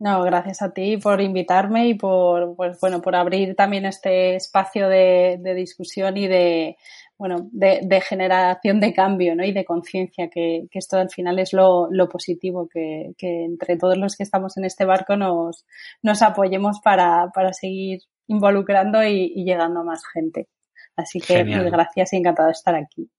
No, 0.00 0.22
gracias 0.22 0.62
a 0.62 0.72
ti 0.72 0.96
por 0.96 1.20
invitarme 1.20 1.88
y 1.88 1.94
por, 1.94 2.56
pues, 2.56 2.80
bueno, 2.80 3.02
por 3.02 3.14
abrir 3.14 3.54
también 3.54 3.84
este 3.84 4.34
espacio 4.34 4.88
de, 4.88 5.38
de 5.40 5.54
discusión 5.54 6.16
y 6.16 6.26
de, 6.26 6.78
bueno, 7.18 7.50
de, 7.52 7.80
de, 7.82 8.00
generación 8.00 8.80
de 8.80 8.94
cambio, 8.94 9.36
¿no? 9.36 9.44
Y 9.44 9.52
de 9.52 9.66
conciencia, 9.66 10.30
que, 10.30 10.66
que, 10.70 10.78
esto 10.78 10.96
al 10.96 11.10
final 11.10 11.38
es 11.38 11.52
lo, 11.52 11.88
lo 11.90 12.08
positivo, 12.08 12.66
que, 12.66 13.12
que, 13.18 13.44
entre 13.44 13.76
todos 13.76 13.98
los 13.98 14.16
que 14.16 14.22
estamos 14.22 14.56
en 14.56 14.64
este 14.64 14.86
barco 14.86 15.16
nos, 15.16 15.66
nos 16.00 16.22
apoyemos 16.22 16.80
para, 16.80 17.30
para 17.34 17.52
seguir 17.52 18.00
involucrando 18.26 19.04
y, 19.04 19.30
y 19.36 19.44
llegando 19.44 19.80
a 19.80 19.84
más 19.84 20.02
gente. 20.06 20.48
Así 20.96 21.20
que 21.20 21.36
Genial. 21.36 21.64
mil 21.64 21.70
gracias 21.70 22.14
y 22.14 22.16
encantado 22.16 22.46
de 22.46 22.52
estar 22.52 22.74
aquí. 22.74 23.10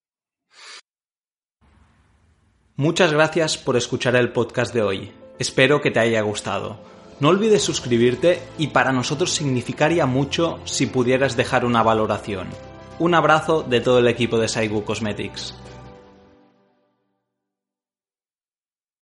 Muchas 2.76 3.14
gracias 3.14 3.60
por 3.60 3.78
escuchar 3.78 4.16
el 4.16 4.32
podcast 4.32 4.74
de 4.74 4.82
hoy. 4.82 5.21
Espero 5.42 5.82
que 5.82 5.90
te 5.90 6.00
haya 6.00 6.22
gustado. 6.22 6.78
No 7.20 7.30
olvides 7.30 7.64
suscribirte 7.64 8.44
y 8.60 8.68
para 8.68 8.92
nosotros 8.92 9.32
significaría 9.32 10.06
mucho 10.06 10.60
si 10.66 10.86
pudieras 10.86 11.36
dejar 11.36 11.66
una 11.66 11.82
valoración. 11.82 12.50
Un 13.00 13.16
abrazo 13.16 13.64
de 13.64 13.82
todo 13.82 13.98
el 13.98 14.08
equipo 14.08 14.38
de 14.38 14.48
Saigu 14.48 14.84
Cosmetics. 14.84 15.56